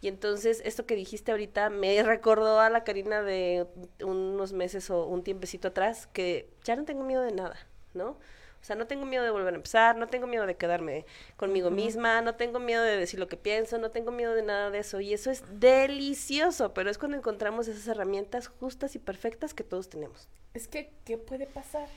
Y 0.05 0.07
entonces, 0.07 0.61
esto 0.63 0.85
que 0.85 0.95
dijiste 0.95 1.31
ahorita 1.31 1.71
me 1.71 2.03
recordó 2.03 2.59
a 2.59 2.69
la 2.69 2.83
Karina 2.83 3.23
de 3.23 3.65
unos 4.03 4.53
meses 4.53 4.91
o 4.91 5.07
un 5.07 5.23
tiempecito 5.23 5.69
atrás, 5.69 6.05
que 6.13 6.47
ya 6.63 6.75
no 6.75 6.85
tengo 6.85 7.03
miedo 7.03 7.23
de 7.23 7.31
nada, 7.31 7.57
¿no? 7.95 8.09
O 8.09 8.17
sea, 8.61 8.75
no 8.75 8.85
tengo 8.85 9.07
miedo 9.07 9.23
de 9.23 9.31
volver 9.31 9.55
a 9.55 9.57
empezar, 9.57 9.95
no 9.95 10.05
tengo 10.05 10.27
miedo 10.27 10.45
de 10.45 10.57
quedarme 10.57 11.07
conmigo 11.37 11.71
misma, 11.71 12.21
no 12.21 12.35
tengo 12.35 12.59
miedo 12.59 12.83
de 12.83 12.97
decir 12.97 13.19
lo 13.19 13.27
que 13.27 13.35
pienso, 13.35 13.79
no 13.79 13.89
tengo 13.89 14.11
miedo 14.11 14.35
de 14.35 14.43
nada 14.43 14.69
de 14.69 14.77
eso. 14.77 14.99
Y 14.99 15.11
eso 15.11 15.31
es 15.31 15.41
delicioso, 15.59 16.75
pero 16.75 16.91
es 16.91 16.99
cuando 16.99 17.17
encontramos 17.17 17.67
esas 17.67 17.87
herramientas 17.87 18.47
justas 18.47 18.93
y 18.95 18.99
perfectas 18.99 19.55
que 19.55 19.63
todos 19.63 19.89
tenemos. 19.89 20.27
Es 20.53 20.67
que, 20.67 20.91
¿qué 21.05 21.17
puede 21.17 21.47
pasar? 21.47 21.87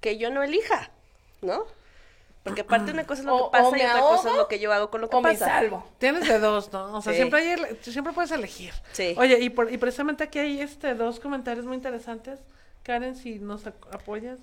Que 0.00 0.18
yo 0.18 0.30
no 0.30 0.44
elija, 0.44 0.92
¿no? 1.42 1.66
Porque 2.44 2.60
aparte 2.60 2.92
una 2.92 3.04
cosa 3.06 3.22
es 3.22 3.26
lo 3.26 3.36
O- 3.36 3.50
que 3.50 3.58
pasa 3.58 3.76
y 3.78 3.80
otra 3.80 4.00
cosa 4.00 4.30
es 4.30 4.36
lo 4.36 4.48
que 4.48 4.58
yo 4.58 4.72
hago 4.72 4.90
con 4.90 5.00
lo 5.00 5.08
que 5.08 5.16
O 5.16 5.22
me 5.22 5.32
pasa. 5.32 5.46
salvo. 5.46 5.84
Tienes 5.98 6.28
de 6.28 6.38
dos, 6.38 6.72
¿no? 6.72 6.94
O 6.94 7.00
sea, 7.02 7.12
Sí. 7.12 7.16
siempre, 7.16 7.40
hay 7.40 7.78
siempre 7.80 8.12
puedes 8.12 8.30
elegir. 8.32 8.72
Sí. 8.92 9.14
Oye, 9.18 9.40
y, 9.40 9.48
por- 9.50 9.72
y 9.72 9.78
precisamente 9.78 10.24
aquí 10.24 10.38
hay 10.38 10.60
este 10.60 10.94
dos 10.94 11.18
comentarios 11.20 11.64
muy 11.66 11.74
interesantes. 11.76 12.40
Karen, 12.82 13.16
si 13.16 13.38
nos 13.38 13.66
apoyas. 13.66 14.38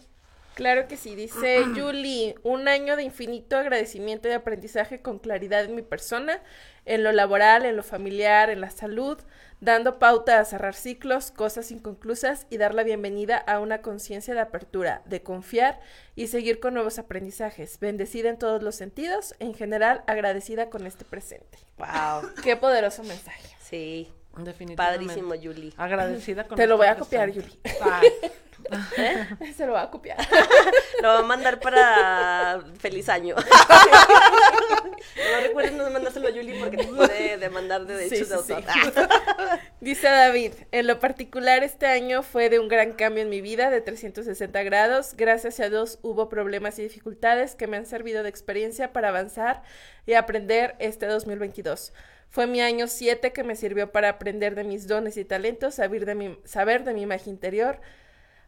Claro 0.56 0.88
que 0.88 0.97
sí, 0.97 1.16
dice 1.16 1.64
Julie, 1.76 2.36
un 2.43 2.68
año 2.68 2.95
de 2.95 3.04
infinito 3.04 3.56
agradecimiento 3.58 4.28
y 4.28 4.32
aprendizaje 4.32 5.02
con 5.02 5.20
claridad 5.20 5.64
en 5.64 5.76
mi 5.76 5.84
persona, 5.84 6.41
en 6.86 7.04
lo 7.04 7.12
laboral, 7.12 7.66
en 7.66 7.76
lo 7.76 7.84
familiar, 7.84 8.49
en 8.49 8.62
la 8.62 8.72
salud, 8.72 9.20
dando 9.62 9.99
pauta 9.99 10.39
a 10.39 10.45
cerrar 10.45 10.74
ciclos, 10.74 11.32
cosas 11.32 11.72
inconclusas 11.72 12.47
y 12.49 12.57
dar 12.57 12.74
la 12.74 12.84
bienvenida 12.84 13.38
a 13.38 13.59
una 13.59 13.82
conciencia 13.82 14.34
de 14.34 14.41
apertura, 14.41 15.03
de 15.05 15.22
confiar 15.22 15.80
y 16.16 16.28
seguir 16.28 16.59
con 16.59 16.74
nuevos 16.74 16.99
aprendizajes. 16.99 17.80
Bendecida 17.80 18.30
en 18.30 18.38
todos 18.38 18.62
los 18.62 18.76
sentidos, 18.76 19.36
en 19.39 19.53
general 19.53 20.03
agradecida 20.07 20.70
con 20.70 20.86
este 20.88 21.05
presente. 21.05 21.59
Wow. 21.78 22.32
Qué 22.43 22.57
poderoso 22.57 23.03
mensaje. 23.03 23.47
Sí. 23.62 24.12
Definitivamente. 24.38 24.76
Padrísimo, 25.05 25.36
Julie. 25.36 25.74
Agradecida 25.78 26.47
con 26.47 26.57
Te 26.57 26.66
lo 26.66 26.78
voy 26.78 26.88
a 26.88 26.95
copiar. 26.95 27.32
Yuli. 27.32 27.59
Se 29.55 29.66
lo 29.66 29.74
voy 29.74 29.82
a 29.82 29.89
copiar. 29.89 30.18
Lo 31.01 31.07
va 31.07 31.20
a 31.20 31.24
mandar 31.24 31.59
para 31.59 32.64
feliz 32.80 33.09
año. 33.09 33.36
no 35.34 35.41
recuerden 35.41 35.78
no 35.78 35.89
mandárselo 35.89 36.28
a 36.28 36.32
Julie 36.32 36.59
porque 36.59 36.78
te 36.78 36.86
puede 36.86 37.38
demandar 37.38 37.86
de 37.86 37.95
derechos 37.95 38.28
sí, 38.28 38.53
de 38.53 38.62
sí. 38.62 38.72
autor. 38.74 39.09
Dice 39.82 40.07
David, 40.07 40.53
en 40.72 40.88
lo 40.88 40.99
particular 40.99 41.64
este 41.64 41.88
año 41.88 42.24
fue 42.24 42.49
de 42.49 42.59
un 42.59 42.68
gran 42.68 42.93
cambio 42.93 43.24
en 43.24 43.30
mi 43.30 43.41
vida 43.41 43.70
de 43.70 43.82
360 43.82 44.64
grados. 44.64 45.14
Gracias 45.16 45.59
a 45.59 45.70
Dios 45.70 45.99
hubo 46.01 46.30
problemas 46.30 46.80
y 46.80 46.84
dificultades 46.84 47.55
que 47.55 47.68
me 47.68 47.78
han 47.78 47.86
servido 47.86 48.24
de 48.24 48.30
experiencia 48.30 48.93
para 48.93 49.09
avanzar 49.09 49.64
y 50.05 50.14
aprender 50.14 50.76
este 50.80 51.05
2022. 51.05 51.93
Fue 52.32 52.47
mi 52.47 52.62
año 52.62 52.88
7 52.88 53.34
que 53.34 53.43
me 53.43 53.57
sirvió 53.57 53.91
para 53.91 54.07
aprender 54.07 54.55
de 54.55 54.64
mis 54.64 54.88
dones 54.88 55.18
y 55.18 55.26
talentos, 55.26 55.76
saber 55.76 56.05
de 56.05 56.16
mi, 56.16 56.39
saber 56.45 56.86
de 56.86 56.93
mi 56.93 57.05
magia 57.05 57.30
interior. 57.30 57.82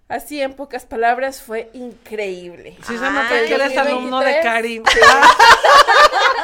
Así, 0.09 0.41
en 0.41 0.53
pocas 0.53 0.85
palabras, 0.85 1.41
fue 1.41 1.69
increíble. 1.73 2.75
sí 2.85 2.97
se 2.97 3.09
nota 3.11 3.29
que 3.29 3.53
eres 3.55 3.77
alumno 3.77 4.19
de 4.19 4.33
2023. 4.43 4.45
Karin. 4.45 4.83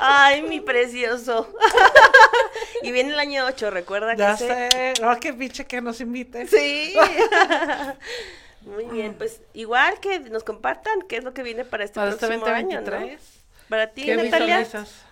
Ay, 0.00 0.42
mi 0.42 0.60
precioso. 0.60 1.52
y 2.82 2.92
viene 2.92 3.12
el 3.12 3.18
año 3.18 3.46
8, 3.46 3.70
recuerda 3.70 4.12
que 4.14 4.18
Ya 4.18 4.32
ese- 4.34 4.70
sé. 4.70 4.94
No, 5.00 5.18
qué 5.20 5.32
pinche 5.32 5.66
que 5.66 5.80
nos 5.80 6.00
invite. 6.00 6.46
Sí. 6.46 6.94
Muy 8.62 8.84
bien, 8.86 9.14
pues 9.14 9.40
igual 9.54 10.00
que 10.00 10.18
nos 10.18 10.42
compartan 10.42 11.02
qué 11.08 11.18
es 11.18 11.24
lo 11.24 11.32
que 11.32 11.44
viene 11.44 11.64
para 11.64 11.84
este 11.84 11.94
Para 11.94 12.10
este 12.10 12.26
próximo 12.26 12.46
año, 12.46 12.80
¿no? 12.80 12.90
2023. 12.90 13.20
Para 13.68 13.86
ti, 13.88 14.02
¿Qué 14.04 14.16
Natalia. 14.16 14.58
visualizas? 14.58 15.02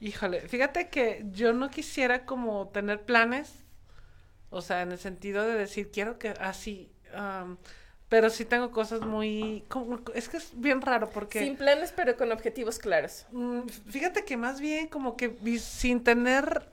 Híjole, 0.00 0.40
fíjate 0.42 0.88
que 0.88 1.24
yo 1.32 1.52
no 1.52 1.68
quisiera 1.70 2.24
como 2.24 2.68
tener 2.68 3.00
planes, 3.02 3.50
o 4.56 4.62
sea, 4.62 4.82
en 4.82 4.92
el 4.92 4.98
sentido 4.98 5.46
de 5.46 5.54
decir, 5.54 5.90
quiero 5.92 6.18
que 6.18 6.30
así, 6.40 6.90
pero 8.08 8.30
sí 8.30 8.44
tengo 8.44 8.70
cosas 8.70 9.00
muy, 9.00 9.64
como- 9.68 10.00
es 10.14 10.28
que 10.28 10.36
es 10.36 10.50
bien 10.54 10.80
raro 10.80 11.10
porque... 11.10 11.40
Sin 11.40 11.56
planes, 11.56 11.92
pero 11.94 12.16
con 12.16 12.30
objetivos 12.32 12.78
claros. 12.78 13.26
Mm, 13.32 13.62
Fíjate 13.90 14.24
que 14.24 14.36
más 14.36 14.60
bien 14.60 14.86
como 14.88 15.16
que 15.16 15.36
sin 15.58 16.04
tener, 16.04 16.68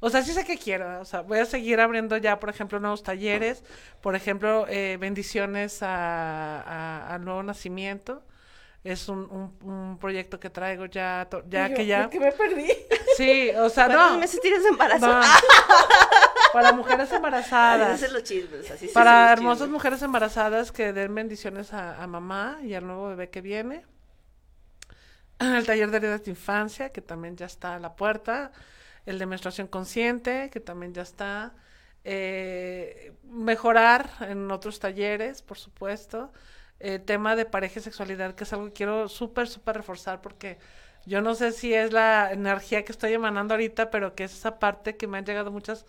o 0.00 0.10
sea, 0.10 0.22
sí 0.22 0.32
sé 0.32 0.44
que 0.44 0.58
quiero, 0.58 1.00
o 1.00 1.04
sea, 1.04 1.20
voy 1.22 1.38
a 1.38 1.44
seguir 1.44 1.80
abriendo 1.80 2.16
ya, 2.16 2.38
por 2.40 2.50
ejemplo, 2.50 2.80
nuevos 2.80 3.02
talleres, 3.02 3.62
por 4.00 4.14
ejemplo, 4.16 4.66
eh, 4.68 4.96
bendiciones 4.98 5.82
a, 5.82 6.60
a- 6.60 7.14
al 7.14 7.24
nuevo 7.24 7.42
nacimiento. 7.42 8.22
Es 8.84 9.08
un, 9.08 9.18
un, 9.32 9.68
un 9.68 9.98
proyecto 9.98 10.38
que 10.38 10.48
traigo 10.48 10.86
ya, 10.86 11.26
to- 11.28 11.42
ya 11.48 11.66
yo, 11.68 11.74
que 11.74 11.86
ya, 11.86 12.02
¿por 12.02 12.10
qué 12.10 12.20
me 12.20 12.30
perdí? 12.32 12.72
sí, 13.16 13.50
o 13.56 13.68
sea, 13.68 13.86
¿Cuántos 13.86 14.34
no, 14.34 14.40
tienes 14.40 14.62
de 14.62 14.68
embarazo? 14.68 15.06
no. 15.08 15.20
para 16.56 16.72
mujeres 16.72 17.12
embarazadas, 17.12 18.12
los 18.12 18.24
chismes, 18.24 18.70
así 18.70 18.88
para 18.88 19.30
hermosas 19.30 19.58
chismes. 19.58 19.72
mujeres 19.72 20.00
embarazadas 20.00 20.72
que 20.72 20.94
den 20.94 21.14
bendiciones 21.14 21.74
a, 21.74 22.02
a 22.02 22.06
mamá 22.06 22.58
y 22.62 22.72
al 22.72 22.86
nuevo 22.86 23.08
bebé 23.08 23.28
que 23.28 23.42
viene. 23.42 23.84
El 25.38 25.66
taller 25.66 25.90
de 25.90 25.98
heridas 25.98 26.24
de 26.24 26.30
infancia, 26.30 26.92
que 26.92 27.02
también 27.02 27.36
ya 27.36 27.44
está 27.44 27.74
a 27.74 27.78
la 27.78 27.94
puerta. 27.94 28.52
El 29.04 29.18
de 29.18 29.26
menstruación 29.26 29.66
consciente, 29.66 30.48
que 30.50 30.60
también 30.60 30.94
ya 30.94 31.02
está. 31.02 31.52
Eh, 32.04 33.12
mejorar 33.24 34.08
en 34.20 34.50
otros 34.50 34.80
talleres, 34.80 35.42
por 35.42 35.58
supuesto. 35.58 36.32
El 36.78 37.02
tema 37.02 37.36
de 37.36 37.44
pareja 37.44 37.80
y 37.80 37.82
sexualidad, 37.82 38.34
que 38.34 38.44
es 38.44 38.52
algo 38.54 38.66
que 38.68 38.72
quiero 38.72 39.08
súper, 39.10 39.46
súper 39.46 39.76
reforzar 39.76 40.22
porque 40.22 40.58
yo 41.06 41.20
no 41.20 41.34
sé 41.36 41.52
si 41.52 41.72
es 41.72 41.92
la 41.92 42.32
energía 42.32 42.84
que 42.84 42.90
estoy 42.92 43.12
emanando 43.12 43.54
ahorita, 43.54 43.90
pero 43.90 44.14
que 44.16 44.24
es 44.24 44.34
esa 44.34 44.58
parte 44.58 44.96
que 44.96 45.06
me 45.06 45.18
han 45.18 45.24
llegado 45.24 45.52
muchas 45.52 45.86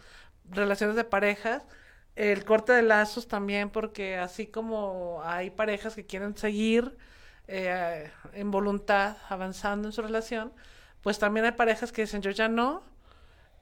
relaciones 0.52 0.96
de 0.96 1.04
parejas. 1.04 1.64
El 2.16 2.46
corte 2.46 2.74
de 2.74 2.82
lazos 2.82 3.28
también, 3.28 3.70
porque 3.70 4.18
así 4.18 4.48
como 4.48 5.22
hay 5.24 5.52
parejas 5.52 5.94
que 5.94 6.06
quieren 6.06 6.36
seguir 6.36 6.98
eh, 7.48 8.12
en 8.34 8.50
voluntad 8.52 9.18
avanzando 9.30 9.88
en 9.88 9.92
su 9.92 10.02
relación, 10.02 10.52
pues 11.02 11.20
también 11.20 11.46
hay 11.46 11.52
parejas 11.52 11.92
que 11.92 12.02
dicen 12.02 12.22
yo 12.22 12.32
ya 12.32 12.48
no 12.50 12.82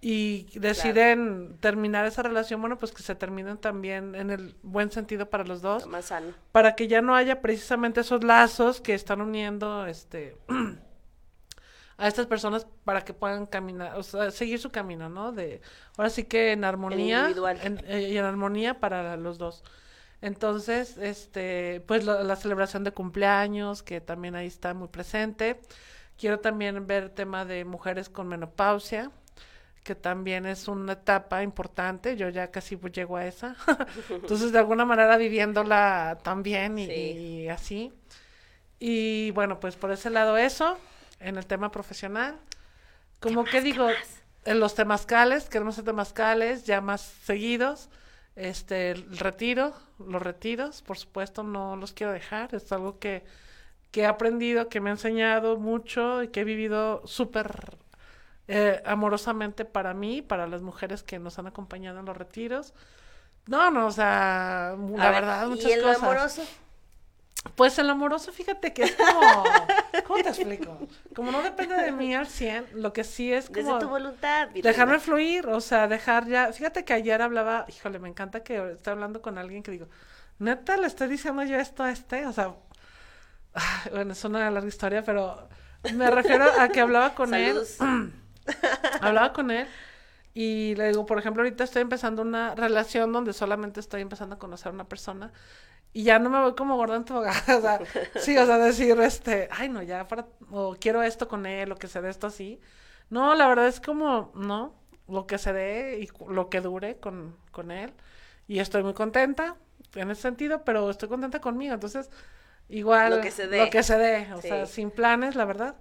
y 0.01 0.47
deciden 0.59 1.57
terminar 1.59 2.05
esa 2.05 2.21
relación, 2.21 2.61
bueno, 2.61 2.77
pues 2.77 2.91
que 2.91 3.01
se 3.01 3.15
terminen 3.15 3.57
también 3.57 4.13
en 4.15 4.29
el 4.29 4.55
buen 4.61 4.91
sentido 4.91 5.29
para 5.29 5.43
los 5.43 5.61
dos, 5.61 5.88
Más 5.88 6.05
sano. 6.05 6.33
para 6.51 6.75
que 6.75 6.88
ya 6.88 7.01
no 7.01 7.15
haya 7.15 7.41
precisamente 7.41 8.01
esos 8.01 8.23
lazos 8.23 8.81
que 8.81 8.93
están 8.93 9.21
uniendo 9.21 9.88
este 9.88 10.38
a 11.97 12.07
estas 12.07 12.25
personas 12.27 12.67
para 12.83 13.01
que 13.05 13.13
puedan 13.13 13.45
caminar, 13.45 13.95
o 13.97 14.03
sea, 14.03 14.31
seguir 14.31 14.59
su 14.59 14.69
camino, 14.71 15.09
¿no? 15.09 15.31
De 15.31 15.61
ahora 15.97 16.09
sí 16.09 16.23
que 16.25 16.51
en 16.51 16.63
armonía 16.65 17.19
individual. 17.21 17.59
en- 17.63 17.83
eh, 17.87 18.09
y 18.11 18.17
en 18.17 18.25
armonía 18.25 18.79
para 18.79 19.15
los 19.17 19.37
dos. 19.37 19.63
Entonces, 20.21 20.97
este, 20.97 21.81
pues 21.87 22.03
la, 22.05 22.23
la 22.23 22.35
celebración 22.35 22.83
de 22.83 22.91
cumpleaños, 22.91 23.83
que 23.83 24.01
también 24.01 24.35
ahí 24.35 24.47
está 24.47 24.73
muy 24.73 24.87
presente. 24.87 25.59
Quiero 26.17 26.39
también 26.39 26.87
ver 26.87 27.09
tema 27.09 27.45
de 27.45 27.65
mujeres 27.65 28.09
con 28.09 28.27
menopausia, 28.27 29.11
que 29.83 29.93
también 29.95 30.45
es 30.45 30.67
una 30.67 30.93
etapa 30.93 31.43
importante. 31.43 32.15
Yo 32.17 32.29
ya 32.29 32.49
casi 32.49 32.75
pues, 32.77 32.93
llego 32.93 33.17
a 33.17 33.25
esa. 33.27 33.55
Entonces, 34.09 34.51
de 34.51 34.59
alguna 34.59 34.85
manera 34.85 35.15
viviéndola 35.17 36.17
también 36.23 36.79
y, 36.79 36.87
Sí. 36.87 36.91
y 36.93 37.47
así. 37.49 37.93
Y 38.79 39.31
bueno, 39.31 39.59
pues 39.59 39.75
por 39.75 39.91
ese 39.91 40.09
lado 40.09 40.37
eso, 40.37 40.77
en 41.28 41.38
el 41.38 41.45
tema 41.45 41.71
profesional. 41.71 42.36
Como 43.19 43.43
que 43.45 43.61
digo, 43.61 43.88
en 44.45 44.59
los 44.59 44.76
temazcales, 44.76 45.49
queremos 45.49 45.76
hacer 45.76 45.86
temazcales 45.86 46.65
ya 46.65 46.82
más 46.82 47.01
seguidos. 47.01 47.89
Este, 48.36 48.91
el 48.91 49.17
retiro, 49.17 49.73
los 49.99 50.21
retiros, 50.21 50.82
por 50.82 50.97
supuesto, 50.97 51.43
no 51.43 51.76
los 51.76 51.93
quiero 51.93 52.11
dejar. 52.13 52.53
Es 52.53 52.71
algo 52.71 52.99
que, 52.99 53.26
que 53.91 54.01
he 54.01 54.05
aprendido, 54.05 54.69
que 54.69 54.82
me 54.82 54.89
ha 54.89 54.93
enseñado 54.93 55.57
mucho 55.57 56.23
y 56.23 56.28
que 56.30 56.41
he 56.41 56.43
vivido 56.43 57.01
súper 57.05 57.78
eh, 58.47 58.82
amorosamente 58.86 59.65
para 59.65 59.93
mí, 59.93 60.21
para 60.21 60.47
las 60.47 60.61
mujeres 60.61 61.03
que 61.03 61.19
nos 61.19 61.39
han 61.39 61.47
acompañado 61.47 61.99
en 61.99 62.05
los 62.05 62.17
retiros. 62.17 62.73
No, 63.47 63.71
no, 63.71 63.88
o 63.88 63.91
sea, 63.91 64.71
A 64.71 64.76
la 64.76 65.11
ver, 65.11 65.21
verdad, 65.21 65.47
muchas 65.47 65.65
¿Y 65.71 65.73
el 65.73 65.82
cosas. 65.82 66.03
amoroso? 66.03 66.43
Pues 67.53 67.77
el 67.79 67.89
amoroso, 67.89 68.31
fíjate 68.31 68.73
que 68.73 68.83
es 68.83 68.95
como, 68.95 69.43
¿cómo 70.07 70.23
te 70.23 70.29
explico? 70.29 70.77
Como 71.15 71.31
no 71.31 71.41
depende 71.41 71.75
de 71.75 71.91
mí 71.91 72.13
al 72.13 72.27
100, 72.27 72.81
lo 72.81 72.91
que 72.91 73.03
sí 73.03 73.31
es 73.31 73.51
Desde 73.51 73.69
como 73.69 73.79
tu 73.79 73.87
voluntad, 73.87 74.47
Virginia. 74.47 74.71
dejarme 74.71 74.99
fluir, 74.99 75.47
o 75.47 75.61
sea, 75.61 75.87
dejar 75.87 76.27
ya, 76.27 76.51
fíjate 76.51 76.83
que 76.83 76.93
ayer 76.93 77.21
hablaba, 77.21 77.65
híjole, 77.69 77.99
me 77.99 78.09
encanta 78.09 78.43
que 78.43 78.73
estoy 78.73 78.91
hablando 78.91 79.21
con 79.21 79.37
alguien 79.37 79.63
que 79.63 79.71
digo, 79.71 79.87
neta, 80.39 80.75
le 80.77 80.87
estoy 80.87 81.07
diciendo 81.07 81.43
yo 81.43 81.57
esto 81.57 81.83
a 81.83 81.91
este, 81.91 82.25
o 82.25 82.33
sea, 82.33 82.55
bueno, 83.91 84.13
es 84.13 84.23
una 84.25 84.49
larga 84.49 84.67
historia, 84.67 85.03
pero 85.03 85.47
me 85.93 86.09
refiero 86.09 86.45
a 86.59 86.67
que 86.69 86.81
hablaba 86.81 87.13
con 87.13 87.33
él, 87.33 87.61
hablaba 89.01 89.31
con 89.33 89.51
él 89.51 89.67
y 90.33 90.75
le 90.75 90.89
digo, 90.89 91.05
por 91.05 91.17
ejemplo, 91.17 91.43
ahorita 91.43 91.63
estoy 91.63 91.81
empezando 91.81 92.21
una 92.21 92.55
relación 92.55 93.13
donde 93.13 93.31
solamente 93.31 93.79
estoy 93.79 94.01
empezando 94.01 94.35
a 94.35 94.39
conocer 94.39 94.67
a 94.67 94.73
una 94.73 94.83
persona 94.83 95.31
y 95.95 96.03
ya 96.03 96.19
no 96.19 96.29
me 96.29 96.41
voy 96.41 96.55
como 96.55 96.75
gorda 96.77 96.97
en 96.97 97.05
tobogán, 97.05 97.35
o 97.57 97.61
sea, 97.61 97.81
sí, 98.15 98.37
o 98.37 98.45
sea, 98.45 98.59
decir, 98.59 98.99
este, 99.01 99.49
ay, 99.51 99.69
no, 99.69 99.81
ya 99.81 100.07
para, 100.07 100.27
o 100.51 100.75
quiero 100.79 101.01
esto 101.03 101.27
con 101.29 101.45
él, 101.47 101.71
o 101.71 101.77
que 101.77 101.87
se 101.87 102.01
dé 102.01 102.09
esto 102.11 102.27
así. 102.27 102.59
No, 103.09 103.35
la 103.35 103.47
verdad 103.47 103.67
es 103.67 103.79
como, 103.81 104.31
no, 104.35 104.75
lo 105.07 105.27
que 105.27 105.37
se 105.39 105.53
dé 105.53 105.99
y 106.01 106.09
lo 106.31 106.49
que 106.49 106.61
dure 106.61 106.97
con, 106.99 107.37
con 107.51 107.71
él. 107.71 107.93
Y 108.47 108.59
estoy 108.59 108.83
muy 108.83 108.93
contenta 108.93 109.55
en 109.95 110.11
ese 110.11 110.23
sentido, 110.23 110.63
pero 110.65 110.89
estoy 110.89 111.09
contenta 111.09 111.39
conmigo, 111.39 111.73
entonces, 111.73 112.09
igual. 112.69 113.11
Lo 113.17 113.21
que 113.21 113.31
se 113.31 113.47
dé. 113.47 113.59
Lo 113.59 113.69
que 113.69 113.83
se 113.83 113.97
dé, 113.97 114.27
o 114.33 114.41
Sí. 114.41 114.49
sea, 114.49 114.65
sin 114.65 114.91
planes, 114.91 115.35
la 115.35 115.45
verdad. 115.45 115.75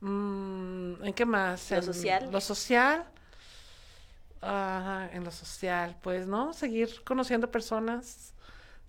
Mm, 0.00 1.04
¿En 1.04 1.12
qué 1.14 1.26
más? 1.26 1.70
Lo 1.70 1.76
En 1.78 1.82
social. 1.82 2.28
Lo 2.32 2.40
social. 2.40 3.06
Ah, 4.44 5.08
en 5.12 5.24
lo 5.24 5.30
social, 5.30 5.96
pues, 6.02 6.26
¿no? 6.26 6.52
Seguir 6.52 7.04
conociendo 7.04 7.50
personas, 7.50 8.31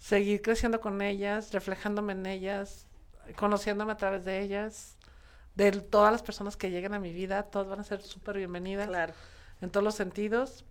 seguir 0.04 0.41
creciendo 0.41 0.82
con 0.82 1.01
ellas, 1.01 1.54
reflejándome 1.54 2.14
en 2.14 2.26
ellas, 2.26 2.88
conociéndome 3.38 3.93
a 3.93 3.97
través 3.97 4.26
de 4.26 4.41
ellas, 4.41 4.97
de 5.56 5.72
todas 5.74 6.12
las 6.12 6.24
personas 6.24 6.58
que 6.58 6.72
lleguen 6.72 6.93
a 6.93 6.99
mi 6.99 7.14
vida, 7.14 7.43
todas 7.43 7.68
van 7.70 7.80
a 7.82 7.84
ser 7.86 8.01
súper 8.04 8.38
bienvenidas 8.38 8.89
Claro. 8.89 9.16
en 9.62 9.72
todos 9.72 9.84
los 9.84 9.95
sentidos. 9.95 10.66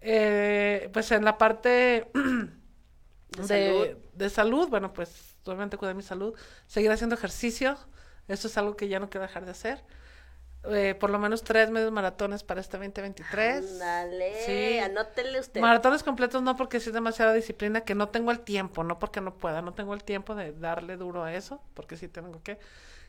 Eh, 0.00 0.90
pues 0.92 1.10
en 1.12 1.24
la 1.24 1.38
parte 1.38 2.10
De 3.36 3.46
de, 3.48 3.48
salud. 3.48 3.88
de 4.14 4.30
salud, 4.30 4.68
bueno, 4.68 4.92
pues 4.92 5.36
obviamente 5.44 5.76
cuidar 5.78 5.94
mi 5.94 6.02
salud, 6.02 6.34
seguir 6.66 6.90
haciendo 6.92 7.14
ejercicio, 7.16 7.78
eso 8.28 8.48
es 8.48 8.58
algo 8.58 8.76
que 8.76 8.88
ya 8.88 9.00
no 9.00 9.08
quiero 9.10 9.26
dejar 9.26 9.44
de 9.44 9.52
hacer. 9.52 9.84
Eh, 10.64 10.94
por 10.94 11.10
lo 11.10 11.18
menos 11.18 11.42
tres 11.42 11.70
medios 11.70 11.90
maratones 11.90 12.44
para 12.44 12.60
este 12.60 12.76
2023. 12.78 13.64
Ándale, 13.72 14.44
Sí. 14.46 14.78
anótele 14.78 15.40
usted. 15.40 15.60
Maratones 15.60 16.04
completos 16.04 16.40
no 16.42 16.54
porque 16.56 16.78
sí 16.78 16.90
es 16.90 16.94
demasiada 16.94 17.32
disciplina, 17.32 17.80
que 17.80 17.96
no 17.96 18.10
tengo 18.10 18.30
el 18.30 18.40
tiempo, 18.40 18.84
no 18.84 18.98
porque 19.00 19.20
no 19.20 19.34
pueda, 19.34 19.60
no 19.60 19.74
tengo 19.74 19.92
el 19.92 20.04
tiempo 20.04 20.36
de 20.36 20.52
darle 20.52 20.96
duro 20.96 21.24
a 21.24 21.34
eso, 21.34 21.60
porque 21.74 21.96
sí 21.96 22.06
tengo 22.06 22.40
que. 22.44 22.58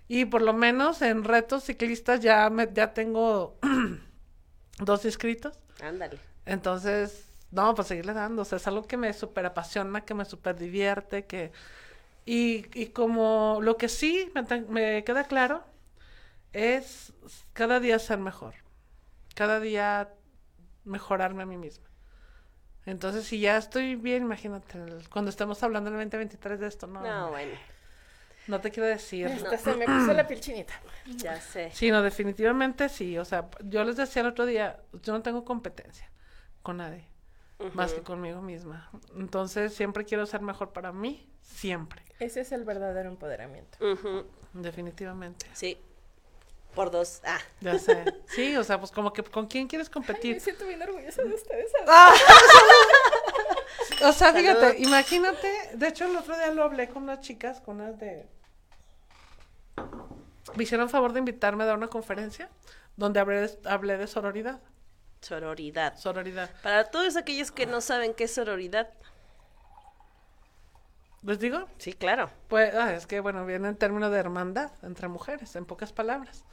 Y 0.07 0.25
por 0.25 0.41
lo 0.41 0.53
menos 0.53 1.01
en 1.03 1.23
retos 1.23 1.63
ciclistas 1.65 2.21
ya 2.21 2.49
me, 2.49 2.69
ya 2.73 2.93
tengo 2.93 3.55
dos 4.79 5.05
inscritos. 5.05 5.57
Ándale. 5.81 6.17
Entonces, 6.47 7.27
no, 7.51 7.75
pues 7.75 7.87
seguirle 7.87 8.13
dando, 8.13 8.41
o 8.41 8.45
sea, 8.45 8.57
es 8.57 8.67
algo 8.67 8.83
que 8.87 8.97
me 8.97 9.13
súper 9.13 9.45
apasiona, 9.45 10.01
que 10.01 10.13
me 10.15 10.25
súper 10.25 10.57
divierte, 10.57 11.25
que... 11.25 11.51
Y, 12.25 12.65
y 12.73 12.87
como 12.87 13.59
lo 13.61 13.77
que 13.77 13.89
sí 13.89 14.31
me, 14.33 14.43
me 14.69 15.03
queda 15.03 15.25
claro 15.25 15.63
es 16.53 17.13
cada 17.53 17.79
día 17.79 17.99
ser 17.99 18.19
mejor, 18.19 18.53
cada 19.35 19.59
día 19.59 20.13
mejorarme 20.85 21.43
a 21.43 21.45
mí 21.45 21.57
misma. 21.57 21.87
Entonces, 22.85 23.25
si 23.25 23.39
ya 23.39 23.57
estoy 23.57 23.95
bien, 23.95 24.23
imagínate, 24.23 24.77
el- 24.77 25.07
cuando 25.09 25.29
estemos 25.29 25.63
hablando 25.63 25.89
en 25.89 25.95
el 25.95 26.01
2023 26.09 26.59
de 26.59 26.67
esto, 26.67 26.85
no, 26.87 27.01
No, 27.01 27.13
no, 27.21 27.29
bueno, 27.29 27.53
no 28.47 28.59
te 28.59 28.71
quiero 28.71 28.87
decir. 28.87 29.27
Hasta 29.27 29.57
se 29.57 29.75
me 29.77 29.85
puso 29.85 30.13
la 30.13 30.27
piel 30.27 30.41
chinita. 30.41 30.73
ya 31.15 31.39
sé. 31.39 31.71
Sí, 31.73 31.91
no, 31.91 32.01
definitivamente 32.01 32.89
sí. 32.89 33.17
O 33.17 33.23
sea, 33.25 33.49
yo 33.63 33.83
les 33.85 33.95
decía 33.95 34.21
el 34.21 34.27
otro 34.27 34.45
día, 34.45 34.81
yo 35.01 35.13
no 35.13 35.21
tengo 35.21 35.45
competencia 35.45 36.09
con 36.61 36.77
nadie, 36.77 37.07
más 37.73 37.93
que 37.93 38.01
conmigo 38.01 38.41
misma. 38.41 38.89
Entonces, 39.15 39.73
siempre 39.73 40.03
quiero 40.03 40.25
ser 40.25 40.41
mejor 40.41 40.73
para 40.73 40.91
mí, 40.91 41.29
siempre, 41.41 42.03
Ese 42.19 42.41
es 42.41 42.51
el 42.51 42.65
verdadero 42.65 43.09
empoderamiento. 43.09 43.77
Definitivamente. 44.53 45.45
Sí. 45.53 45.77
Por 46.75 46.91
dos. 46.91 47.21
Ah. 47.25 47.39
Ya 47.61 47.77
sé. 47.77 48.03
Sí, 48.27 48.55
o 48.57 48.63
sea, 48.63 48.79
pues 48.79 48.91
como 48.91 49.13
que 49.13 49.23
con 49.23 49.47
quién 49.47 49.67
quieres 49.67 49.87
Ay, 49.87 49.93
competir. 49.93 50.33
me 50.35 50.39
siento 50.39 50.65
bien 50.65 50.81
orgullosa 50.81 51.23
de 51.23 51.33
ustedes. 51.33 51.71
O 54.03 54.11
sea, 54.11 54.33
fíjate, 54.33 54.75
imagínate, 54.79 55.51
de 55.73 55.87
hecho 55.87 56.05
el 56.05 56.15
otro 56.15 56.35
día 56.35 56.51
lo 56.51 56.63
hablé 56.63 56.89
con 56.89 57.03
unas 57.03 57.21
chicas, 57.21 57.61
con 57.61 57.79
unas 57.81 57.97
de... 57.99 58.27
Me 60.55 60.63
hicieron 60.63 60.89
favor 60.89 61.13
de 61.13 61.19
invitarme 61.19 61.63
a 61.63 61.67
dar 61.67 61.77
una 61.77 61.87
conferencia 61.87 62.49
donde 62.95 63.19
hablé 63.19 63.47
de, 63.47 63.57
hablé 63.65 63.97
de 63.97 64.07
sororidad. 64.07 64.61
Sororidad. 65.21 65.97
Sororidad. 65.97 66.49
Para 66.61 66.85
todos 66.85 67.15
aquellos 67.15 67.51
que 67.51 67.65
no 67.65 67.81
saben 67.81 68.13
qué 68.13 68.25
es 68.25 68.33
sororidad. 68.33 68.89
¿Les 71.23 71.39
digo? 71.39 71.67
Sí, 71.77 71.93
claro. 71.93 72.29
Pues 72.49 72.73
ah, 72.75 72.93
es 72.93 73.07
que, 73.07 73.19
bueno, 73.19 73.45
viene 73.45 73.69
en 73.69 73.77
términos 73.77 74.11
de 74.11 74.17
hermandad 74.17 74.71
entre 74.83 75.07
mujeres, 75.07 75.55
en 75.55 75.65
pocas 75.65 75.93
palabras. 75.93 76.43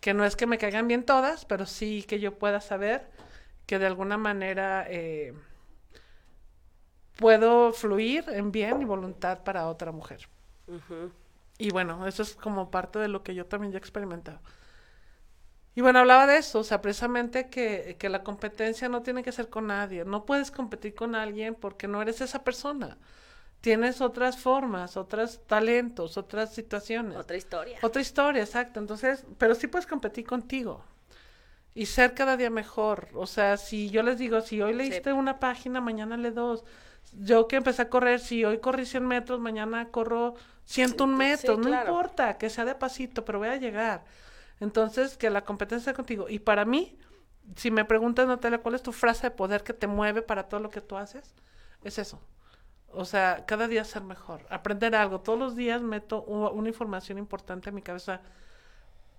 Que 0.00 0.14
no 0.14 0.24
es 0.24 0.36
que 0.36 0.46
me 0.46 0.58
caigan 0.58 0.88
bien 0.88 1.04
todas, 1.04 1.44
pero 1.44 1.66
sí 1.66 2.02
que 2.04 2.20
yo 2.20 2.38
pueda 2.38 2.60
saber 2.60 3.10
que 3.66 3.78
de 3.78 3.86
alguna 3.86 4.16
manera 4.16 4.86
eh, 4.88 5.34
puedo 7.16 7.72
fluir 7.72 8.24
en 8.28 8.50
bien 8.50 8.82
y 8.82 8.84
voluntad 8.84 9.42
para 9.44 9.68
otra 9.68 9.92
mujer. 9.92 10.28
Y 11.58 11.70
bueno, 11.70 12.06
eso 12.06 12.22
es 12.22 12.34
como 12.34 12.70
parte 12.70 12.98
de 12.98 13.08
lo 13.08 13.22
que 13.22 13.34
yo 13.34 13.46
también 13.46 13.72
ya 13.72 13.78
he 13.78 13.80
experimentado. 13.80 14.40
Y 15.74 15.80
bueno, 15.80 15.98
hablaba 15.98 16.26
de 16.26 16.38
eso, 16.38 16.60
o 16.60 16.64
sea, 16.64 16.80
precisamente 16.80 17.50
que, 17.50 17.96
que 17.98 18.08
la 18.08 18.22
competencia 18.22 18.88
no 18.88 19.02
tiene 19.02 19.22
que 19.22 19.32
ser 19.32 19.50
con 19.50 19.66
nadie. 19.66 20.04
No 20.04 20.24
puedes 20.24 20.50
competir 20.50 20.94
con 20.94 21.14
alguien 21.14 21.54
porque 21.54 21.88
no 21.88 22.00
eres 22.00 22.20
esa 22.20 22.44
persona. 22.44 22.96
Tienes 23.64 24.02
otras 24.02 24.36
formas, 24.36 24.98
otros 24.98 25.40
talentos, 25.46 26.18
otras 26.18 26.52
situaciones. 26.52 27.16
Otra 27.16 27.38
historia. 27.38 27.78
Otra 27.80 28.02
historia, 28.02 28.42
exacto. 28.42 28.78
Entonces, 28.78 29.24
pero 29.38 29.54
sí 29.54 29.68
puedes 29.68 29.86
competir 29.86 30.26
contigo 30.26 30.84
y 31.72 31.86
ser 31.86 32.12
cada 32.12 32.36
día 32.36 32.50
mejor. 32.50 33.08
O 33.14 33.26
sea, 33.26 33.56
si 33.56 33.88
yo 33.88 34.02
les 34.02 34.18
digo, 34.18 34.42
si 34.42 34.60
hoy 34.60 34.74
leíste 34.74 35.14
una 35.14 35.40
página, 35.40 35.80
mañana 35.80 36.18
lee 36.18 36.28
dos. 36.28 36.62
Yo 37.14 37.48
que 37.48 37.56
empecé 37.56 37.80
a 37.80 37.88
correr, 37.88 38.20
si 38.20 38.44
hoy 38.44 38.58
corrí 38.58 38.84
100 38.84 39.06
metros, 39.06 39.40
mañana 39.40 39.88
corro 39.88 40.34
101 40.66 41.16
metros. 41.16 41.56
no 41.56 41.64
claro. 41.64 41.88
importa, 41.90 42.36
que 42.36 42.50
sea 42.50 42.66
de 42.66 42.74
pasito, 42.74 43.24
pero 43.24 43.38
voy 43.38 43.48
a 43.48 43.56
llegar. 43.56 44.04
Entonces, 44.60 45.16
que 45.16 45.30
la 45.30 45.42
competencia 45.46 45.84
sea 45.84 45.94
contigo. 45.94 46.28
Y 46.28 46.38
para 46.38 46.66
mí, 46.66 46.98
si 47.56 47.70
me 47.70 47.86
preguntas, 47.86 48.26
Natalia, 48.26 48.58
¿cuál 48.58 48.74
es 48.74 48.82
tu 48.82 48.92
frase 48.92 49.28
de 49.28 49.30
poder 49.30 49.62
que 49.62 49.72
te 49.72 49.86
mueve 49.86 50.20
para 50.20 50.50
todo 50.50 50.60
lo 50.60 50.68
que 50.68 50.82
tú 50.82 50.98
haces? 50.98 51.34
Es 51.82 51.98
eso. 51.98 52.20
O 52.96 53.04
sea, 53.04 53.44
cada 53.46 53.68
día 53.68 53.84
ser 53.84 54.02
mejor, 54.02 54.46
aprender 54.50 54.94
algo. 54.94 55.20
Todos 55.20 55.38
los 55.38 55.56
días 55.56 55.82
meto 55.82 56.22
una 56.22 56.68
información 56.68 57.18
importante 57.18 57.68
en 57.70 57.74
mi 57.74 57.82
cabeza. 57.82 58.20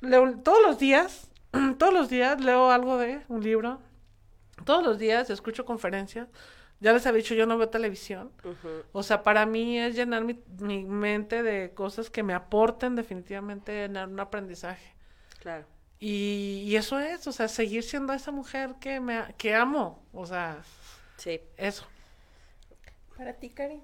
Leo, 0.02 0.38
todos 0.40 0.60
los 0.66 0.80
días, 0.80 1.30
todos 1.78 1.94
los 1.94 2.10
días 2.10 2.42
leo 2.42 2.72
algo 2.72 2.98
de 2.98 3.22
un 3.28 3.44
libro. 3.44 3.80
Todos 4.64 4.84
los 4.84 4.98
días 5.00 5.30
escucho 5.30 5.66
conferencias. 5.66 6.28
Ya 6.82 6.92
les 6.94 7.06
había 7.06 7.18
dicho, 7.22 7.34
yo 7.36 7.46
no 7.46 7.58
veo 7.58 7.70
televisión. 7.70 8.32
O 8.92 9.02
sea, 9.02 9.24
para 9.24 9.46
mí 9.46 9.80
es 9.80 9.96
llenar 9.96 10.24
mi, 10.24 10.42
mi 10.60 10.84
mente 10.84 11.42
de 11.42 11.74
cosas 11.74 12.10
que 12.10 12.22
me 12.24 12.34
aporten 12.34 12.96
definitivamente 12.96 13.86
en 13.86 13.98
un 13.98 14.20
aprendizaje. 14.20 14.94
Claro. 15.40 15.66
Y, 16.00 16.64
y 16.66 16.76
eso 16.76 17.00
es, 17.00 17.26
o 17.28 17.32
sea, 17.32 17.48
seguir 17.48 17.84
siendo 17.84 18.12
esa 18.14 18.32
mujer 18.32 18.76
que, 18.82 19.00
me, 19.00 19.34
que 19.38 19.56
amo. 19.56 20.04
O 20.14 20.26
sea, 20.26 20.58
Sí. 21.18 21.40
eso. 21.56 21.86
Para 23.18 23.34
ti, 23.34 23.50
Karen. 23.50 23.82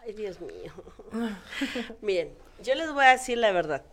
Ay, 0.00 0.12
Dios 0.12 0.40
mío. 0.40 0.72
Bien, 2.02 2.34
yo 2.62 2.74
les 2.74 2.92
voy 2.92 3.04
a 3.04 3.12
decir 3.12 3.38
la 3.38 3.52
verdad. 3.52 3.84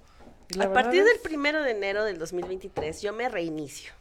La 0.56 0.66
a 0.66 0.68
verdad 0.68 0.84
partir 0.84 1.02
es- 1.02 1.06
del 1.08 1.20
primero 1.20 1.62
de 1.64 1.72
enero 1.72 2.04
del 2.04 2.18
2023, 2.18 3.02
yo 3.02 3.14
me 3.14 3.30
reinicio. 3.30 3.94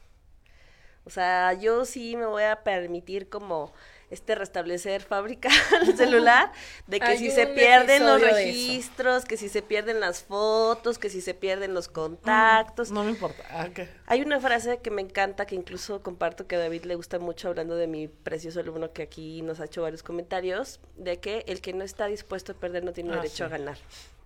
O 1.05 1.11
sea, 1.11 1.53
yo 1.55 1.85
sí 1.85 2.17
me 2.17 2.27
voy 2.27 2.43
a 2.43 2.63
permitir 2.65 3.29
como 3.29 3.73
este 4.11 4.35
restablecer 4.35 5.03
fábrica 5.03 5.51
del 5.85 5.97
celular, 5.97 6.53
de 6.87 6.99
que 7.01 7.07
Hay 7.07 7.19
si 7.19 7.31
se 7.31 7.47
pierden 7.47 8.07
los 8.07 8.21
registros, 8.21 9.25
que 9.25 9.37
si 9.37 9.49
se 9.49 9.63
pierden 9.63 10.01
las 10.01 10.23
fotos, 10.23 10.99
que 10.99 11.11
si 11.11 11.21
se 11.21 11.35
pierden 11.35 11.75
los 11.75 11.89
contactos. 11.89 12.91
No 12.91 13.05
me 13.05 13.11
importa. 13.11 13.45
Ah. 13.51 13.69
Hay 14.07 14.23
una 14.23 14.41
frase 14.41 14.79
que 14.79 14.91
me 14.91 15.03
encanta, 15.03 15.47
que 15.47 15.55
incluso 15.55 16.03
comparto 16.03 16.47
que 16.47 16.57
a 16.57 16.59
David 16.59 16.85
le 16.85 16.95
gusta 16.95 17.19
mucho 17.19 17.49
hablando 17.49 17.77
de 17.77 17.87
mi 17.87 18.09
precioso 18.09 18.61
alumno 18.61 18.93
que 18.93 19.03
aquí 19.03 19.43
nos 19.43 19.61
ha 19.61 19.67
hecho 19.67 19.83
varios 19.83 20.03
comentarios, 20.03 20.81
de 20.97 21.19
que 21.21 21.45
el 21.47 21.61
que 21.61 21.73
no 21.73 21.85
está 21.85 22.07
dispuesto 22.07 22.53
a 22.53 22.55
perder 22.55 22.85
no 22.85 22.93
tiene 22.93 23.13
Ah, 23.13 23.17
derecho 23.17 23.45
a 23.45 23.49
ganar. 23.49 23.79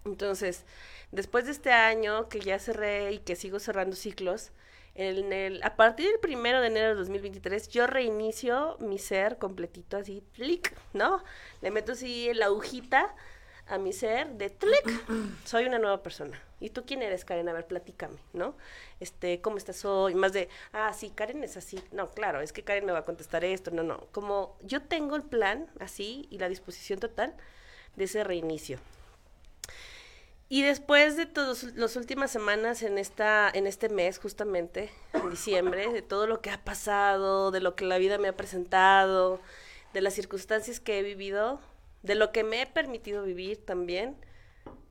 Entonces, 0.04 0.64
después 1.12 1.44
de 1.46 1.52
este 1.52 1.70
año 1.70 2.28
que 2.28 2.40
ya 2.40 2.58
cerré 2.58 3.12
y 3.12 3.18
que 3.18 3.36
sigo 3.36 3.58
cerrando 3.60 3.96
ciclos, 3.96 4.50
En 4.94 5.32
el, 5.32 5.62
a 5.62 5.74
partir 5.76 6.06
del 6.06 6.20
primero 6.20 6.60
de 6.60 6.66
enero 6.66 6.88
de 6.88 6.94
2023, 6.96 7.68
yo 7.68 7.86
reinicio 7.86 8.76
mi 8.80 8.98
ser 8.98 9.38
completito 9.38 9.96
así, 9.96 10.22
clic, 10.34 10.76
¿no? 10.92 11.24
Le 11.62 11.70
meto 11.70 11.92
así 11.92 12.32
la 12.34 12.46
agujita 12.46 13.14
a 13.66 13.78
mi 13.78 13.92
ser 13.92 14.34
de 14.34 14.50
clic, 14.50 14.84
soy 15.44 15.64
una 15.64 15.78
nueva 15.78 16.02
persona. 16.02 16.38
¿Y 16.60 16.70
tú 16.70 16.84
quién 16.86 17.02
eres, 17.02 17.24
Karen? 17.24 17.48
A 17.48 17.52
ver, 17.52 17.66
platícame, 17.66 18.18
¿no? 18.32 18.54
Este, 19.00 19.40
¿cómo 19.40 19.56
estás 19.56 19.84
hoy? 19.84 20.14
Más 20.14 20.32
de, 20.32 20.48
ah, 20.72 20.92
sí, 20.92 21.10
Karen 21.10 21.42
es 21.42 21.56
así. 21.56 21.82
No, 21.90 22.10
claro, 22.10 22.40
es 22.40 22.52
que 22.52 22.62
Karen 22.62 22.84
me 22.84 22.92
va 22.92 23.00
a 23.00 23.04
contestar 23.04 23.44
esto. 23.44 23.70
No, 23.70 23.82
no. 23.82 24.06
Como 24.12 24.56
yo 24.62 24.82
tengo 24.82 25.16
el 25.16 25.22
plan 25.22 25.68
así 25.80 26.28
y 26.30 26.38
la 26.38 26.48
disposición 26.48 27.00
total 27.00 27.34
de 27.96 28.04
ese 28.04 28.22
reinicio. 28.24 28.78
Y 30.52 30.60
después 30.60 31.16
de 31.16 31.24
todas 31.24 31.62
las 31.76 31.96
últimas 31.96 32.30
semanas 32.30 32.82
en, 32.82 32.98
esta, 32.98 33.50
en 33.54 33.66
este 33.66 33.88
mes, 33.88 34.18
justamente, 34.18 34.90
en 35.14 35.30
diciembre, 35.30 35.90
de 35.90 36.02
todo 36.02 36.26
lo 36.26 36.42
que 36.42 36.50
ha 36.50 36.62
pasado, 36.62 37.50
de 37.50 37.60
lo 37.60 37.74
que 37.74 37.86
la 37.86 37.96
vida 37.96 38.18
me 38.18 38.28
ha 38.28 38.36
presentado, 38.36 39.40
de 39.94 40.02
las 40.02 40.12
circunstancias 40.12 40.78
que 40.78 40.98
he 40.98 41.02
vivido, 41.02 41.58
de 42.02 42.16
lo 42.16 42.32
que 42.32 42.44
me 42.44 42.60
he 42.60 42.66
permitido 42.66 43.22
vivir 43.22 43.64
también, 43.64 44.14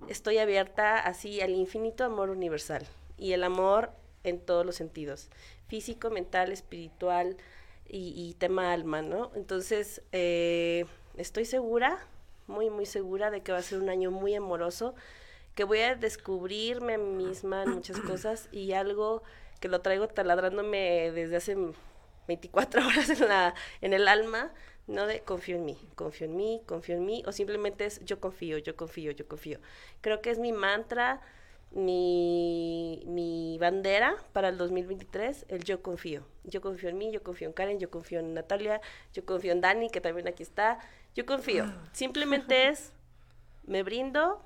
estoy 0.08 0.40
abierta 0.40 0.98
así 0.98 1.42
al 1.42 1.52
infinito 1.52 2.06
amor 2.06 2.32
universal. 2.32 2.88
Y 3.20 3.34
el 3.34 3.44
amor 3.44 3.92
en 4.24 4.40
todos 4.40 4.66
los 4.66 4.78
sentidos, 4.78 5.30
físico, 5.68 6.10
mental, 6.10 6.52
espiritual 6.52 7.38
y, 7.88 8.36
tema 8.40 8.74
alma, 8.74 9.04
¿no? 9.04 9.32
Entonces, 9.36 10.02
eh, 10.12 10.88
estoy 11.18 11.46
segura, 11.46 12.00
muy, 12.48 12.72
muy 12.72 12.88
segura 12.88 13.30
de 13.30 13.42
que 13.42 13.52
va 13.52 13.60
a 13.60 13.62
ser 13.62 13.78
un 13.78 13.92
año 13.92 14.10
muy 14.10 14.34
amoroso 14.34 14.96
que 15.56 15.64
voy 15.64 15.80
a 15.80 15.96
descubrirme 15.96 16.96
a 16.96 16.98
mí 16.98 17.26
misma 17.26 17.64
en 17.64 17.72
muchas 17.72 18.00
cosas 18.00 18.48
y 18.52 18.74
algo 18.74 19.24
que 19.60 19.68
lo 19.68 19.82
traigo 19.82 20.08
taladrándome 20.08 21.12
desde 21.12 21.36
hace 21.36 21.58
24 22.28 22.82
horas 22.88 23.10
en, 23.10 23.28
la, 23.28 23.54
en 23.82 23.94
el 23.94 24.08
alma, 24.08 24.52
no 24.88 25.06
de 25.06 25.22
confío 25.22 25.58
en 25.58 25.66
mí, 25.66 25.78
confío 25.96 26.28
en 26.28 26.36
mí, 26.36 26.62
confío 26.66 26.96
en 26.96 27.06
mí, 27.06 27.24
o 27.26 27.32
simplemente 27.32 27.86
es 27.86 28.04
yo 28.04 28.20
confío, 28.20 28.58
yo 28.58 28.76
confío, 28.76 29.12
yo 29.12 29.28
confío. 29.28 29.60
Creo 30.02 30.22
que 30.22 30.32
es 30.32 30.40
mi 30.40 30.52
mantra, 30.52 31.22
mi, 31.72 33.04
mi 33.06 33.58
bandera 33.60 34.16
para 34.34 34.50
el 34.50 34.58
2023, 34.58 35.46
el 35.50 35.64
yo 35.64 35.82
confío. 35.82 36.26
Yo 36.44 36.62
confío 36.62 36.90
en 36.90 36.98
mí, 36.98 37.12
yo 37.12 37.24
confío 37.24 37.48
en 37.48 37.54
Karen, 37.54 37.80
yo 37.80 37.90
confío 37.90 38.20
en 38.20 38.34
Natalia, 38.34 38.82
yo 39.14 39.26
confío 39.26 39.52
en 39.52 39.62
Dani, 39.62 39.90
que 39.90 40.02
también 40.02 40.28
aquí 40.28 40.44
está. 40.44 40.80
Yo 41.14 41.26
confío. 41.26 41.66
Simplemente 41.92 42.70
es, 42.70 42.94
me 43.64 43.84
brindo, 43.84 44.44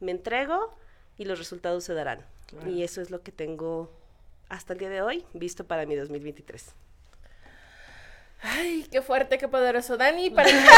me 0.00 0.12
entrego 0.12 0.74
y 1.16 1.24
los 1.24 1.38
resultados 1.38 1.84
se 1.84 1.94
darán. 1.94 2.24
Y 2.66 2.82
eso 2.82 3.00
es 3.00 3.10
lo 3.10 3.22
que 3.22 3.32
tengo 3.32 3.90
hasta 4.48 4.72
el 4.72 4.78
día 4.78 4.88
de 4.88 5.02
hoy 5.02 5.24
visto 5.34 5.66
para 5.66 5.86
mi 5.86 5.96
2023. 5.96 6.74
Ay, 8.40 8.86
qué 8.90 9.02
fuerte, 9.02 9.36
qué 9.36 9.48
poderoso. 9.48 9.96
Dani, 9.96 10.30
para 10.36 10.48
Dani, 10.50 10.68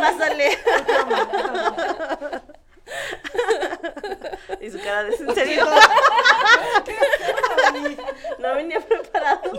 pásale. 0.00 0.50
y 4.60 4.70
su 4.70 4.80
cara 4.80 5.04
de 5.04 5.14
¿en 5.14 5.34
serio? 5.34 5.64
no 8.38 8.54
venía 8.54 8.80
preparado. 8.80 9.52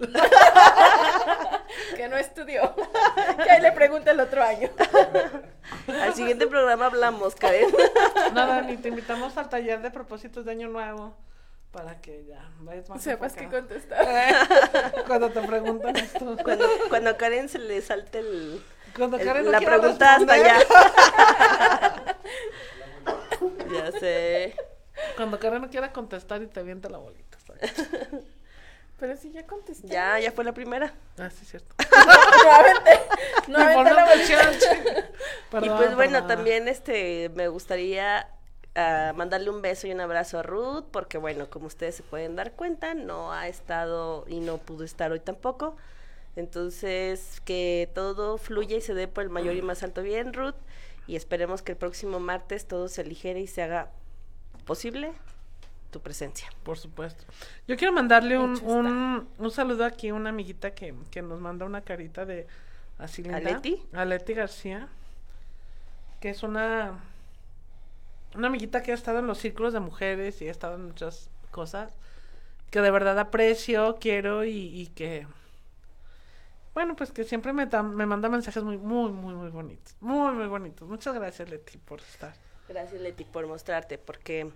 que 1.96 2.08
no 2.08 2.16
estudió. 2.16 2.74
que 3.44 3.50
ahí 3.50 3.60
le 3.60 3.72
pregunta 3.72 4.10
el 4.10 4.20
otro 4.20 4.42
año. 4.42 4.70
Al 6.02 6.14
siguiente 6.14 6.46
programa 6.46 6.86
hablamos, 6.86 7.34
Karen. 7.34 7.68
Nada, 8.34 8.62
ni 8.62 8.76
te 8.76 8.88
invitamos 8.88 9.36
al 9.36 9.48
taller 9.48 9.80
de 9.82 9.90
propósitos 9.90 10.44
de 10.44 10.52
año 10.52 10.68
nuevo 10.68 11.16
para 11.70 12.00
que 12.00 12.24
ya 12.24 12.50
vayas 12.60 12.88
más 12.88 13.02
Sepas 13.02 13.34
qué 13.34 13.46
contestar. 13.48 14.06
cuando 15.06 15.30
te 15.30 15.40
preguntan 15.42 15.96
esto. 15.96 16.36
Cuando, 16.42 16.66
cuando 16.88 17.10
a 17.10 17.16
Karen 17.16 17.48
se 17.48 17.58
le 17.58 17.80
salte 17.82 18.18
el, 18.18 18.62
cuando 18.96 19.16
el- 19.18 19.24
Karen 19.24 19.44
no 19.44 19.50
la 19.52 19.58
quiera 19.58 19.78
pregunta 19.78 20.16
hasta 20.16 20.32
allá. 20.32 20.58
ya 23.72 23.92
sé. 23.98 24.56
Cuando 25.16 25.38
Karen 25.38 25.62
no 25.62 25.70
quiera 25.70 25.92
contestar 25.92 26.42
y 26.42 26.46
te 26.46 26.60
avienta 26.60 26.88
la 26.88 26.98
bolita. 26.98 27.38
¿sabes? 27.46 27.72
Pero 29.00 29.16
si 29.16 29.32
ya 29.32 29.46
contesté. 29.46 29.88
Ya, 29.88 30.20
ya 30.20 30.30
fue 30.30 30.44
la 30.44 30.52
primera. 30.52 30.92
Ah, 31.18 31.30
sí, 31.30 31.38
es 31.42 31.48
cierto. 31.48 31.74
No 33.48 33.58
aventé, 33.58 33.90
no 33.90 34.06
bolsa. 34.06 34.26
chance. 34.28 34.66
y 35.08 35.50
Perdón, 35.50 35.76
pues 35.78 35.94
bueno, 35.94 36.26
también 36.26 36.68
este 36.68 37.30
me 37.34 37.48
gustaría 37.48 38.28
ah, 38.74 39.12
mandarle 39.16 39.50
un 39.50 39.62
beso 39.62 39.86
y 39.86 39.92
un 39.92 40.00
abrazo 40.00 40.38
a 40.38 40.42
Ruth, 40.42 40.84
porque 40.92 41.18
bueno, 41.18 41.48
como 41.48 41.66
ustedes 41.66 41.96
se 41.96 42.02
pueden 42.02 42.36
dar 42.36 42.52
cuenta, 42.52 42.94
no 42.94 43.32
ha 43.32 43.48
estado 43.48 44.24
y 44.28 44.40
no 44.40 44.58
pudo 44.58 44.84
estar 44.84 45.10
hoy 45.10 45.20
tampoco. 45.20 45.76
Entonces, 46.36 47.40
que 47.44 47.90
todo 47.94 48.38
fluya 48.38 48.76
y 48.76 48.80
se 48.82 48.94
dé 48.94 49.08
por 49.08 49.24
el 49.24 49.30
mayor 49.30 49.56
y 49.56 49.62
más 49.62 49.82
alto 49.82 50.02
bien, 50.02 50.32
Ruth. 50.32 50.54
Y 51.06 51.16
esperemos 51.16 51.62
que 51.62 51.72
el 51.72 51.78
próximo 51.78 52.20
martes 52.20 52.68
todo 52.68 52.86
se 52.86 53.00
aligere 53.00 53.40
y 53.40 53.46
se 53.46 53.62
haga 53.62 53.90
posible 54.64 55.12
tu 55.90 56.00
presencia. 56.00 56.48
Por 56.62 56.78
supuesto. 56.78 57.24
Yo 57.68 57.76
quiero 57.76 57.92
mandarle 57.92 58.38
un, 58.38 58.56
un, 58.64 59.28
un 59.38 59.50
saludo 59.50 59.84
aquí 59.84 60.08
a 60.08 60.14
una 60.14 60.30
amiguita 60.30 60.74
que, 60.74 60.94
que 61.10 61.22
nos 61.22 61.40
manda 61.40 61.66
una 61.66 61.80
carita 61.82 62.24
de 62.24 62.46
así 62.98 63.22
linda. 63.22 63.40
Leti? 63.40 63.82
A 63.92 64.04
Leti 64.04 64.34
García. 64.34 64.88
Que 66.20 66.30
es 66.30 66.42
una 66.42 66.98
una 68.34 68.46
amiguita 68.46 68.82
que 68.82 68.92
ha 68.92 68.94
estado 68.94 69.18
en 69.18 69.26
los 69.26 69.38
círculos 69.38 69.72
de 69.72 69.80
mujeres 69.80 70.40
y 70.40 70.46
ha 70.46 70.50
estado 70.52 70.76
en 70.76 70.84
muchas 70.86 71.30
cosas 71.50 71.92
que 72.70 72.80
de 72.80 72.92
verdad 72.92 73.18
aprecio, 73.18 73.96
quiero 74.00 74.44
y, 74.44 74.52
y 74.52 74.86
que 74.88 75.26
bueno, 76.74 76.94
pues 76.94 77.10
que 77.10 77.24
siempre 77.24 77.52
me, 77.52 77.66
da- 77.66 77.82
me 77.82 78.06
manda 78.06 78.28
mensajes 78.28 78.62
muy, 78.62 78.78
muy, 78.78 79.10
muy, 79.10 79.34
muy 79.34 79.48
bonitos. 79.50 79.96
Muy, 80.00 80.32
muy 80.32 80.46
bonitos. 80.46 80.88
Muchas 80.88 81.14
gracias, 81.14 81.50
Leti, 81.50 81.78
por 81.78 81.98
estar. 82.00 82.32
Gracias, 82.68 83.00
Leti, 83.00 83.24
por 83.24 83.46
mostrarte, 83.48 83.98
porque 83.98 84.52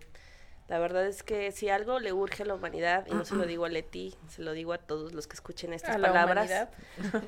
la 0.69 0.79
verdad 0.79 1.07
es 1.07 1.23
que 1.23 1.53
si 1.53 1.69
algo 1.69 2.01
le 2.01 2.12
urge 2.15 2.43
a 2.43 2.47
la 2.47 2.55
humanidad, 2.55 3.07
y 3.07 3.15
no 3.15 3.25
se 3.27 3.35
lo 3.35 3.45
digo 3.47 3.67
a 3.67 3.69
Leti, 3.69 4.15
se 4.29 4.41
lo 4.43 4.53
digo 4.53 4.73
a 4.73 4.79
todos 4.79 5.12
los 5.12 5.27
que 5.27 5.35
escuchen 5.35 5.75
estas 5.75 5.97
A 5.97 6.01
palabras, 6.01 6.69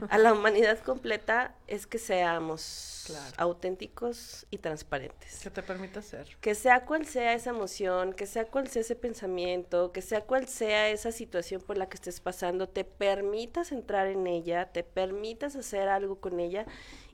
a 0.08 0.18
la 0.18 0.32
humanidad 0.32 0.78
completa, 0.78 1.54
es 1.66 1.86
que 1.86 1.98
seamos 1.98 3.04
Claro. 3.06 3.34
auténticos 3.36 4.46
y 4.50 4.58
transparentes. 4.58 5.40
Que 5.42 5.50
te 5.50 5.62
permita 5.62 6.02
ser. 6.02 6.26
Que 6.40 6.54
sea 6.54 6.86
cual 6.86 7.06
sea 7.06 7.34
esa 7.34 7.50
emoción, 7.50 8.14
que 8.14 8.26
sea 8.26 8.46
cual 8.46 8.68
sea 8.68 8.80
ese 8.80 8.96
pensamiento, 8.96 9.92
que 9.92 10.02
sea 10.02 10.22
cual 10.22 10.48
sea 10.48 10.88
esa 10.88 11.12
situación 11.12 11.60
por 11.60 11.76
la 11.78 11.88
que 11.88 11.96
estés 11.96 12.20
pasando, 12.20 12.68
te 12.68 12.84
permitas 12.84 13.70
entrar 13.70 14.06
en 14.08 14.26
ella, 14.26 14.72
te 14.72 14.82
permitas 14.82 15.56
hacer 15.56 15.88
algo 15.88 16.20
con 16.20 16.40
ella 16.40 16.66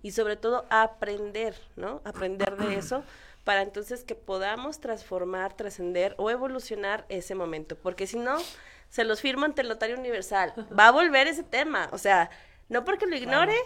y 0.02 0.12
sobre 0.12 0.36
todo 0.36 0.66
aprender, 0.70 1.54
¿no? 1.76 2.00
Aprender 2.04 2.56
de 2.56 2.76
eso 2.76 3.04
para 3.44 3.62
entonces 3.62 4.04
que 4.04 4.14
podamos 4.14 4.80
transformar, 4.80 5.56
trascender 5.56 6.14
o 6.18 6.30
evolucionar 6.30 7.04
ese 7.08 7.34
momento, 7.34 7.76
porque 7.76 8.06
si 8.06 8.18
no, 8.18 8.36
se 8.88 9.04
los 9.04 9.20
firmo 9.20 9.44
ante 9.44 9.62
el 9.62 9.68
notario 9.68 9.98
universal, 9.98 10.52
va 10.78 10.88
a 10.88 10.92
volver 10.92 11.26
ese 11.26 11.42
tema, 11.42 11.88
o 11.92 11.98
sea, 11.98 12.30
no 12.68 12.84
porque 12.84 13.06
lo 13.06 13.16
ignore, 13.16 13.56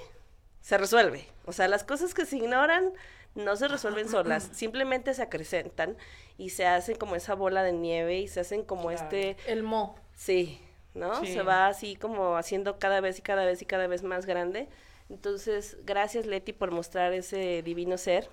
se 0.61 0.79
resuelve. 0.79 1.27
O 1.45 1.53
sea, 1.53 1.69
las 1.69 1.85
cosas 1.85 2.15
que 2.15 2.27
se 2.27 2.37
ignoran 2.37 2.93
no 3.35 3.55
se 3.57 3.69
resuelven 3.69 4.09
solas, 4.09 4.49
simplemente 4.53 5.13
se 5.15 5.23
acrecentan 5.23 5.97
y 6.39 6.51
se 6.51 6.67
hacen 6.67 6.97
como 6.97 7.15
esa 7.17 7.35
bola 7.35 7.63
de 7.63 7.73
nieve 7.73 8.19
y 8.19 8.29
se 8.29 8.41
hacen 8.41 8.65
como 8.65 8.89
Claro. 8.89 8.95
este, 9.05 9.37
El 9.47 9.63
mo. 9.63 9.97
sí, 10.15 10.61
¿no? 10.95 11.21
Sí. 11.21 11.33
Se 11.35 11.43
va 11.43 11.67
así 11.67 11.97
como 11.97 12.37
haciendo 12.37 12.79
cada 12.79 13.01
vez 13.01 13.19
y 13.19 13.23
cada 13.23 13.45
vez 13.45 13.61
y 13.61 13.67
cada 13.67 13.87
vez 13.87 14.03
más 14.03 14.25
grande. 14.27 14.69
Entonces, 15.11 15.77
gracias 15.85 16.25
Leti 16.27 16.53
por 16.53 16.71
mostrar 16.73 17.13
ese 17.13 17.63
divino 17.63 17.99
ser, 17.99 18.29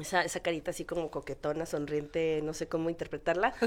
esa, 0.00 0.22
esa 0.22 0.40
carita 0.40 0.70
así 0.70 0.84
como 0.84 1.10
coquetona, 1.10 1.66
sonriente, 1.66 2.40
no 2.42 2.54
sé 2.54 2.68
cómo 2.68 2.90
interpretarla. 2.90 3.54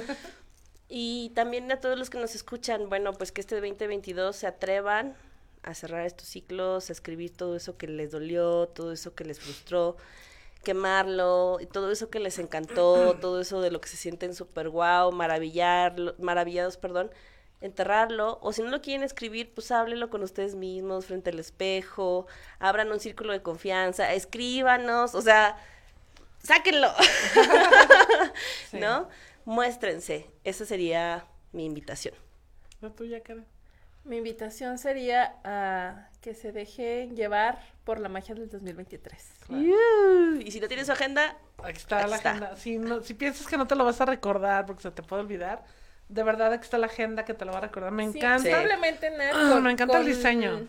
Y 0.92 1.30
también 1.36 1.72
a 1.72 1.80
todos 1.80 2.00
los 2.00 2.10
que 2.10 2.18
nos 2.18 2.34
escuchan, 2.34 2.90
bueno, 2.90 3.14
pues 3.14 3.32
que 3.32 3.42
este 3.42 3.54
2022 3.62 4.36
se 4.36 4.48
atrevan 4.48 5.16
a 5.62 5.76
cerrar 5.76 6.04
estos 6.04 6.28
ciclos, 6.28 6.90
a 6.90 6.94
escribir 6.94 7.32
todo 7.38 7.56
eso 7.56 7.78
que 7.78 7.88
les 7.88 8.10
dolió, 8.10 8.68
todo 8.68 8.92
eso 8.92 9.14
que 9.14 9.24
les 9.24 9.40
frustró, 9.40 9.98
quemarlo, 10.64 11.60
y 11.62 11.68
todo 11.68 11.92
eso 11.92 12.10
que 12.10 12.20
les 12.20 12.40
encantó, 12.40 13.18
todo 13.22 13.40
eso 13.40 13.62
de 13.62 13.70
lo 13.70 13.80
que 13.82 13.88
se 13.88 13.98
sienten 13.98 14.34
súper 14.34 14.70
guau, 14.70 15.12
maravillar, 15.12 15.96
maravillados, 16.18 16.78
perdón, 16.78 17.12
enterrarlo, 17.62 18.40
o 18.42 18.52
si 18.52 18.64
no 18.64 18.70
lo 18.70 18.82
quieren 18.82 19.04
escribir, 19.04 19.54
pues 19.54 19.70
háblenlo 19.70 20.10
con 20.10 20.24
ustedes 20.24 20.56
mismos, 20.56 21.06
frente 21.06 21.30
al 21.30 21.38
espejo, 21.38 22.26
abran 22.58 22.92
un 22.92 23.00
círculo 23.00 23.32
de 23.32 23.44
confianza, 23.44 24.12
escríbanos, 24.14 25.14
o 25.14 25.22
sea, 25.22 25.56
sáquenlo, 26.44 26.92
¿no? 28.74 29.10
Muéstrense, 29.46 30.30
esa 30.44 30.66
sería 30.66 31.26
mi 31.52 31.66
invitación. 31.66 32.14
¿La 32.82 32.90
tuya, 32.92 33.22
Karen? 33.22 33.46
Mi 34.06 34.18
invitación 34.18 34.78
sería 34.78 35.36
a 35.44 36.10
que 36.22 36.34
se 36.34 36.52
deje 36.52 37.10
llevar 37.14 37.60
por 37.84 38.00
la 38.00 38.10
magia 38.10 38.34
del 38.36 38.50
2023. 38.50 39.24
Yuuu. 39.50 40.42
Y 40.42 40.52
si 40.52 40.60
no 40.60 40.68
tienes 40.68 40.88
su 40.88 40.94
agenda, 40.94 41.38
Aquí 41.64 41.78
está 41.78 42.00
Aquí 42.00 42.10
la 42.10 42.16
está. 42.16 42.30
agenda. 42.32 42.56
Si, 42.56 42.78
no, 42.78 43.02
si 43.02 43.14
piensas 43.14 43.46
que 43.48 43.58
no 43.58 43.68
te 43.68 43.76
lo 43.76 43.84
vas 43.84 44.00
a 44.00 44.06
recordar 44.06 44.66
porque 44.66 44.82
se 44.84 44.92
te 44.92 45.04
puede 45.04 45.24
olvidar, 45.24 45.64
de 46.08 46.24
verdad 46.24 46.54
aquí 46.54 46.64
está 46.64 46.78
la 46.78 46.86
agenda 46.86 47.26
que 47.26 47.34
te 47.34 47.44
lo 47.44 47.52
va 47.52 47.58
a 47.58 47.62
recordar. 47.62 47.92
Me 47.92 48.10
Sí, 48.12 48.18
encanta. 48.18 48.50
Probablemente, 48.50 49.10
Nat, 49.18 49.34
Ah, 49.36 49.60
me 49.62 49.72
encanta 49.72 50.00
el 50.00 50.06
diseño. 50.06 50.66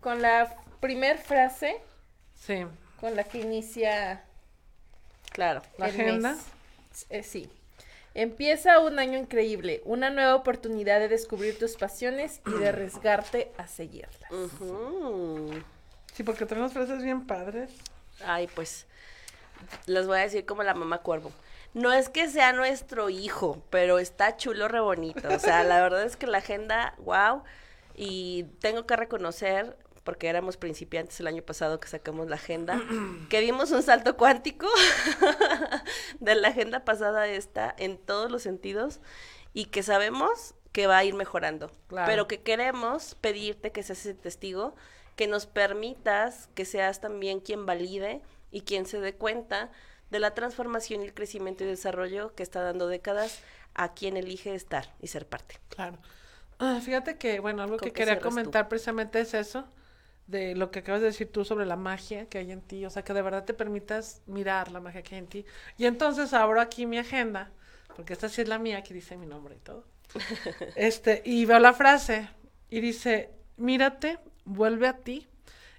Con 0.00 0.22
la 0.22 0.54
primer 0.80 1.18
frase 1.18 1.80
Sí. 2.36 2.64
con 3.00 3.16
la 3.16 3.24
que 3.24 3.38
inicia 3.40 4.22
claro. 5.34 5.60
La 5.76 5.88
el 5.88 6.00
agenda. 6.00 6.30
mes. 6.30 7.06
Eh, 7.10 7.22
sí. 7.22 7.50
Empieza 8.14 8.78
un 8.78 9.00
año 9.00 9.18
increíble, 9.18 9.82
una 9.84 10.08
nueva 10.08 10.36
oportunidad 10.36 11.00
de 11.00 11.08
descubrir 11.08 11.58
tus 11.58 11.74
pasiones 11.76 12.40
y 12.46 12.52
de 12.52 12.68
arriesgarte 12.68 13.50
a 13.58 13.66
seguirlas. 13.66 14.30
Sí, 16.14 16.22
porque 16.22 16.46
tenemos 16.46 16.72
frases 16.72 17.02
bien 17.02 17.26
padres. 17.26 17.70
Ay, 18.24 18.48
pues 18.54 18.86
les 19.86 20.06
voy 20.06 20.18
a 20.18 20.22
decir 20.22 20.46
como 20.46 20.62
la 20.62 20.74
mamá 20.74 20.98
cuervo. 20.98 21.32
No 21.72 21.92
es 21.92 22.08
que 22.08 22.28
sea 22.30 22.52
nuestro 22.52 23.10
hijo, 23.10 23.60
pero 23.70 23.98
está 23.98 24.36
chulo, 24.36 24.68
re 24.68 24.78
bonito. 24.78 25.28
O 25.28 25.40
sea, 25.40 25.64
la 25.64 25.80
verdad 25.82 26.04
es 26.04 26.16
que 26.16 26.28
la 26.28 26.38
agenda, 26.38 26.94
wow. 26.98 27.42
Y 27.96 28.44
tengo 28.60 28.86
que 28.86 28.94
reconocer, 28.94 29.76
porque 30.04 30.28
éramos 30.28 30.56
principiantes 30.56 31.18
el 31.20 31.26
año 31.26 31.42
pasado 31.42 31.80
que 31.80 31.88
sacamos 31.88 32.28
la 32.28 32.36
agenda, 32.36 32.80
que 33.28 33.40
dimos 33.40 33.70
un 33.72 33.82
salto 33.82 34.16
cuántico 34.16 34.68
de 36.20 36.34
la 36.34 36.48
agenda 36.48 36.84
pasada 36.84 37.22
a 37.22 37.26
esta 37.26 37.74
en 37.78 37.98
todos 37.98 38.30
los 38.30 38.42
sentidos 38.42 39.00
y 39.52 39.66
que 39.66 39.82
sabemos 39.82 40.54
que 40.72 40.86
va 40.86 40.98
a 40.98 41.04
ir 41.04 41.14
mejorando. 41.14 41.70
Claro. 41.88 42.06
Pero 42.06 42.28
que 42.28 42.42
queremos 42.42 43.14
pedirte 43.16 43.72
que 43.72 43.82
seas 43.82 44.00
ese 44.00 44.14
testigo, 44.14 44.74
que 45.16 45.26
nos 45.26 45.46
permitas 45.46 46.48
que 46.54 46.64
seas 46.64 47.00
también 47.00 47.40
quien 47.40 47.64
valide 47.66 48.20
y 48.50 48.62
quien 48.62 48.84
se 48.86 49.00
dé 49.00 49.14
cuenta 49.14 49.70
de 50.10 50.18
la 50.20 50.34
transformación 50.34 51.02
y 51.02 51.06
el 51.06 51.14
crecimiento 51.14 51.64
y 51.64 51.66
desarrollo 51.66 52.34
que 52.34 52.42
está 52.42 52.60
dando 52.62 52.88
décadas 52.88 53.42
a 53.74 53.94
quien 53.94 54.16
elige 54.16 54.54
estar 54.54 54.92
y 55.00 55.08
ser 55.08 55.26
parte. 55.26 55.58
Claro. 55.68 55.98
Ah, 56.58 56.80
fíjate 56.82 57.18
que, 57.18 57.40
bueno, 57.40 57.62
algo 57.62 57.78
¿Con 57.78 57.88
que 57.88 57.92
quería 57.92 58.18
tú? 58.18 58.28
comentar 58.28 58.68
precisamente 58.68 59.20
es 59.20 59.34
eso, 59.34 59.66
de 60.26 60.54
lo 60.54 60.70
que 60.70 60.80
acabas 60.80 61.00
de 61.00 61.08
decir 61.08 61.30
tú 61.30 61.44
sobre 61.44 61.66
la 61.66 61.76
magia 61.76 62.26
que 62.28 62.38
hay 62.38 62.50
en 62.50 62.62
ti, 62.62 62.84
o 62.86 62.90
sea, 62.90 63.04
que 63.04 63.12
de 63.12 63.22
verdad 63.22 63.44
te 63.44 63.54
permitas 63.54 64.22
mirar 64.26 64.72
la 64.72 64.80
magia 64.80 65.02
que 65.02 65.14
hay 65.14 65.20
en 65.20 65.26
ti. 65.26 65.44
Y 65.76 65.86
entonces 65.86 66.32
abro 66.32 66.60
aquí 66.60 66.86
mi 66.86 66.98
agenda, 66.98 67.50
porque 67.96 68.12
esta 68.12 68.28
sí 68.28 68.42
es 68.42 68.48
la 68.48 68.58
mía, 68.58 68.78
aquí 68.78 68.94
dice 68.94 69.16
mi 69.16 69.26
nombre 69.26 69.56
y 69.56 69.60
todo. 69.60 69.84
Este, 70.76 71.22
y 71.24 71.44
veo 71.44 71.58
la 71.58 71.72
frase 71.72 72.28
y 72.70 72.80
dice, 72.80 73.30
mírate, 73.56 74.18
vuelve 74.44 74.88
a 74.88 74.96
ti 74.96 75.26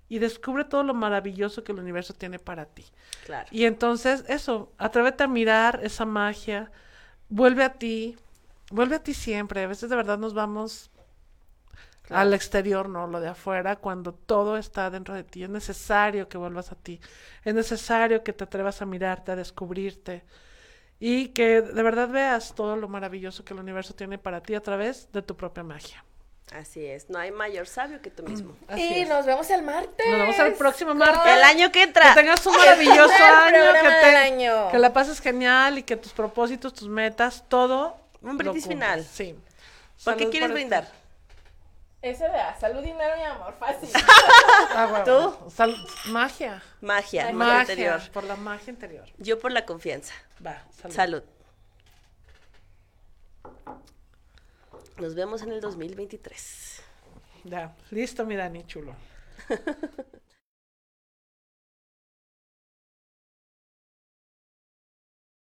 y 0.08 0.20
descubre 0.20 0.64
todo 0.66 0.84
lo 0.84 0.94
maravilloso 0.94 1.64
que 1.64 1.72
el 1.72 1.80
universo 1.80 2.14
tiene 2.14 2.38
para 2.38 2.66
ti. 2.66 2.86
Claro. 3.26 3.48
Y 3.52 3.66
entonces, 3.66 4.24
eso, 4.28 4.72
atrévete 4.78 5.24
a 5.24 5.28
mirar 5.28 5.80
esa 5.84 6.06
magia, 6.06 6.72
vuelve 7.30 7.64
a 7.64 7.74
ti, 7.74 8.16
vuelve 8.70 8.96
a 8.96 9.04
ti 9.04 9.14
siempre. 9.14 9.64
A 9.64 9.68
veces 9.68 9.90
de 9.90 9.96
verdad 9.96 10.20
nos 10.20 10.34
vamos 10.34 10.92
al 12.10 12.34
exterior, 12.34 12.88
no 12.90 13.08
lo 13.08 13.20
de 13.20 13.30
afuera, 13.30 13.76
cuando 13.78 14.14
todo 14.14 14.58
está 14.58 14.90
dentro 14.90 15.14
de 15.14 15.24
ti. 15.24 15.44
Es 15.44 15.50
necesario 15.50 16.28
que 16.30 16.38
vuelvas 16.38 16.72
a 16.72 16.76
ti. 16.76 17.00
Es 17.44 17.54
necesario 17.54 18.24
que 18.24 18.34
te 18.34 18.44
atrevas 18.44 18.82
a 18.82 18.86
mirarte, 18.86 19.32
a 19.32 19.36
descubrirte. 19.36 20.24
Y 21.00 21.30
que 21.30 21.62
de 21.62 21.84
verdad 21.84 22.08
veas 22.10 22.54
todo 22.56 22.76
lo 22.76 22.88
maravilloso 22.88 23.44
que 23.44 23.54
el 23.54 23.60
universo 23.60 23.94
tiene 23.96 24.18
para 24.18 24.42
ti 24.42 24.56
a 24.56 24.62
través 24.62 25.12
de 25.12 25.22
tu 25.22 25.36
propia 25.36 25.64
magia. 25.64 26.04
Así 26.54 26.86
es, 26.86 27.10
no 27.10 27.18
hay 27.18 27.32
mayor 27.32 27.66
sabio 27.68 28.02
que 28.02 28.12
tú 28.12 28.22
mismo. 28.24 28.56
Así 28.68 28.82
y 28.82 29.00
es. 29.02 29.10
nos 29.10 29.26
vemos 29.26 29.50
el 29.50 29.64
martes. 29.64 30.06
Nos 30.08 30.20
vemos 30.20 30.40
el 30.40 30.54
próximo 30.54 30.94
martes. 30.94 31.34
El 31.34 31.44
año 31.44 31.72
que 31.72 31.84
entra. 31.84 32.14
Que 32.14 32.22
tengas 32.22 32.46
un 32.46 32.56
maravilloso 32.56 33.14
El 33.50 33.56
año, 33.56 33.74
que, 33.74 33.90
te- 33.90 34.06
del 34.06 34.16
año. 34.16 34.72
que 34.72 34.78
la 34.78 34.94
pases 34.94 35.20
genial 35.20 35.80
y 35.80 35.84
que 35.84 35.96
tus 35.98 36.14
propósitos, 36.14 36.74
tus 36.74 36.88
metas, 36.88 37.44
todo. 37.50 37.98
Un 38.22 38.38
brindis 38.38 38.68
final. 38.68 39.04
Sí. 39.04 39.36
¿Por 40.04 40.14
qué 40.16 40.20
Salud 40.20 40.32
quieres 40.32 40.50
por 40.50 40.54
brindar? 40.54 40.88
Ese 42.06 42.30
de 42.30 42.38
ah, 42.38 42.56
salud, 42.60 42.84
dinero 42.84 43.18
y 43.18 43.24
amor, 43.24 43.56
fácil. 43.60 43.90
Ah, 44.76 44.86
bueno. 44.88 45.06
¿Tú? 45.40 45.50
Sal- 45.50 45.76
magia. 46.10 46.62
Magia, 46.80 47.24
magia 47.24 47.34
Magia. 47.34 47.62
interior. 47.62 48.02
Por 48.12 48.24
la 48.26 48.36
magia 48.36 48.70
interior. 48.70 49.06
Yo 49.18 49.40
por 49.40 49.52
la 49.52 49.66
confianza. 49.66 50.14
Va, 50.46 50.62
salud. 50.80 50.94
Salud. 50.96 51.24
Nos 54.98 55.16
vemos 55.16 55.42
en 55.42 55.52
el 55.54 55.62
2023. 55.62 56.82
Ya. 57.46 57.74
Listo, 57.90 58.24
mi 58.24 58.36
Dani, 58.36 58.68
chulo. 58.68 58.94